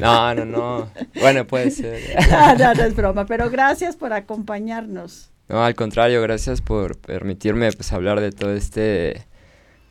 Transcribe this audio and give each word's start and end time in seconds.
No, 0.00 0.34
no, 0.34 0.44
no. 0.46 0.90
Bueno, 1.20 1.46
puede 1.46 1.70
ser. 1.70 2.00
No, 2.30 2.54
no, 2.56 2.74
no 2.74 2.82
es 2.82 2.96
broma, 2.96 3.26
pero 3.26 3.50
gracias 3.50 3.94
por 3.94 4.12
acompañarnos. 4.12 5.30
No, 5.48 5.62
al 5.62 5.74
contrario, 5.74 6.22
gracias 6.22 6.62
por 6.62 6.98
permitirme 6.98 7.70
pues 7.72 7.92
hablar 7.92 8.20
de 8.20 8.32
todo 8.32 8.54
este 8.54 9.26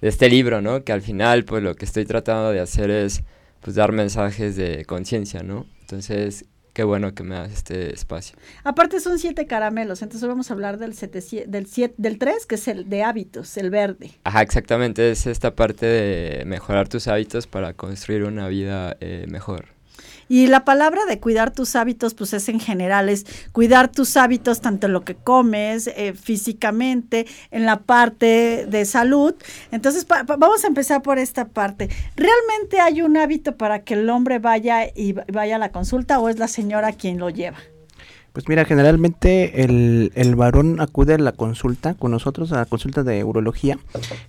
de 0.02 0.10
este 0.10 0.30
libro, 0.30 0.62
¿no? 0.62 0.84
Que 0.84 0.92
al 0.92 1.02
final, 1.02 1.46
pues 1.46 1.64
lo 1.64 1.76
que 1.76 1.86
estoy 1.86 2.06
tratando 2.06 2.52
de 2.52 2.60
hacer 2.60 2.90
es, 2.90 3.24
pues 3.62 3.76
dar 3.76 3.92
mensajes 3.92 4.56
de 4.56 4.86
conciencia, 4.86 5.44
¿no? 5.44 5.68
Entonces, 5.82 6.46
qué 6.74 6.84
bueno 6.84 7.14
que 7.14 7.24
me 7.24 7.36
das 7.36 7.52
este 7.52 7.94
espacio. 7.94 8.38
Aparte 8.64 9.00
son 9.00 9.20
siete 9.20 9.46
caramelos, 9.46 10.02
entonces 10.02 10.28
vamos 10.28 10.50
a 10.50 10.54
hablar 10.54 10.78
del, 10.78 10.94
del, 10.94 11.68
siete, 11.68 11.96
del 11.98 12.18
tres, 12.18 12.46
que 12.46 12.56
es 12.56 12.68
el 12.68 12.90
de 12.90 13.04
hábitos, 13.04 13.56
el 13.58 13.70
verde. 13.70 14.12
Ajá, 14.24 14.42
exactamente, 14.42 15.12
es 15.12 15.28
esta 15.28 15.56
parte 15.56 15.86
de 15.86 16.46
mejorar 16.46 16.88
tus 16.88 17.08
hábitos 17.08 17.48
para 17.48 17.74
construir 17.74 18.24
una 18.24 18.48
vida 18.48 18.98
eh, 19.00 19.26
mejor. 19.30 19.68
Y 20.32 20.48
la 20.48 20.64
palabra 20.64 21.04
de 21.04 21.20
cuidar 21.20 21.52
tus 21.52 21.76
hábitos, 21.76 22.14
pues 22.14 22.32
es 22.32 22.48
en 22.48 22.62
general, 22.62 23.10
es 23.10 23.26
cuidar 23.52 23.92
tus 23.92 24.16
hábitos 24.16 24.62
tanto 24.62 24.88
en 24.88 24.94
lo 24.94 25.04
que 25.04 25.16
comes, 25.16 25.88
eh, 25.88 26.14
físicamente, 26.14 27.28
en 27.52 27.66
la 27.66 27.82
parte 27.82 28.66
de 28.66 28.86
salud. 28.86 29.36
Entonces, 29.72 30.08
vamos 30.08 30.64
a 30.64 30.68
empezar 30.68 31.02
por 31.02 31.20
esta 31.20 31.50
parte. 31.50 31.90
¿Realmente 32.16 32.80
hay 32.80 33.02
un 33.02 33.18
hábito 33.18 33.58
para 33.58 33.84
que 33.84 33.96
el 33.96 34.10
hombre 34.10 34.40
vaya 34.40 34.86
y 34.96 35.12
vaya 35.12 35.58
a 35.58 35.60
la 35.60 35.74
consulta 35.74 36.18
o 36.18 36.30
es 36.30 36.40
la 36.40 36.48
señora 36.48 36.94
quien 36.94 37.20
lo 37.20 37.30
lleva? 37.30 37.58
Pues 38.34 38.48
mira, 38.48 38.64
generalmente 38.64 39.64
el, 39.64 40.14
el, 40.16 40.36
varón 40.36 40.80
acude 40.80 41.16
a 41.16 41.18
la 41.18 41.34
consulta 41.34 41.96
con 41.96 42.12
nosotros, 42.12 42.54
a 42.54 42.58
la 42.58 42.66
consulta 42.66 43.04
de 43.04 43.26
urología, 43.26 43.78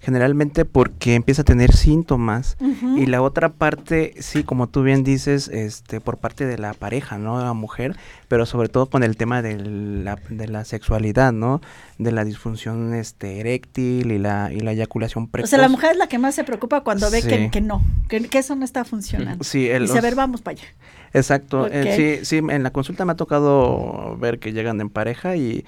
generalmente 0.00 0.64
porque 0.64 1.14
empieza 1.14 1.42
a 1.42 1.44
tener 1.44 1.72
síntomas. 1.72 2.56
Y 2.96 3.06
la 3.06 3.22
otra 3.22 3.50
parte, 3.50 4.14
sí, 4.18 4.42
como 4.42 4.68
tú 4.68 4.82
bien 4.82 5.04
dices, 5.04 5.46
este, 5.48 6.00
por 6.00 6.18
parte 6.18 6.46
de 6.46 6.58
la 6.58 6.74
pareja, 6.74 7.16
¿no? 7.16 7.41
La 7.41 7.52
mujer, 7.52 7.96
pero 8.26 8.44
sobre 8.44 8.68
todo 8.68 8.86
con 8.86 9.04
el 9.04 9.16
tema 9.16 9.41
de 9.41 9.56
la, 9.58 10.18
de 10.28 10.48
la 10.48 10.64
sexualidad, 10.64 11.32
¿no? 11.32 11.60
De 11.98 12.10
la 12.10 12.24
disfunción 12.24 12.94
este, 12.94 13.38
eréctil 13.38 14.10
y 14.10 14.18
la, 14.18 14.52
y 14.52 14.58
la 14.60 14.72
eyaculación 14.72 15.28
precoz. 15.28 15.48
O 15.48 15.50
sea, 15.50 15.60
la 15.60 15.68
mujer 15.68 15.92
es 15.92 15.98
la 15.98 16.08
que 16.08 16.18
más 16.18 16.34
se 16.34 16.42
preocupa 16.42 16.80
cuando 16.80 17.08
ve 17.08 17.22
que, 17.22 17.50
que, 17.50 17.60
no, 17.60 17.82
que, 18.08 18.28
eso 18.32 18.56
no 18.56 18.64
está 18.64 18.84
funcionando. 18.84 19.44
Sí, 19.44 19.68
el, 19.68 19.86
y 19.86 19.96
a 19.96 20.00
ver, 20.00 20.16
vamos 20.16 20.42
para 20.42 20.58
allá. 20.58 20.68
Exacto, 21.14 21.66
eh, 21.70 22.20
sí, 22.22 22.24
sí, 22.24 22.38
en 22.38 22.62
la 22.62 22.70
consulta 22.70 23.04
me 23.04 23.12
ha 23.12 23.16
tocado 23.16 23.91
ver 24.19 24.38
que 24.38 24.53
llegan 24.53 24.80
en 24.80 24.91
pareja 24.91 25.36
y, 25.36 25.64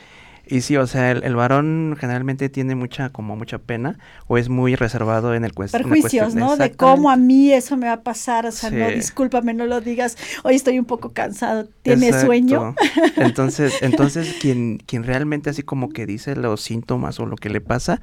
y 0.46 0.60
sí, 0.60 0.76
o 0.76 0.86
sea, 0.86 1.10
el, 1.12 1.36
varón 1.36 1.96
generalmente 1.98 2.48
tiene 2.48 2.74
mucha, 2.74 3.10
como 3.10 3.34
mucha 3.34 3.58
pena 3.58 3.98
o 4.26 4.36
es 4.36 4.48
muy 4.48 4.76
reservado 4.76 5.34
en 5.34 5.44
el 5.44 5.54
cuestión. 5.54 5.82
Perjuicios, 5.82 6.34
¿no? 6.34 6.56
De 6.56 6.72
cómo 6.72 7.10
a 7.10 7.16
mí 7.16 7.52
eso 7.52 7.76
me 7.76 7.86
va 7.86 7.94
a 7.94 8.02
pasar, 8.02 8.46
o 8.46 8.52
sea, 8.52 8.70
no, 8.70 8.88
discúlpame, 8.88 9.54
no 9.54 9.64
lo 9.66 9.80
digas, 9.80 10.18
hoy 10.42 10.54
estoy 10.54 10.78
un 10.78 10.84
poco 10.84 11.12
cansado, 11.12 11.66
¿tiene 11.82 12.12
sueño? 12.12 12.74
Entonces, 13.16 13.78
entonces 13.82 14.36
quien, 14.40 14.78
quien 14.78 15.04
realmente 15.04 15.50
así 15.50 15.62
como 15.62 15.88
que 15.88 16.06
dice 16.06 16.36
los 16.36 16.60
síntomas 16.60 17.18
o 17.20 17.26
lo 17.26 17.36
que 17.36 17.48
le 17.48 17.60
pasa 17.60 18.00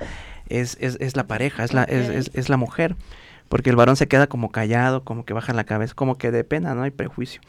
es, 0.49 0.77
es, 0.79 0.97
es 0.99 1.15
la 1.15 1.27
pareja, 1.27 1.63
es 1.63 1.73
la, 1.73 1.83
es, 1.83 2.09
es, 2.09 2.31
es 2.33 2.49
la 2.49 2.57
mujer 2.57 2.95
porque 3.51 3.69
el 3.69 3.75
varón 3.75 3.97
se 3.97 4.07
queda 4.07 4.27
como 4.27 4.49
callado, 4.49 5.03
como 5.03 5.25
que 5.25 5.33
baja 5.33 5.51
la 5.53 5.65
cabeza, 5.65 5.93
como 5.93 6.17
que 6.17 6.31
de 6.31 6.45
pena, 6.45 6.73
no 6.73 6.83
hay 6.83 6.91
prejuicio. 6.91 7.41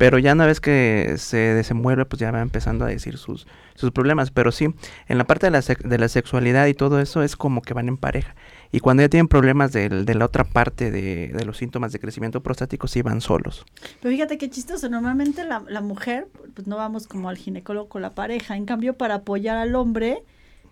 Pero 0.00 0.18
ya 0.18 0.32
una 0.32 0.46
vez 0.46 0.62
que 0.62 1.16
se 1.18 1.36
desenvuelve, 1.36 2.06
pues 2.06 2.20
ya 2.20 2.30
va 2.30 2.40
empezando 2.40 2.86
a 2.86 2.88
decir 2.88 3.18
sus, 3.18 3.46
sus 3.74 3.90
problemas. 3.90 4.30
Pero 4.30 4.50
sí, 4.50 4.74
en 5.08 5.18
la 5.18 5.24
parte 5.24 5.44
de 5.44 5.50
la, 5.50 5.60
de 5.60 5.98
la 5.98 6.08
sexualidad 6.08 6.68
y 6.68 6.72
todo 6.72 7.00
eso 7.00 7.22
es 7.22 7.36
como 7.36 7.60
que 7.60 7.74
van 7.74 7.86
en 7.86 7.98
pareja. 7.98 8.34
Y 8.72 8.80
cuando 8.80 9.02
ya 9.02 9.10
tienen 9.10 9.28
problemas 9.28 9.72
de, 9.72 9.90
de 9.90 10.14
la 10.14 10.24
otra 10.24 10.44
parte 10.44 10.90
de, 10.90 11.28
de, 11.34 11.44
los 11.44 11.58
síntomas 11.58 11.92
de 11.92 11.98
crecimiento 11.98 12.42
prostático, 12.42 12.88
sí 12.88 13.02
van 13.02 13.20
solos. 13.20 13.66
Pero 14.00 14.14
fíjate 14.14 14.38
qué 14.38 14.48
chistoso, 14.48 14.88
normalmente 14.88 15.44
la, 15.44 15.62
la 15.68 15.82
mujer, 15.82 16.28
pues 16.54 16.66
no 16.66 16.78
vamos 16.78 17.06
como 17.06 17.28
al 17.28 17.36
ginecólogo 17.36 17.90
con 17.90 18.00
la 18.00 18.14
pareja. 18.14 18.56
En 18.56 18.64
cambio, 18.64 18.94
para 18.94 19.16
apoyar 19.16 19.58
al 19.58 19.74
hombre, 19.74 20.24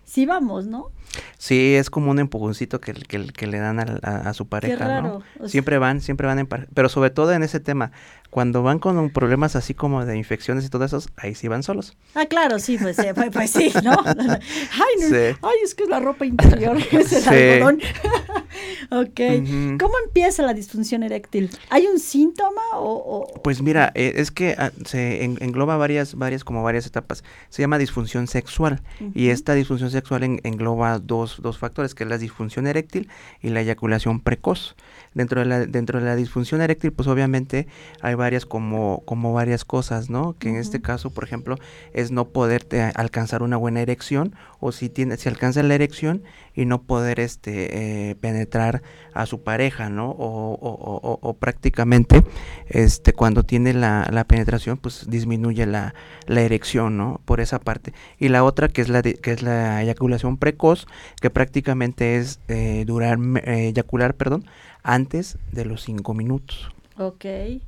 sí 0.05 0.25
vamos, 0.25 0.65
¿no? 0.65 0.89
Sí, 1.37 1.75
es 1.75 1.89
como 1.89 2.09
un 2.11 2.19
empujoncito 2.19 2.81
que, 2.81 2.93
que, 2.93 3.27
que 3.27 3.47
le 3.47 3.59
dan 3.59 3.79
a, 3.79 4.33
su 4.33 4.47
pareja, 4.47 5.01
¿no? 5.01 5.21
siempre 5.47 5.77
van, 5.77 6.01
siempre 6.01 6.27
van 6.27 6.39
en 6.39 6.47
pareja, 6.47 6.69
pero 6.73 6.89
sobre 6.89 7.11
todo 7.11 7.31
en 7.31 7.43
ese 7.43 7.59
tema, 7.59 7.91
cuando 8.29 8.61
van 8.61 8.79
con 8.79 9.09
problemas 9.09 9.55
así 9.55 9.73
como 9.73 10.05
de 10.05 10.15
infecciones 10.17 10.65
y 10.65 10.69
todo 10.69 10.85
eso, 10.85 11.01
ahí 11.17 11.33
sí 11.35 11.47
van 11.47 11.63
solos. 11.63 11.97
Ah, 12.13 12.25
claro, 12.25 12.59
sí, 12.59 12.77
pues, 12.77 12.99
eh, 12.99 13.13
pues, 13.13 13.29
pues 13.31 13.51
sí, 13.51 13.71
¿no? 13.83 13.91
ay, 14.05 15.35
ay, 15.41 15.57
es 15.63 15.73
que 15.73 15.83
es 15.83 15.89
la 15.89 15.99
ropa 15.99 16.25
interior, 16.25 16.77
es 16.91 17.27
el 17.27 17.27
algodón. 17.27 17.81
ok, 18.91 19.79
¿cómo 19.79 19.93
empieza 20.05 20.43
la 20.43 20.53
disfunción 20.53 21.03
eréctil? 21.03 21.49
¿Hay 21.69 21.87
un 21.87 21.99
síntoma 21.99 22.61
o...? 22.75 23.27
Pues 23.43 23.61
mira, 23.61 23.91
eh, 23.95 24.13
es 24.15 24.31
que 24.31 24.55
ah, 24.57 24.71
se 24.85 25.23
engloba 25.23 25.77
varias, 25.77 26.15
varias, 26.15 26.43
como 26.43 26.63
varias 26.63 26.85
etapas. 26.85 27.23
Se 27.49 27.61
llama 27.61 27.77
disfunción 27.77 28.27
sexual 28.27 28.81
y 29.13 29.29
esta 29.29 29.53
disfunción 29.53 29.89
sexual 29.89 30.23
engloba 30.43 30.99
dos, 30.99 31.41
dos 31.41 31.57
factores, 31.57 31.95
que 31.95 32.03
es 32.03 32.09
la 32.09 32.17
disfunción 32.17 32.67
eréctil 32.67 33.09
y 33.41 33.49
la 33.49 33.61
eyaculación 33.61 34.19
precoz. 34.19 34.75
Dentro 35.13 35.39
de 35.41 35.45
la, 35.45 35.65
dentro 35.65 35.99
de 35.99 36.05
la 36.05 36.15
disfunción 36.15 36.61
eréctil, 36.61 36.91
pues 36.91 37.07
obviamente 37.07 37.67
hay 38.01 38.15
varias 38.15 38.45
como, 38.45 39.03
como 39.05 39.33
varias 39.33 39.65
cosas, 39.65 40.09
¿no? 40.09 40.35
Que 40.37 40.49
en 40.49 40.55
este 40.55 40.81
caso, 40.81 41.09
por 41.09 41.23
ejemplo, 41.23 41.57
es 41.93 42.11
no 42.11 42.29
poder 42.29 42.67
alcanzar 42.95 43.41
una 43.43 43.57
buena 43.57 43.81
erección 43.81 44.35
o 44.59 44.71
si 44.71 44.89
tiene, 44.89 45.17
si 45.17 45.29
alcanza 45.29 45.63
la 45.63 45.75
erección 45.75 46.23
y 46.53 46.65
no 46.65 46.81
poder 46.81 47.19
este 47.19 48.09
eh, 48.09 48.15
penetrar 48.15 48.81
a 49.13 49.25
su 49.25 49.41
pareja, 49.43 49.89
¿no? 49.89 50.09
O, 50.17 51.35
prácticamente 51.39 52.23
este, 52.67 53.13
cuando 53.13 53.43
tiene 53.43 53.73
la, 53.73 54.25
penetración, 54.27 54.77
pues 54.77 55.05
disminuye 55.09 55.65
la, 55.65 55.93
erección, 56.27 56.97
¿no? 56.97 57.21
Por 57.25 57.39
esa 57.39 57.59
parte. 57.59 57.93
Y 58.17 58.29
la 58.29 58.43
otra 58.43 58.67
que 58.67 58.81
es 58.81 58.89
la, 58.89 59.01
que 59.01 59.31
es 59.31 59.41
la 59.41 59.81
eyaculación 59.81 60.37
precoz, 60.37 60.85
que 61.21 61.29
prácticamente 61.29 62.17
es 62.17 62.39
eh, 62.47 62.83
durar, 62.85 63.19
eh, 63.45 63.69
eyacular, 63.69 64.15
perdón, 64.15 64.45
antes 64.83 65.37
de 65.51 65.65
los 65.65 65.83
cinco 65.83 66.13
minutos. 66.13 66.71
Ok. 66.99 67.23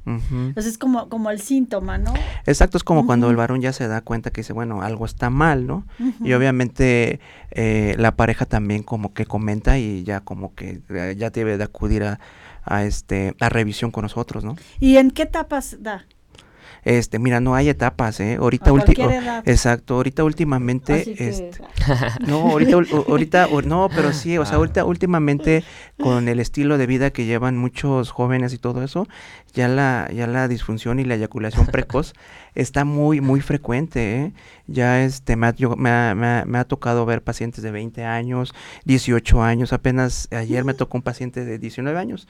Entonces 0.06 0.74
es 0.74 0.78
como, 0.78 1.08
como 1.08 1.32
el 1.32 1.40
síntoma, 1.40 1.98
¿no? 1.98 2.14
Exacto, 2.46 2.78
es 2.78 2.84
como 2.84 3.06
cuando 3.06 3.30
el 3.30 3.38
varón 3.38 3.62
ya 3.62 3.72
se 3.72 3.88
da 3.88 4.02
cuenta 4.02 4.30
que 4.32 4.42
dice, 4.42 4.52
bueno, 4.52 4.82
algo 4.82 5.06
está 5.06 5.30
mal, 5.30 5.66
¿no? 5.66 5.86
Y 6.22 6.34
obviamente 6.34 7.22
eh, 7.52 7.96
la 7.98 8.18
pareja 8.18 8.46
también 8.46 8.84
como 8.84 9.14
que 9.14 9.26
comenta 9.26 9.78
y 9.78 10.04
ya 10.04 10.20
como 10.20 10.54
que 10.54 10.82
eh, 10.90 11.16
ya 11.18 11.30
debe 11.30 11.58
de 11.58 11.64
acudir 11.64 12.04
a, 12.04 12.20
a, 12.66 12.84
este, 12.84 13.34
a 13.40 13.48
revisión 13.48 13.92
con 13.92 14.02
nosotros, 14.02 14.44
¿no? 14.44 14.58
¿Y 14.82 14.98
en 14.98 15.12
qué 15.12 15.24
etapas 15.24 15.78
da? 15.80 16.06
Este, 16.84 17.20
mira, 17.20 17.40
no 17.40 17.54
hay 17.54 17.70
etapas, 17.70 18.20
¿eh? 18.20 18.38
Ahorita 18.40 18.72
exacto, 19.46 19.96
ahorita 19.96 20.24
últimamente 20.24 21.28
este, 21.28 21.62
no, 22.26 22.50
ahorita 22.50 22.78
ahorita 23.08 23.48
no, 23.66 23.88
pero 23.96 24.14
sí, 24.14 24.38
o 24.40 24.46
sea, 24.46 24.56
ah. 24.56 24.58
ahorita 24.58 24.86
últimamente 24.86 25.64
con 26.02 26.28
el 26.28 26.40
estilo 26.40 26.80
de 26.80 26.88
vida 26.88 27.12
que 27.12 27.26
llevan 27.26 27.56
muchos 27.58 28.10
jóvenes 28.10 28.54
y 28.54 28.58
todo 28.58 28.84
eso, 28.84 29.08
ya 29.54 29.68
la 29.68 30.10
ya 30.12 30.26
la 30.26 30.48
disfunción 30.48 31.00
y 31.00 31.04
la 31.04 31.16
eyaculación 31.16 31.68
precoz 31.68 32.14
está 32.56 32.84
muy 32.84 33.22
muy 33.22 33.42
frecuente, 33.42 34.16
¿eh? 34.16 34.34
Ya 34.66 35.04
este 35.04 35.36
me 35.36 35.48
ha, 35.48 35.56
me, 36.16 36.46
me 36.46 36.58
ha 36.58 36.64
tocado 36.64 37.06
ver 37.06 37.22
pacientes 37.22 37.64
de 37.64 37.70
20 37.70 38.06
años, 38.06 38.56
18 38.86 39.44
años, 39.44 39.72
apenas 39.72 40.28
ayer 40.32 40.64
me 40.64 40.74
tocó 40.74 40.98
un 40.98 41.04
paciente 41.04 41.46
de 41.46 41.60
19 41.60 42.00
años 42.00 42.28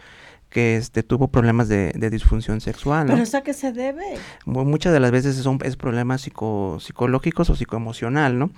que 0.51 0.75
este, 0.75 1.01
tuvo 1.01 1.29
problemas 1.29 1.69
de, 1.69 1.93
disfunción 2.11 2.59
sexual. 2.59 3.07
¿Pero 3.07 3.23
eso 3.23 3.37
a 3.37 3.41
qué 3.41 3.53
se 3.53 3.71
debe? 3.71 4.03
Muchas 4.45 4.91
de 4.91 4.99
las 4.99 5.11
veces 5.11 5.37
son 5.37 5.59
es 5.63 5.77
problemas 5.77 6.21
psico, 6.21 6.77
psicológicos 6.79 7.49
o 7.49 7.55
psicoemocional, 7.55 8.37
¿no? 8.37 8.51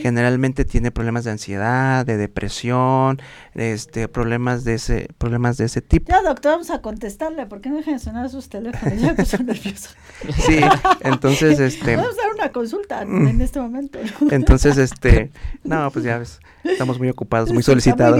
Generalmente 0.00 0.64
tiene 0.64 0.90
problemas 0.90 1.24
de 1.24 1.32
ansiedad, 1.32 2.06
de 2.06 2.16
depresión, 2.16 3.20
este, 3.54 4.08
problemas 4.08 4.64
de 4.64 4.74
ese, 4.74 5.08
problemas 5.18 5.58
de 5.58 5.66
ese 5.66 5.82
tipo. 5.82 6.10
Ya, 6.10 6.22
doctor, 6.22 6.52
vamos 6.52 6.70
a 6.70 6.80
contestarle, 6.80 7.44
¿por 7.46 7.60
qué 7.60 7.68
no 7.68 7.76
dejan 7.76 8.00
sonar 8.00 8.30
sus 8.30 8.48
teléfonos? 8.48 8.98
Ya 8.98 9.12
me 9.12 9.22
estoy 9.22 9.44
nerviosa. 9.44 9.90
Sí, 10.38 10.60
entonces, 11.00 11.60
este... 11.60 11.96
Vamos 11.96 12.14
a 12.18 12.22
dar 12.22 12.34
una 12.34 12.52
consulta 12.52 13.02
en 13.02 13.40
este 13.42 13.60
momento. 13.60 13.98
Entonces, 14.30 14.78
este, 14.78 15.30
no, 15.64 15.90
pues 15.90 16.04
ya 16.04 16.16
ves, 16.16 16.40
estamos 16.64 16.98
muy 16.98 17.10
ocupados, 17.10 17.52
muy 17.52 17.62
solicitados. 17.62 18.18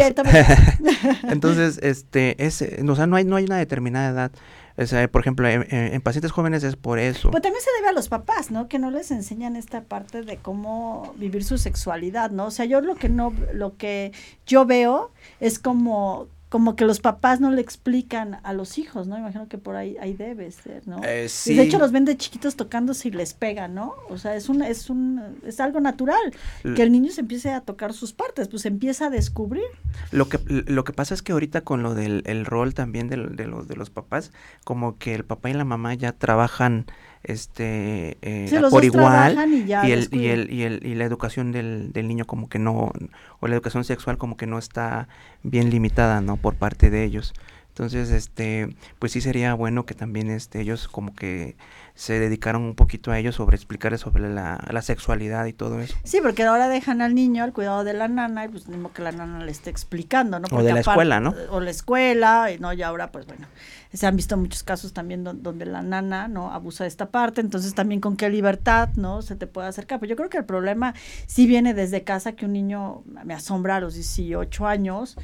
entonces, 1.30 1.78
este, 1.82 2.44
ese, 2.44 2.82
o 2.86 3.05
no 3.06 3.16
hay, 3.16 3.24
no 3.24 3.36
hay 3.36 3.44
una 3.44 3.56
determinada 3.56 4.10
edad. 4.10 4.32
O 4.78 4.86
sea, 4.86 5.08
por 5.08 5.22
ejemplo, 5.22 5.48
en, 5.48 6.00
pacientes 6.02 6.32
jóvenes 6.32 6.62
es 6.62 6.76
por 6.76 6.98
eso. 6.98 7.30
Pues 7.30 7.42
también 7.42 7.62
se 7.62 7.70
debe 7.78 7.88
a 7.88 7.92
los 7.92 8.08
papás, 8.08 8.50
¿no? 8.50 8.68
Que 8.68 8.78
no 8.78 8.90
les 8.90 9.10
enseñan 9.10 9.56
esta 9.56 9.84
parte 9.84 10.22
de 10.22 10.36
cómo 10.36 11.14
vivir 11.16 11.44
su 11.44 11.56
sexualidad, 11.56 12.30
¿no? 12.30 12.46
O 12.46 12.50
sea, 12.50 12.66
yo 12.66 12.82
lo 12.82 12.94
que 12.94 13.08
no, 13.08 13.32
lo 13.54 13.76
que 13.76 14.12
yo 14.46 14.66
veo 14.66 15.12
es 15.40 15.58
como 15.58 16.28
como 16.56 16.74
que 16.74 16.86
los 16.86 17.00
papás 17.00 17.38
no 17.38 17.50
le 17.50 17.60
explican 17.60 18.40
a 18.42 18.54
los 18.54 18.78
hijos, 18.78 19.06
¿no? 19.06 19.18
Imagino 19.18 19.46
que 19.46 19.58
por 19.58 19.76
ahí, 19.76 19.94
ahí 20.00 20.14
debe 20.14 20.50
ser, 20.50 20.88
¿no? 20.88 21.02
Eh, 21.04 21.28
de 21.44 21.62
hecho 21.62 21.78
los 21.78 21.92
ven 21.92 22.06
de 22.06 22.16
chiquitos 22.16 22.56
tocándose 22.56 23.08
y 23.08 23.10
les 23.10 23.34
pega, 23.34 23.68
¿no? 23.68 23.94
O 24.08 24.16
sea, 24.16 24.36
es 24.36 24.48
un, 24.48 24.62
es 24.62 24.88
un, 24.88 25.38
es 25.44 25.60
algo 25.60 25.80
natural, 25.80 26.32
que 26.74 26.82
el 26.82 26.92
niño 26.92 27.12
se 27.12 27.20
empiece 27.20 27.50
a 27.50 27.60
tocar 27.60 27.92
sus 27.92 28.14
partes, 28.14 28.48
pues 28.48 28.64
empieza 28.64 29.08
a 29.08 29.10
descubrir. 29.10 29.66
Lo 30.12 30.30
que, 30.30 30.40
lo 30.48 30.82
que 30.84 30.94
pasa 30.94 31.12
es 31.12 31.20
que 31.20 31.32
ahorita 31.32 31.60
con 31.60 31.82
lo 31.82 31.94
del 31.94 32.22
el 32.24 32.46
rol 32.46 32.72
también 32.72 33.10
de, 33.10 33.18
de, 33.18 33.46
los, 33.46 33.68
de 33.68 33.76
los 33.76 33.90
papás, 33.90 34.32
como 34.64 34.96
que 34.96 35.14
el 35.14 35.26
papá 35.26 35.50
y 35.50 35.52
la 35.52 35.66
mamá 35.66 35.92
ya 35.92 36.12
trabajan 36.12 36.86
este 37.26 38.18
eh, 38.22 38.60
por 38.70 38.84
igual 38.84 39.36
y, 39.52 39.72
el, 39.72 40.08
y, 40.12 40.26
el, 40.28 40.52
y, 40.52 40.62
el, 40.62 40.86
y 40.86 40.94
la 40.94 41.04
educación 41.04 41.50
del, 41.50 41.92
del 41.92 42.06
niño 42.06 42.24
como 42.24 42.48
que 42.48 42.60
no 42.60 42.92
o 43.40 43.48
la 43.48 43.54
educación 43.54 43.82
sexual 43.82 44.16
como 44.16 44.36
que 44.36 44.46
no 44.46 44.58
está 44.58 45.08
bien 45.42 45.70
limitada 45.70 46.20
no 46.20 46.36
por 46.36 46.54
parte 46.54 46.88
de 46.88 47.02
ellos. 47.02 47.34
Entonces 47.68 48.10
este 48.10 48.74
pues 49.00 49.12
sí 49.12 49.20
sería 49.20 49.54
bueno 49.54 49.86
que 49.86 49.94
también 49.94 50.30
este 50.30 50.60
ellos 50.60 50.86
como 50.86 51.14
que 51.14 51.56
se 51.96 52.20
dedicaron 52.20 52.62
un 52.62 52.74
poquito 52.74 53.10
a 53.10 53.18
ellos 53.18 53.34
sobre 53.34 53.56
explicarles 53.56 54.02
sobre 54.02 54.28
la, 54.28 54.62
la, 54.70 54.82
sexualidad 54.82 55.46
y 55.46 55.54
todo 55.54 55.80
eso. 55.80 55.96
Sí, 56.04 56.18
porque 56.22 56.42
ahora 56.44 56.68
dejan 56.68 57.00
al 57.00 57.14
niño 57.14 57.42
al 57.42 57.54
cuidado 57.54 57.84
de 57.84 57.94
la 57.94 58.06
nana 58.06 58.44
y 58.44 58.48
pues 58.48 58.68
mismo 58.68 58.92
que 58.92 59.00
la 59.00 59.12
nana 59.12 59.42
le 59.42 59.50
esté 59.50 59.70
explicando, 59.70 60.38
¿no? 60.38 60.46
o 60.50 60.62
de 60.62 60.74
la 60.74 60.80
escuela, 60.80 61.20
¿no? 61.20 61.34
O 61.50 61.58
la 61.58 61.70
escuela, 61.70 62.52
y 62.52 62.58
no, 62.58 62.70
y 62.74 62.82
ahora 62.82 63.10
pues 63.10 63.26
bueno, 63.26 63.46
se 63.94 64.06
han 64.06 64.14
visto 64.14 64.36
muchos 64.36 64.62
casos 64.62 64.92
también 64.92 65.24
donde 65.24 65.64
la 65.64 65.80
nana, 65.80 66.28
¿no? 66.28 66.52
Abusa 66.52 66.84
de 66.84 66.88
esta 66.88 67.10
parte, 67.10 67.40
entonces 67.40 67.74
también 67.74 68.02
con 68.02 68.18
qué 68.18 68.28
libertad, 68.28 68.90
¿no? 68.96 69.22
Se 69.22 69.34
te 69.34 69.46
puede 69.46 69.68
acercar. 69.68 69.98
Pero 69.98 70.10
yo 70.10 70.16
creo 70.16 70.28
que 70.28 70.36
el 70.38 70.44
problema 70.44 70.94
sí 71.26 71.46
viene 71.46 71.72
desde 71.72 72.04
casa 72.04 72.32
que 72.32 72.44
un 72.44 72.52
niño, 72.52 73.04
me 73.24 73.32
asombra 73.32 73.76
a 73.76 73.80
los 73.80 73.94
18 73.94 74.66
años, 74.66 75.16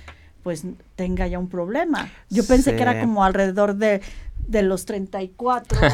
pues 0.43 0.65
tenga 0.97 1.27
ya 1.27 1.39
un 1.39 1.49
problema. 1.49 2.11
Yo 2.31 2.45
pensé 2.47 2.75
que 2.75 2.83
era 2.83 3.01
como 3.01 3.25
alrededor 3.25 3.77
de 3.77 4.01
de 4.47 4.62
los 4.62 4.85
34. 4.85 5.81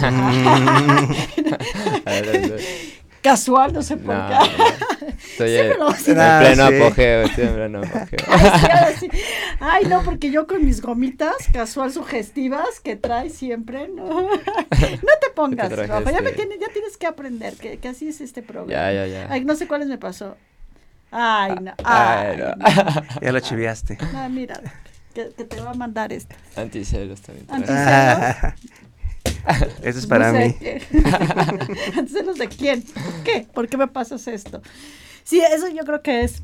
Casual, 3.23 3.73
no 3.73 3.83
sé 3.83 3.97
por 3.97 4.15
qué. 4.15 4.35
Estoy 5.31 5.56
en, 5.56 5.73
pleno 5.73 6.65
apogeo, 6.65 7.23
estoy 7.23 7.45
en 7.45 7.55
pleno 7.55 7.79
apogeo. 7.81 8.19
Ay, 9.61 9.85
no, 9.87 10.03
porque 10.03 10.31
yo 10.31 10.47
con 10.47 10.65
mis 10.65 10.81
gomitas 10.81 11.35
casual 11.53 11.93
sugestivas 11.93 12.81
que 12.81 12.97
traes 12.97 13.35
siempre, 13.35 13.89
no, 13.89 14.05
no 14.05 14.39
te 14.71 15.31
pongas, 15.35 15.71
ya, 15.71 16.00
me 16.00 16.11
este 16.11 16.33
tienes, 16.33 16.61
ya 16.61 16.69
tienes 16.73 16.97
que 16.97 17.06
aprender 17.06 17.55
que, 17.55 17.79
que, 17.79 17.89
así 17.89 18.09
es 18.09 18.21
este 18.21 18.43
programa. 18.43 18.73
Ya, 18.73 18.93
ya, 18.93 19.06
ya. 19.06 19.27
Ay, 19.31 19.45
no 19.45 19.56
sé 19.56 19.67
cuáles 19.67 19.89
me 19.89 19.99
pasó. 19.99 20.37
Ay, 21.11 21.56
no. 21.61 21.73
Ay, 21.85 22.37
no. 22.37 22.55
Ya 23.21 23.33
lo 23.33 23.41
chiviaste. 23.41 23.99
Ah, 24.15 24.29
mira 24.31 24.61
que, 25.15 25.25
te 25.25 25.61
va 25.61 25.71
a 25.71 25.75
mandar 25.75 26.13
esto. 26.13 26.35
Anticelos 26.57 27.21
también. 27.21 27.47
Anticelos. 27.51 28.55
Eso 29.83 29.99
es 29.99 30.07
para 30.07 30.33
mí. 30.33 30.55
¿Anticelos 31.97 32.39
de 32.39 32.49
quién? 32.49 32.85
¿Qué? 33.25 33.47
¿Por 33.53 33.69
qué 33.69 33.77
me 33.77 33.89
pasas 33.89 34.27
esto? 34.29 34.63
Sí, 35.25 35.41
eso 35.41 35.69
yo 35.69 35.85
creo 35.85 36.03
que 36.03 36.23
es 36.23 36.43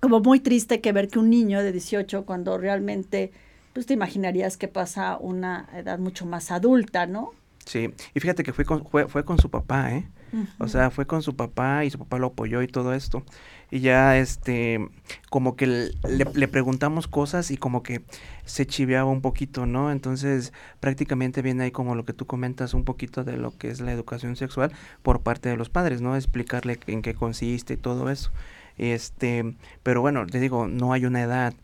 como 0.00 0.20
muy 0.20 0.40
triste 0.40 0.80
que 0.80 0.92
ver 0.92 1.08
que 1.08 1.18
un 1.18 1.30
niño 1.30 1.62
de 1.62 1.72
18 1.72 2.24
cuando 2.24 2.58
realmente 2.58 3.32
pues 3.72 3.86
te 3.86 3.94
imaginarías 3.94 4.56
que 4.56 4.68
pasa 4.68 5.18
una 5.18 5.68
edad 5.74 5.98
mucho 5.98 6.26
más 6.26 6.50
adulta, 6.50 7.06
¿no? 7.06 7.32
Sí, 7.64 7.90
y 8.14 8.20
fíjate 8.20 8.42
que 8.42 8.52
fue 8.52 8.64
con, 8.64 8.86
fue, 8.86 9.08
fue 9.08 9.24
con 9.24 9.38
su 9.38 9.50
papá, 9.50 9.92
¿eh? 9.92 10.08
O 10.58 10.68
sea, 10.68 10.90
fue 10.90 11.06
con 11.06 11.22
su 11.22 11.36
papá 11.36 11.84
y 11.84 11.90
su 11.90 11.98
papá 11.98 12.18
lo 12.18 12.28
apoyó 12.28 12.62
y 12.62 12.68
todo 12.68 12.94
esto 12.94 13.24
y 13.70 13.80
ya 13.80 14.16
este 14.16 14.88
como 15.30 15.56
que 15.56 15.66
le, 15.66 15.90
le, 16.34 16.48
preguntamos 16.48 17.06
cosas 17.06 17.50
y 17.50 17.58
como 17.58 17.82
que 17.82 18.02
se 18.44 18.66
chiveaba 18.66 19.10
un 19.10 19.20
poquito, 19.20 19.66
¿no? 19.66 19.92
Entonces 19.92 20.52
prácticamente 20.80 21.42
viene 21.42 21.64
ahí 21.64 21.70
como 21.70 21.94
lo 21.94 22.04
que 22.04 22.14
tú 22.14 22.26
comentas 22.26 22.72
un 22.72 22.84
poquito 22.84 23.24
de 23.24 23.36
lo 23.36 23.56
que 23.56 23.68
es 23.68 23.80
la 23.80 23.92
educación 23.92 24.36
sexual 24.36 24.72
por 25.02 25.20
parte 25.20 25.48
de 25.50 25.56
los 25.56 25.68
padres, 25.68 26.00
¿no? 26.00 26.16
Explicarle 26.16 26.78
en 26.86 27.02
qué 27.02 27.14
consiste 27.14 27.74
y 27.74 27.76
todo 27.76 28.10
eso. 28.10 28.30
Este, 28.78 29.56
pero 29.82 30.00
bueno, 30.00 30.24
te 30.26 30.40
digo, 30.40 30.68
no 30.68 30.92
hay 30.92 31.04
una 31.04 31.22
edad. 31.22 31.54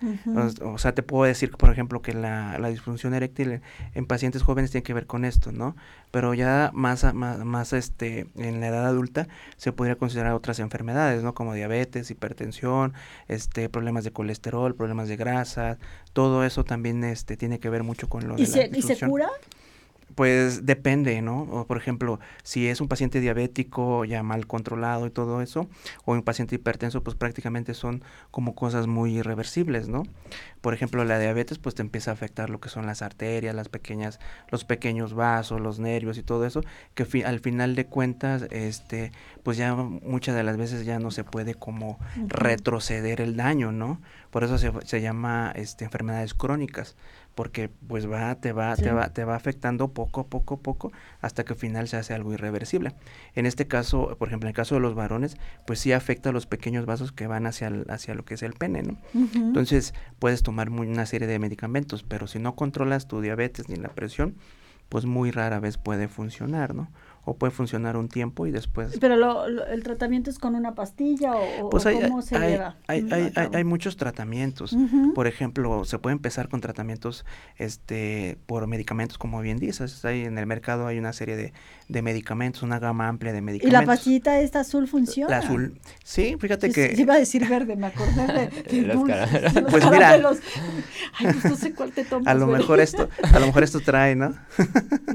o, 0.62 0.78
sea, 0.78 0.94
te 0.94 1.02
puedo 1.02 1.24
decir, 1.24 1.50
por 1.52 1.70
ejemplo, 1.70 2.02
que 2.02 2.12
la, 2.12 2.58
la, 2.58 2.68
disfunción 2.68 3.14
eréctil 3.14 3.60
en 3.94 4.06
pacientes 4.06 4.42
jóvenes 4.42 4.72
tiene 4.72 4.82
que 4.82 4.94
ver 4.94 5.06
con 5.06 5.24
esto, 5.24 5.52
¿no? 5.52 5.76
Pero 6.10 6.34
ya 6.34 6.70
más, 6.74 7.14
más, 7.14 7.44
más, 7.44 7.72
este, 7.72 8.26
en 8.36 8.60
la 8.60 8.68
edad 8.68 8.86
adulta 8.86 9.28
se 9.56 9.72
podría 9.72 9.96
considerar 9.96 10.32
otras 10.32 10.58
enfermedades, 10.58 11.22
¿no? 11.22 11.34
Como 11.34 11.54
diabetes, 11.54 12.10
hipertensión, 12.10 12.94
este, 13.28 13.68
problemas 13.68 14.04
de 14.04 14.12
colesterol, 14.12 14.74
problemas 14.74 15.08
de 15.08 15.16
grasa, 15.16 15.78
todo 16.12 16.44
eso 16.44 16.64
también 16.64 17.04
este, 17.04 17.36
tiene 17.36 17.60
que 17.60 17.70
ver 17.70 17.84
mucho 17.84 18.08
con 18.08 18.26
lo 18.26 18.36
de 18.36 18.46
la 18.46 18.76
¿Y 18.76 18.82
se 18.82 18.98
cura? 19.08 19.28
Pues 20.14 20.64
depende, 20.64 21.20
¿no? 21.22 21.42
O, 21.42 21.66
por 21.66 21.76
ejemplo, 21.76 22.20
si 22.42 22.68
es 22.68 22.80
un 22.80 22.88
paciente 22.88 23.20
diabético 23.20 24.04
ya 24.04 24.22
mal 24.22 24.46
controlado 24.46 25.06
y 25.06 25.10
todo 25.10 25.42
eso, 25.42 25.68
o 26.04 26.12
un 26.12 26.22
paciente 26.22 26.54
hipertenso, 26.54 27.02
pues 27.02 27.16
prácticamente 27.16 27.74
son 27.74 28.02
como 28.30 28.54
cosas 28.54 28.86
muy 28.86 29.18
irreversibles, 29.18 29.88
¿no? 29.88 30.04
Por 30.60 30.72
ejemplo, 30.72 31.04
la 31.04 31.18
diabetes 31.18 31.58
pues 31.58 31.74
te 31.74 31.82
empieza 31.82 32.10
a 32.10 32.14
afectar 32.14 32.48
lo 32.48 32.60
que 32.60 32.68
son 32.68 32.86
las 32.86 33.02
arterias, 33.02 33.54
las 33.54 33.68
pequeñas, 33.68 34.20
los 34.50 34.64
pequeños 34.64 35.14
vasos, 35.14 35.60
los 35.60 35.78
nervios 35.78 36.16
y 36.16 36.22
todo 36.22 36.46
eso, 36.46 36.62
que 36.94 37.24
al 37.24 37.40
final 37.40 37.74
de 37.74 37.86
cuentas, 37.86 38.46
este, 38.50 39.12
pues 39.42 39.56
ya 39.56 39.74
muchas 39.74 40.34
de 40.36 40.42
las 40.42 40.56
veces 40.56 40.84
ya 40.84 40.98
no 40.98 41.10
se 41.10 41.24
puede 41.24 41.54
como 41.54 41.98
retroceder 42.28 43.20
el 43.20 43.36
daño, 43.36 43.72
¿no? 43.72 44.00
Por 44.30 44.44
eso 44.44 44.58
se, 44.58 44.72
se 44.84 45.00
llama 45.00 45.52
este, 45.54 45.84
enfermedades 45.84 46.34
crónicas 46.34 46.96
porque 47.34 47.68
pues 47.68 48.10
va, 48.10 48.34
te 48.36 48.52
va, 48.52 48.76
te 48.76 48.92
va, 48.92 49.08
te 49.08 49.24
va 49.24 49.34
afectando 49.34 49.92
poco 49.92 50.20
a 50.20 50.26
poco, 50.26 50.58
poco, 50.58 50.92
hasta 51.20 51.44
que 51.44 51.52
al 51.54 51.58
final 51.58 51.88
se 51.88 51.96
hace 51.96 52.14
algo 52.14 52.32
irreversible. 52.32 52.94
En 53.34 53.46
este 53.46 53.66
caso, 53.66 54.16
por 54.18 54.28
ejemplo, 54.28 54.48
en 54.48 54.50
el 54.50 54.56
caso 54.56 54.76
de 54.76 54.80
los 54.80 54.94
varones, 54.94 55.36
pues 55.66 55.80
sí 55.80 55.92
afecta 55.92 56.30
a 56.30 56.32
los 56.32 56.46
pequeños 56.46 56.86
vasos 56.86 57.12
que 57.12 57.26
van 57.26 57.46
hacia, 57.46 57.72
hacia 57.88 58.14
lo 58.14 58.24
que 58.24 58.34
es 58.34 58.42
el 58.42 58.54
pene, 58.54 58.82
¿no? 58.82 58.96
Entonces, 59.14 59.94
puedes 60.18 60.42
tomar 60.42 60.70
una 60.70 61.06
serie 61.06 61.26
de 61.26 61.38
medicamentos, 61.38 62.02
pero 62.02 62.26
si 62.26 62.38
no 62.38 62.54
controlas 62.54 63.08
tu 63.08 63.20
diabetes 63.20 63.68
ni 63.68 63.76
la 63.76 63.88
presión, 63.88 64.36
pues 64.88 65.06
muy 65.06 65.30
rara 65.30 65.60
vez 65.60 65.78
puede 65.78 66.08
funcionar, 66.08 66.74
¿no? 66.74 66.88
O 67.24 67.36
puede 67.36 67.50
funcionar 67.50 67.96
un 67.96 68.08
tiempo 68.08 68.46
y 68.46 68.50
después... 68.50 68.98
Pero 69.00 69.46
el 69.46 69.82
tratamiento 69.82 70.30
es 70.30 70.38
con 70.38 70.54
una 70.54 70.74
pastilla 70.74 71.34
o, 71.34 71.70
pues 71.70 71.86
hay, 71.86 72.00
cómo 72.00 72.22
se 72.22 72.38
lleva. 72.38 72.76
Hay, 72.86 73.06
hay, 73.10 73.32
hay, 73.52 73.64
muchos 73.64 73.96
tratamientos. 73.96 74.76
Por 75.14 75.26
ejemplo, 75.26 75.84
se 75.84 75.98
puede 75.98 76.14
empezar 76.14 76.48
con 76.48 76.60
tratamientos 76.60 77.24
este, 77.56 78.38
por 78.46 78.66
medicamentos, 78.66 79.18
como 79.18 79.40
bien 79.40 79.58
dices. 79.58 80.04
Hay, 80.04 80.24
en 80.24 80.38
el 80.38 80.46
mercado 80.46 80.86
hay 80.86 80.98
una 80.98 81.12
serie 81.12 81.36
de, 81.36 81.52
de 81.88 82.02
medicamentos, 82.02 82.62
una 82.62 82.78
gama 82.78 83.08
amplia 83.08 83.32
de 83.32 83.40
medicamentos. 83.40 83.80
¿Y 83.80 83.86
la 83.86 83.86
pastillita 83.86 84.40
esta 84.40 84.60
azul 84.60 84.88
funciona? 84.88 85.30
La 85.30 85.38
azul, 85.38 85.78
sí, 86.02 86.36
fíjate 86.38 86.70
que... 86.70 86.94
iba 86.96 87.14
a 87.14 87.18
decir 87.18 87.48
verde, 87.48 87.76
me 87.76 87.86
acordé 87.86 88.26
de... 88.26 88.82
los 88.82 89.02
pues 89.70 89.90
mira... 89.90 90.10
Ay, 90.12 91.26
pues 91.32 91.44
no 91.44 91.56
sé 91.56 91.72
cuál 91.72 91.92
te 91.92 92.04
tomas. 92.04 92.26
A 92.26 92.34
lo 92.34 92.46
mejor 92.46 92.80
esto, 92.80 93.08
a 93.22 93.38
lo 93.38 93.46
mejor 93.46 93.62
esto 93.62 93.80
trae, 93.80 94.14
¿no? 94.14 94.34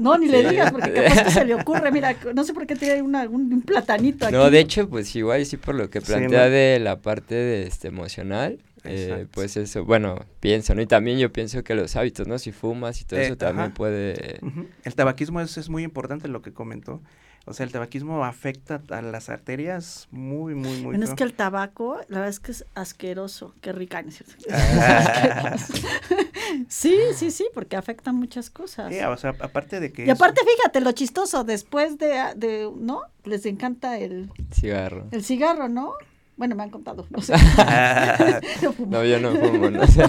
No, 0.00 0.18
ni 0.18 0.28
le 0.28 0.48
digas, 0.48 0.72
porque 0.72 0.92
capaz 0.92 1.24
que 1.24 1.30
se 1.30 1.44
le 1.44 1.54
ocurre, 1.54 1.90
mira, 1.90 1.99
no 2.34 2.44
sé 2.44 2.54
por 2.54 2.66
qué 2.66 2.76
tiene 2.76 3.02
una, 3.02 3.28
un, 3.28 3.62
platanito 3.62 4.26
aquí. 4.26 4.34
No, 4.34 4.50
de 4.50 4.60
hecho, 4.60 4.88
pues 4.88 5.14
igual 5.16 5.44
sí 5.46 5.56
por 5.56 5.74
lo 5.74 5.90
que 5.90 6.00
plantea 6.00 6.48
de 6.48 6.78
la 6.80 7.00
parte 7.00 7.34
de 7.34 7.66
este 7.66 7.88
emocional, 7.88 8.58
eh, 8.84 9.26
pues 9.32 9.56
eso, 9.56 9.84
bueno, 9.84 10.24
pienso, 10.40 10.74
¿no? 10.74 10.82
Y 10.82 10.86
también 10.86 11.18
yo 11.18 11.32
pienso 11.32 11.62
que 11.62 11.74
los 11.74 11.96
hábitos, 11.96 12.26
¿no? 12.26 12.38
Si 12.38 12.52
fumas 12.52 13.00
y 13.00 13.04
todo 13.04 13.20
eso 13.20 13.34
eh, 13.34 13.36
también 13.36 13.72
puede... 13.72 14.40
El 14.84 14.94
tabaquismo 14.94 15.40
es, 15.40 15.56
es 15.58 15.68
muy 15.68 15.82
importante 15.82 16.28
lo 16.28 16.42
que 16.42 16.52
comentó. 16.52 17.00
O 17.46 17.54
sea, 17.54 17.64
el 17.64 17.72
tabaquismo 17.72 18.24
afecta 18.24 18.82
a 18.90 19.02
las 19.02 19.28
arterias 19.28 20.08
muy, 20.10 20.54
muy, 20.54 20.76
muy. 20.76 20.84
Bueno, 20.84 21.04
es 21.04 21.14
que 21.14 21.24
el 21.24 21.32
tabaco, 21.32 21.98
la 22.08 22.18
verdad 22.18 22.28
es 22.28 22.40
que 22.40 22.52
es 22.52 22.64
asqueroso. 22.74 23.54
Qué 23.60 23.72
rica, 23.72 24.02
¿no 24.02 24.10
es 24.10 24.16
cierto? 24.16 24.34
Ah. 24.52 25.56
sí, 26.68 26.96
sí, 27.14 27.30
sí, 27.30 27.46
porque 27.54 27.76
afecta 27.76 28.12
muchas 28.12 28.50
cosas. 28.50 28.92
Sí, 28.92 29.00
o 29.00 29.16
sea, 29.16 29.34
aparte 29.40 29.80
de 29.80 29.92
que. 29.92 30.04
Y 30.04 30.10
aparte, 30.10 30.42
fíjate, 30.56 30.80
lo 30.80 30.92
chistoso, 30.92 31.44
después 31.44 31.98
de, 31.98 32.22
de, 32.36 32.70
¿no? 32.76 33.02
Les 33.24 33.46
encanta 33.46 33.98
el. 33.98 34.30
Cigarro. 34.52 35.08
El 35.10 35.24
cigarro, 35.24 35.68
¿no? 35.68 35.94
Bueno, 36.40 36.56
me 36.56 36.62
han 36.62 36.70
contado, 36.70 37.06
no 37.10 37.20
sé. 37.20 37.34
no, 38.88 39.04
yo 39.04 39.20
no 39.20 39.32
fumo, 39.32 39.68
no 39.68 39.86
sé. 39.86 40.04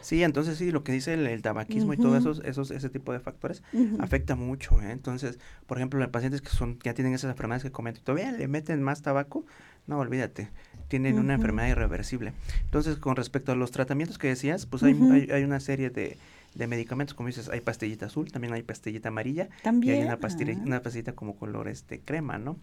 sí, 0.00 0.22
entonces 0.22 0.56
sí, 0.56 0.70
lo 0.70 0.84
que 0.84 0.92
dice 0.92 1.14
el, 1.14 1.42
tabaquismo 1.42 1.92
y 1.94 1.96
todo 1.96 2.16
esos, 2.16 2.40
esos, 2.44 2.70
ese 2.70 2.90
tipo 2.90 3.12
de 3.12 3.18
factores 3.18 3.64
afecta 3.98 4.36
mucho, 4.36 4.80
¿eh? 4.80 4.92
Entonces, 4.92 5.40
por 5.66 5.78
ejemplo, 5.78 5.98
los 5.98 6.10
pacientes 6.10 6.42
que 6.42 6.50
son, 6.50 6.78
ya 6.84 6.94
tienen 6.94 7.12
esas 7.12 7.32
enfermedades 7.32 7.64
que 7.64 7.72
comento, 7.72 8.00
todavía 8.04 8.30
le 8.30 8.46
meten 8.46 8.80
más 8.84 9.02
tabaco, 9.02 9.44
no, 9.88 9.98
olvídate, 9.98 10.48
tienen 10.86 11.18
una 11.18 11.34
enfermedad 11.34 11.70
irreversible. 11.70 12.32
Entonces, 12.62 12.96
con 12.96 13.16
respecto 13.16 13.50
a 13.50 13.56
los 13.56 13.72
tratamientos 13.72 14.18
que 14.18 14.28
decías, 14.28 14.66
pues 14.66 14.84
hay, 14.84 14.94
hay 15.32 15.42
una 15.42 15.58
serie 15.58 15.90
de, 15.90 16.18
de 16.56 16.66
medicamentos, 16.66 17.14
como 17.14 17.28
dices, 17.28 17.48
hay 17.48 17.60
pastillita 17.60 18.06
azul, 18.06 18.32
también 18.32 18.54
hay 18.54 18.62
pastillita 18.62 19.08
amarilla. 19.08 19.48
También. 19.62 19.96
Y 19.96 19.98
hay 19.98 20.04
una 20.06 20.80
pastillita 20.80 21.12
como 21.12 21.36
color 21.36 21.68
este 21.68 22.00
crema, 22.00 22.38
¿no? 22.38 22.58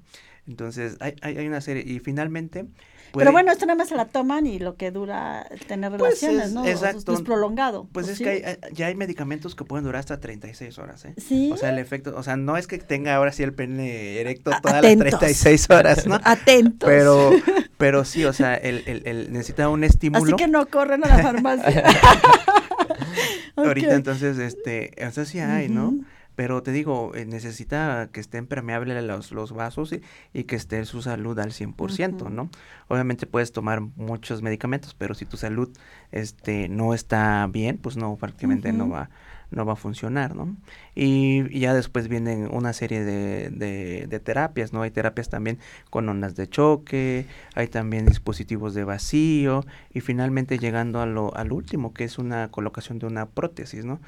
Entonces, 0.48 0.98
hay, 1.00 1.16
hay, 1.22 1.48
una 1.48 1.62
serie, 1.62 1.84
y 1.86 2.00
finalmente... 2.00 2.66
Pero 3.14 3.32
bueno, 3.32 3.52
esto 3.52 3.68
nada 3.68 3.78
más 3.78 3.90
se 3.90 3.96
la 3.96 4.06
toman 4.06 4.48
y 4.48 4.58
lo 4.58 4.76
que 4.76 4.90
dura 4.90 5.48
tener 5.68 5.92
pues 5.92 6.20
relaciones, 6.20 6.52
¿no? 6.52 6.66
Exacto. 6.66 7.14
Es, 7.14 7.22
prolongado. 7.22 7.88
Pues, 7.92 8.08
es 8.08 8.18
que 8.18 8.30
hay, 8.30 8.58
ya 8.74 8.88
hay 8.88 8.96
medicamentos 8.96 9.56
que 9.56 9.64
pueden 9.64 9.86
durar 9.86 10.00
hasta 10.00 10.20
36 10.20 10.80
horas, 10.80 11.06
¿eh? 11.06 11.14
Sí. 11.18 11.52
O 11.54 11.58
sea, 11.58 11.70
el 11.70 11.78
efecto, 11.78 12.16
o 12.18 12.24
sea, 12.24 12.38
no 12.38 12.58
es 12.58 12.66
que 12.66 12.80
tenga 12.80 13.14
ahora 13.16 13.32
sí 13.32 13.44
el 13.44 13.54
pene 13.54 14.20
erecto 14.20 14.52
todas 14.64 14.82
las 14.82 14.98
36 14.98 15.70
horas, 15.70 16.08
¿no? 16.08 16.20
Atentos. 16.24 16.90
Pero, 16.90 17.32
pero 17.78 18.04
sí, 18.04 18.26
o 18.26 18.34
sea, 18.34 18.56
el, 18.56 18.84
el, 18.88 19.04
el 19.06 19.32
necesita 19.32 19.70
un 19.70 19.84
estímulo. 19.84 20.24
Así 20.24 20.34
que 20.36 20.48
no 20.48 20.66
corren 20.66 21.06
a 21.06 21.10
la 21.10 21.20
farmacia. 21.20 21.84
Ahorita 23.56 23.96
entonces, 23.96 24.38
este, 24.38 24.94
o 25.06 25.12
sea, 25.12 25.25
sí 25.25 25.40
hay, 25.40 25.70
¿no? 25.70 25.94
Pero 26.36 26.63
te 26.63 26.72
digo, 26.72 27.13
eh, 27.13 27.25
necesita 27.25 28.10
que 28.12 28.20
estén 28.20 28.48
permeables 28.48 29.04
los, 29.04 29.32
los 29.32 29.52
vasos 29.52 29.94
y, 30.34 30.44
que 30.46 30.56
esté 30.56 30.84
su 30.86 31.02
salud 31.04 31.38
al 31.38 31.52
100%, 31.52 32.32
¿no? 32.32 32.50
Obviamente 32.88 33.28
puedes 33.28 33.52
tomar 33.52 33.82
muchos 33.82 34.42
medicamentos, 34.42 34.96
pero 34.96 35.13
si 35.13 35.25
tu 35.25 35.38
salud 35.38 35.70
este, 36.12 36.70
no 36.70 36.94
está 36.96 37.48
bien, 37.52 37.78
pues 37.78 37.98
no, 37.98 38.16
prácticamente 38.16 38.74
no 38.74 38.90
va 38.90 39.10
no 39.54 39.66
va 39.66 39.74
a 39.74 39.76
funcionar, 39.76 40.36
¿no? 40.36 40.56
Y, 40.96 41.60
ya 41.60 41.74
después 41.74 42.08
vienen 42.08 42.50
una 42.52 42.74
serie 42.74 43.04
de, 43.04 43.50
de, 43.50 44.20
terapias, 44.20 44.74
¿no? 44.74 44.82
Hay 44.82 44.92
terapias 44.92 45.30
también 45.30 45.60
con 45.90 46.08
ondas 46.10 46.36
de 46.36 46.48
choque, 46.48 47.26
hay 47.56 47.68
también 47.68 48.06
dispositivos 48.06 48.74
de 48.74 48.84
vacío 48.84 49.66
y 49.94 50.02
finalmente 50.02 50.58
llegando 50.58 51.02
a 51.02 51.06
lo, 51.06 51.36
al 51.36 51.52
último, 51.52 51.94
que 51.94 52.04
es 52.04 52.18
una 52.18 52.50
colocación 52.50 53.00
de 53.00 53.08
una 53.08 53.28
prótesis, 53.28 53.86
¿no? 53.86 54.00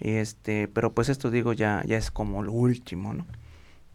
Este, 0.00 0.68
pero 0.68 0.92
pues 0.92 1.08
esto 1.08 1.30
digo 1.30 1.52
ya, 1.52 1.82
ya 1.86 1.96
es 1.96 2.10
como 2.10 2.42
lo 2.42 2.52
último, 2.52 3.14
¿no? 3.14 3.26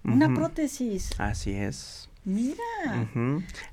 Una 0.04 0.34
prótesis. 0.34 1.12
Así 1.20 1.52
es. 1.52 2.10
Mira. 2.26 2.64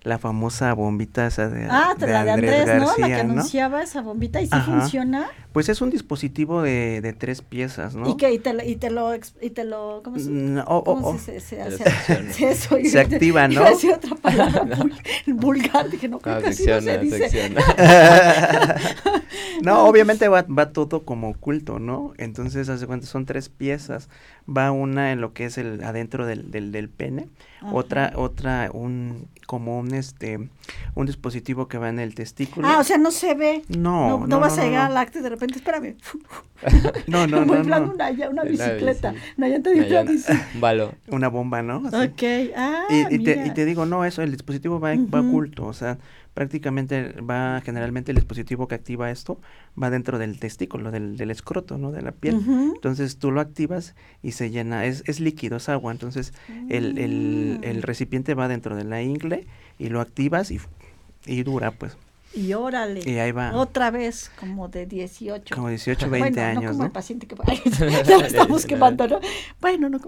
La 0.02 0.18
famosa 0.18 0.72
bombita 0.72 1.26
esa 1.26 1.48
de, 1.48 1.66
ah, 1.68 1.94
la 1.98 2.24
de 2.24 2.30
Andrés, 2.30 2.66
¿no? 2.80 2.92
La 2.96 3.06
que 3.06 3.14
anunciaba 3.14 3.82
esa 3.82 4.02
bombita 4.02 4.40
y 4.40 4.46
sí 4.46 4.58
funciona. 4.64 5.28
Pues 5.56 5.70
es 5.70 5.80
un 5.80 5.88
dispositivo 5.88 6.60
de, 6.60 7.00
de 7.00 7.14
tres 7.14 7.40
piezas, 7.40 7.94
¿no? 7.94 8.10
Y 8.10 8.18
que 8.18 8.30
y 8.30 8.38
te, 8.38 8.52
lo 8.52 8.62
y 8.62 8.76
te 8.76 8.90
lo 8.90 9.14
y 9.14 9.48
te 9.48 9.64
lo 9.64 10.02
¿cómo 10.04 10.18
se, 10.18 10.28
no, 10.28 10.62
oh, 10.66 10.76
oh, 10.80 10.84
¿cómo 10.84 11.08
oh. 11.08 11.18
se, 11.18 11.40
se, 11.40 11.56
se, 12.30 12.50
eso, 12.50 12.76
se 12.84 13.00
activa, 13.00 13.48
¿no? 13.48 13.62
Iba 13.62 13.96
otra 13.96 14.16
palabra 14.16 14.78
vulgar, 15.26 15.88
dije 15.88 16.08
no 16.08 16.18
creo 16.18 16.42
que 16.42 16.48
así 16.48 16.66
no 16.66 16.82
se 16.82 16.98
dice. 16.98 17.54
no, 19.62 19.88
obviamente 19.88 20.28
va, 20.28 20.42
va 20.42 20.74
todo 20.74 21.06
como 21.06 21.30
oculto, 21.30 21.78
¿no? 21.78 22.12
Entonces, 22.18 22.68
hace 22.68 22.86
cuenta 22.86 23.06
son 23.06 23.24
tres 23.24 23.48
piezas. 23.48 24.10
Va 24.46 24.70
una 24.72 25.10
en 25.10 25.22
lo 25.22 25.32
que 25.32 25.46
es 25.46 25.56
el 25.56 25.82
adentro 25.82 26.26
del, 26.26 26.50
del, 26.50 26.70
del 26.70 26.90
pene, 26.90 27.28
otra 27.72 28.12
otra 28.14 28.70
un 28.72 29.26
como 29.46 29.78
un 29.78 29.94
este 29.94 30.48
un 30.94 31.06
dispositivo 31.06 31.68
que 31.68 31.78
va 31.78 31.88
en 31.88 31.98
el 31.98 32.14
testículo. 32.14 32.68
Ah, 32.68 32.78
o 32.78 32.84
sea, 32.84 32.98
no 32.98 33.10
se 33.10 33.34
ve. 33.34 33.62
No, 33.68 34.18
no, 34.18 34.26
no, 34.26 34.40
vas 34.40 34.58
a 34.58 34.64
llegar 34.64 34.90
al 34.90 34.96
acto 34.96 35.18
y 35.18 35.22
de 35.22 35.30
repente, 35.30 35.45
espérame. 35.54 35.96
no, 37.06 37.26
no, 37.26 37.44
no. 37.44 37.54
no, 37.54 37.60
Una, 37.60 37.80
una 38.30 38.44
bicicleta. 38.44 39.14
Una 39.36 39.48
llanta 39.48 39.70
de 39.70 39.80
una 39.80 40.12
Valo. 40.58 40.94
Una 41.08 41.28
bomba, 41.28 41.62
¿no? 41.62 41.78
Ok. 41.78 42.22
Ah, 42.56 42.84
y, 42.90 43.14
y, 43.14 43.18
te, 43.22 43.46
y, 43.46 43.50
te, 43.50 43.64
digo, 43.64 43.86
no, 43.86 44.04
eso, 44.04 44.22
el 44.22 44.32
dispositivo 44.32 44.80
va, 44.80 44.94
va 44.94 45.20
oculto, 45.20 45.66
o 45.66 45.72
sea, 45.72 45.98
prácticamente 46.36 47.14
va 47.22 47.62
generalmente 47.64 48.12
el 48.12 48.16
dispositivo 48.16 48.68
que 48.68 48.74
activa 48.74 49.10
esto 49.10 49.40
va 49.82 49.88
dentro 49.88 50.18
del 50.18 50.38
testículo, 50.38 50.90
del, 50.90 51.16
del 51.16 51.30
escroto, 51.30 51.78
¿no? 51.78 51.92
De 51.92 52.02
la 52.02 52.12
piel. 52.12 52.42
Entonces 52.74 53.18
tú 53.18 53.30
lo 53.30 53.40
activas 53.40 53.94
y 54.22 54.32
se 54.32 54.50
llena, 54.50 54.84
es, 54.84 55.02
es 55.06 55.18
líquido, 55.18 55.56
es 55.56 55.70
agua. 55.70 55.92
Entonces 55.92 56.34
el, 56.68 56.98
el, 56.98 57.60
el, 57.62 57.78
ah. 57.78 57.80
recipiente 57.86 58.34
va 58.34 58.48
dentro 58.48 58.76
de 58.76 58.84
la 58.84 59.00
ingle 59.02 59.46
y 59.78 59.88
lo 59.88 60.02
activas 60.02 60.50
y, 60.50 60.60
y 61.24 61.42
dura, 61.42 61.70
pues. 61.70 61.96
Y 62.34 62.52
órale. 62.52 63.00
Y 63.04 63.18
ahí 63.18 63.32
va. 63.32 63.54
Otra 63.54 63.90
vez, 63.90 64.30
como 64.38 64.68
de 64.68 64.86
18. 64.86 65.54
Como 65.54 65.68
18, 65.68 66.10
20 66.10 66.30
bueno, 66.30 66.42
años, 66.42 66.62
no 66.62 66.68
como 66.68 66.78
¿no? 66.78 66.84
el 66.86 66.92
paciente 66.92 67.26
que... 67.26 67.36
ya 68.04 68.18
lo 68.18 68.24
estamos 68.24 68.66
quemando, 68.66 69.08
¿no? 69.08 69.20
Bueno, 69.60 69.88
no... 69.88 69.98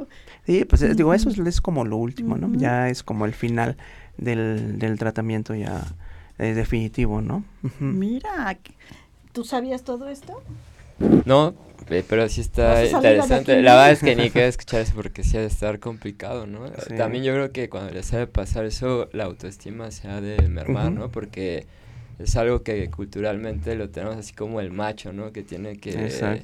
Sí, 0.44 0.64
pues 0.64 0.82
uh 0.82 0.94
digo, 0.94 1.14
eso 1.14 1.30
es, 1.30 1.38
es, 1.38 1.60
como 1.60 1.84
lo 1.84 1.96
último, 1.96 2.36
¿no? 2.36 2.52
Ya 2.58 2.88
es 2.88 3.02
como 3.02 3.24
el 3.24 3.32
final 3.32 3.76
del, 4.18 4.78
del 4.78 4.98
tratamiento 4.98 5.54
ya 5.54 5.84
es 6.38 6.56
definitivo, 6.56 7.20
¿no? 7.20 7.44
Mira, 7.80 8.58
¿tú 9.32 9.44
sabías 9.44 9.82
todo 9.82 10.08
esto? 10.08 10.42
No, 11.24 11.54
pero 12.08 12.28
sí 12.28 12.40
está 12.40 12.84
interesante. 12.84 13.62
La 13.62 13.74
verdad 13.74 13.92
es 13.92 14.00
que 14.00 14.16
ni 14.16 14.30
quiero 14.30 14.48
escuchar 14.48 14.80
eso 14.80 14.94
porque 14.94 15.22
sí 15.22 15.36
ha 15.36 15.40
de 15.40 15.46
estar 15.46 15.78
complicado, 15.78 16.46
¿no? 16.46 16.68
También 16.96 17.24
yo 17.24 17.32
creo 17.32 17.52
que 17.52 17.68
cuando 17.68 17.92
les 17.92 18.10
de 18.10 18.26
pasar 18.26 18.64
eso, 18.64 19.08
la 19.12 19.24
autoestima 19.24 19.90
se 19.90 20.08
ha 20.08 20.20
de 20.20 20.48
mermar, 20.48 20.90
¿no? 20.92 21.10
Porque 21.10 21.66
es 22.18 22.36
algo 22.36 22.62
que 22.62 22.90
culturalmente 22.90 23.74
lo 23.76 23.90
tenemos 23.90 24.16
así 24.16 24.34
como 24.34 24.60
el 24.60 24.70
macho, 24.70 25.12
¿no? 25.12 25.32
Que 25.32 25.42
tiene 25.42 25.76
que, 25.76 26.42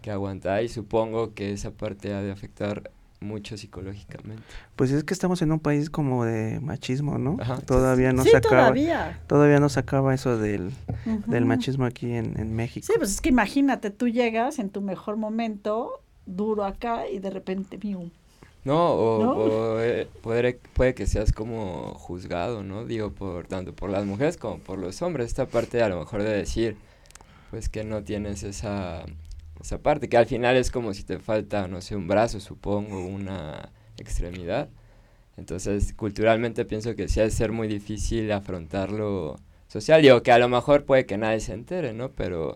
que 0.00 0.10
aguantar 0.10 0.64
y 0.64 0.68
supongo 0.68 1.34
que 1.34 1.52
esa 1.52 1.70
parte 1.70 2.12
ha 2.12 2.22
de 2.22 2.32
afectar 2.32 2.90
mucho 3.22 3.56
psicológicamente. 3.56 4.42
Pues 4.76 4.90
es 4.90 5.04
que 5.04 5.14
estamos 5.14 5.40
en 5.42 5.52
un 5.52 5.60
país 5.60 5.90
como 5.90 6.24
de 6.24 6.60
machismo, 6.60 7.18
¿no? 7.18 7.38
todavía 7.66 8.12
no 8.12 8.24
se 8.24 8.36
acaba. 8.36 8.62
Todavía. 8.62 9.20
todavía 9.26 9.60
no 9.60 9.68
se 9.68 9.80
acaba 9.80 10.12
eso 10.12 10.36
del, 10.38 10.72
del 11.26 11.44
machismo 11.44 11.84
aquí 11.84 12.12
en, 12.12 12.38
en, 12.38 12.54
México. 12.54 12.86
Sí, 12.86 12.94
pues 12.98 13.12
es 13.12 13.20
que 13.20 13.28
imagínate, 13.28 13.90
tú 13.90 14.08
llegas 14.08 14.58
en 14.58 14.70
tu 14.70 14.80
mejor 14.80 15.16
momento, 15.16 16.02
duro 16.26 16.64
acá, 16.64 17.08
y 17.08 17.20
de 17.20 17.30
repente, 17.30 17.78
¡mium! 17.80 18.10
No, 18.64 18.92
o, 18.92 19.80
eh, 19.80 20.06
puede, 20.22 20.54
puede 20.74 20.94
que 20.94 21.06
seas 21.06 21.32
como 21.32 21.94
juzgado, 21.94 22.62
¿no? 22.62 22.84
Digo, 22.84 23.10
por 23.10 23.46
tanto 23.48 23.74
por 23.74 23.90
las 23.90 24.04
mujeres 24.04 24.36
como 24.36 24.58
por 24.58 24.78
los 24.78 25.02
hombres. 25.02 25.26
Esta 25.26 25.46
parte 25.46 25.82
a 25.82 25.88
lo 25.88 25.98
mejor 25.98 26.22
de 26.22 26.30
decir, 26.30 26.76
pues 27.50 27.68
que 27.68 27.82
no 27.82 28.04
tienes 28.04 28.44
esa, 28.44 29.04
esa 29.60 29.78
parte, 29.78 30.08
que 30.08 30.16
al 30.16 30.26
final 30.26 30.56
es 30.56 30.70
como 30.70 30.94
si 30.94 31.02
te 31.02 31.18
falta, 31.18 31.66
no 31.66 31.80
sé, 31.80 31.96
un 31.96 32.06
brazo, 32.06 32.38
supongo, 32.38 33.04
una 33.04 33.70
extremidad. 33.98 34.68
Entonces, 35.36 35.92
culturalmente 35.94 36.64
pienso 36.64 36.94
que 36.94 37.08
sí 37.08 37.18
ha 37.20 37.24
de 37.24 37.30
ser 37.30 37.50
muy 37.52 37.66
difícil 37.66 38.30
afrontarlo 38.30 39.40
social. 39.66 40.02
Digo 40.02 40.22
que 40.22 40.30
a 40.30 40.38
lo 40.38 40.48
mejor 40.48 40.84
puede 40.84 41.06
que 41.06 41.18
nadie 41.18 41.40
se 41.40 41.54
entere, 41.54 41.92
¿no? 41.94 42.10
Pero 42.12 42.54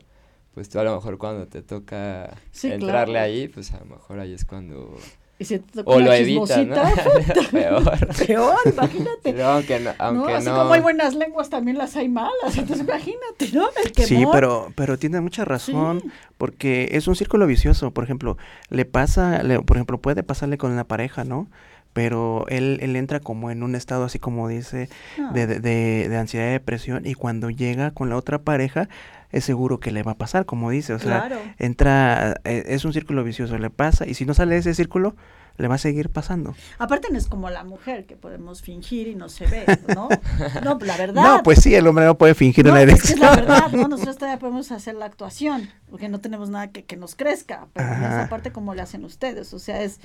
pues 0.54 0.68
tú 0.68 0.78
a 0.78 0.84
lo 0.84 0.94
mejor 0.94 1.18
cuando 1.18 1.46
te 1.48 1.62
toca 1.62 2.34
entrarle 2.62 3.18
ahí, 3.18 3.48
pues 3.48 3.72
a 3.72 3.80
lo 3.80 3.86
mejor 3.86 4.20
ahí 4.20 4.32
es 4.32 4.44
cuando... 4.44 4.96
Y 5.38 5.44
si 5.44 5.58
te 5.58 5.82
toca 5.82 5.90
o 5.90 6.00
lo 6.00 6.12
evitas, 6.12 6.66
¿no? 6.66 6.74
Peor. 7.50 8.16
Peor, 8.26 8.56
imagínate. 8.64 9.32
No, 9.34 9.44
aunque 9.44 9.80
no, 9.80 9.90
aunque 9.98 10.32
no, 10.32 10.38
así 10.38 10.48
como 10.48 10.72
hay 10.72 10.80
buenas 10.80 11.14
lenguas, 11.14 11.50
también 11.50 11.76
las 11.76 11.94
hay 11.96 12.08
malas. 12.08 12.56
Entonces 12.56 12.86
imagínate, 12.86 13.50
¿no? 13.52 13.68
El 13.84 13.92
quemón. 13.92 14.08
Sí, 14.08 14.24
pero, 14.32 14.72
pero 14.74 14.98
tiene 14.98 15.20
mucha 15.20 15.44
razón, 15.44 16.02
porque 16.38 16.88
es 16.92 17.06
un 17.06 17.16
círculo 17.16 17.46
vicioso. 17.46 17.90
Por 17.90 18.04
ejemplo, 18.04 18.38
le 18.70 18.86
pasa, 18.86 19.42
le, 19.42 19.60
por 19.60 19.76
ejemplo, 19.76 19.98
puede 19.98 20.22
pasarle 20.22 20.56
con 20.56 20.74
la 20.74 20.84
pareja, 20.84 21.24
¿no? 21.24 21.48
pero 21.92 22.44
él, 22.48 22.78
él 22.82 22.94
entra 22.94 23.20
como 23.20 23.50
en 23.50 23.62
un 23.62 23.74
estado 23.74 24.04
así 24.04 24.18
como 24.18 24.48
dice 24.48 24.90
ah. 25.18 25.30
de, 25.32 25.46
de, 25.46 25.60
de, 26.10 26.16
ansiedad 26.18 26.48
y 26.48 26.50
depresión 26.50 27.06
y 27.06 27.14
cuando 27.14 27.48
llega 27.48 27.90
con 27.92 28.10
la 28.10 28.18
otra 28.18 28.42
pareja 28.42 28.90
es 29.30 29.44
seguro 29.44 29.80
que 29.80 29.90
le 29.90 30.02
va 30.02 30.12
a 30.12 30.18
pasar 30.18 30.46
como 30.46 30.70
dice 30.70 30.92
o 30.92 30.98
sea 30.98 31.28
entra 31.58 32.40
eh, 32.44 32.64
es 32.66 32.84
un 32.84 32.92
círculo 32.92 33.24
vicioso 33.24 33.58
le 33.58 33.70
pasa 33.70 34.06
y 34.06 34.14
si 34.14 34.24
no 34.24 34.34
sale 34.34 34.54
de 34.54 34.60
ese 34.60 34.74
círculo 34.74 35.16
le 35.58 35.68
va 35.68 35.76
a 35.76 35.78
seguir 35.78 36.10
pasando. 36.10 36.54
Aparte 36.78 37.08
no 37.10 37.18
es 37.18 37.26
como 37.28 37.50
la 37.50 37.64
mujer 37.64 38.06
que 38.06 38.16
podemos 38.16 38.62
fingir 38.62 39.08
y 39.08 39.14
no 39.14 39.28
se 39.28 39.46
ve, 39.46 39.64
¿no? 39.94 40.08
No, 40.62 40.78
la 40.80 40.96
verdad. 40.96 41.22
No, 41.22 41.42
pues 41.42 41.60
sí, 41.62 41.74
el 41.74 41.86
hombre 41.86 42.04
no 42.04 42.18
puede 42.18 42.34
fingir 42.34 42.68
una 42.68 42.82
erección. 42.82 43.04
Es, 43.04 43.08
que 43.08 43.14
es 43.14 43.20
la 43.20 43.36
verdad, 43.36 43.72
¿no? 43.72 43.88
Nosotros 43.88 44.16
todavía 44.16 44.38
podemos 44.38 44.70
hacer 44.72 44.94
la 44.94 45.06
actuación, 45.06 45.70
porque 45.90 46.08
no 46.08 46.20
tenemos 46.20 46.50
nada 46.50 46.68
que, 46.68 46.84
que 46.84 46.96
nos 46.96 47.14
crezca, 47.14 47.68
pero 47.72 47.88
esa 47.88 48.28
parte 48.28 48.52
como 48.52 48.74
le 48.74 48.82
hacen 48.82 49.04
ustedes, 49.04 49.52
o 49.54 49.58
sea, 49.58 49.82
es 49.82 50.00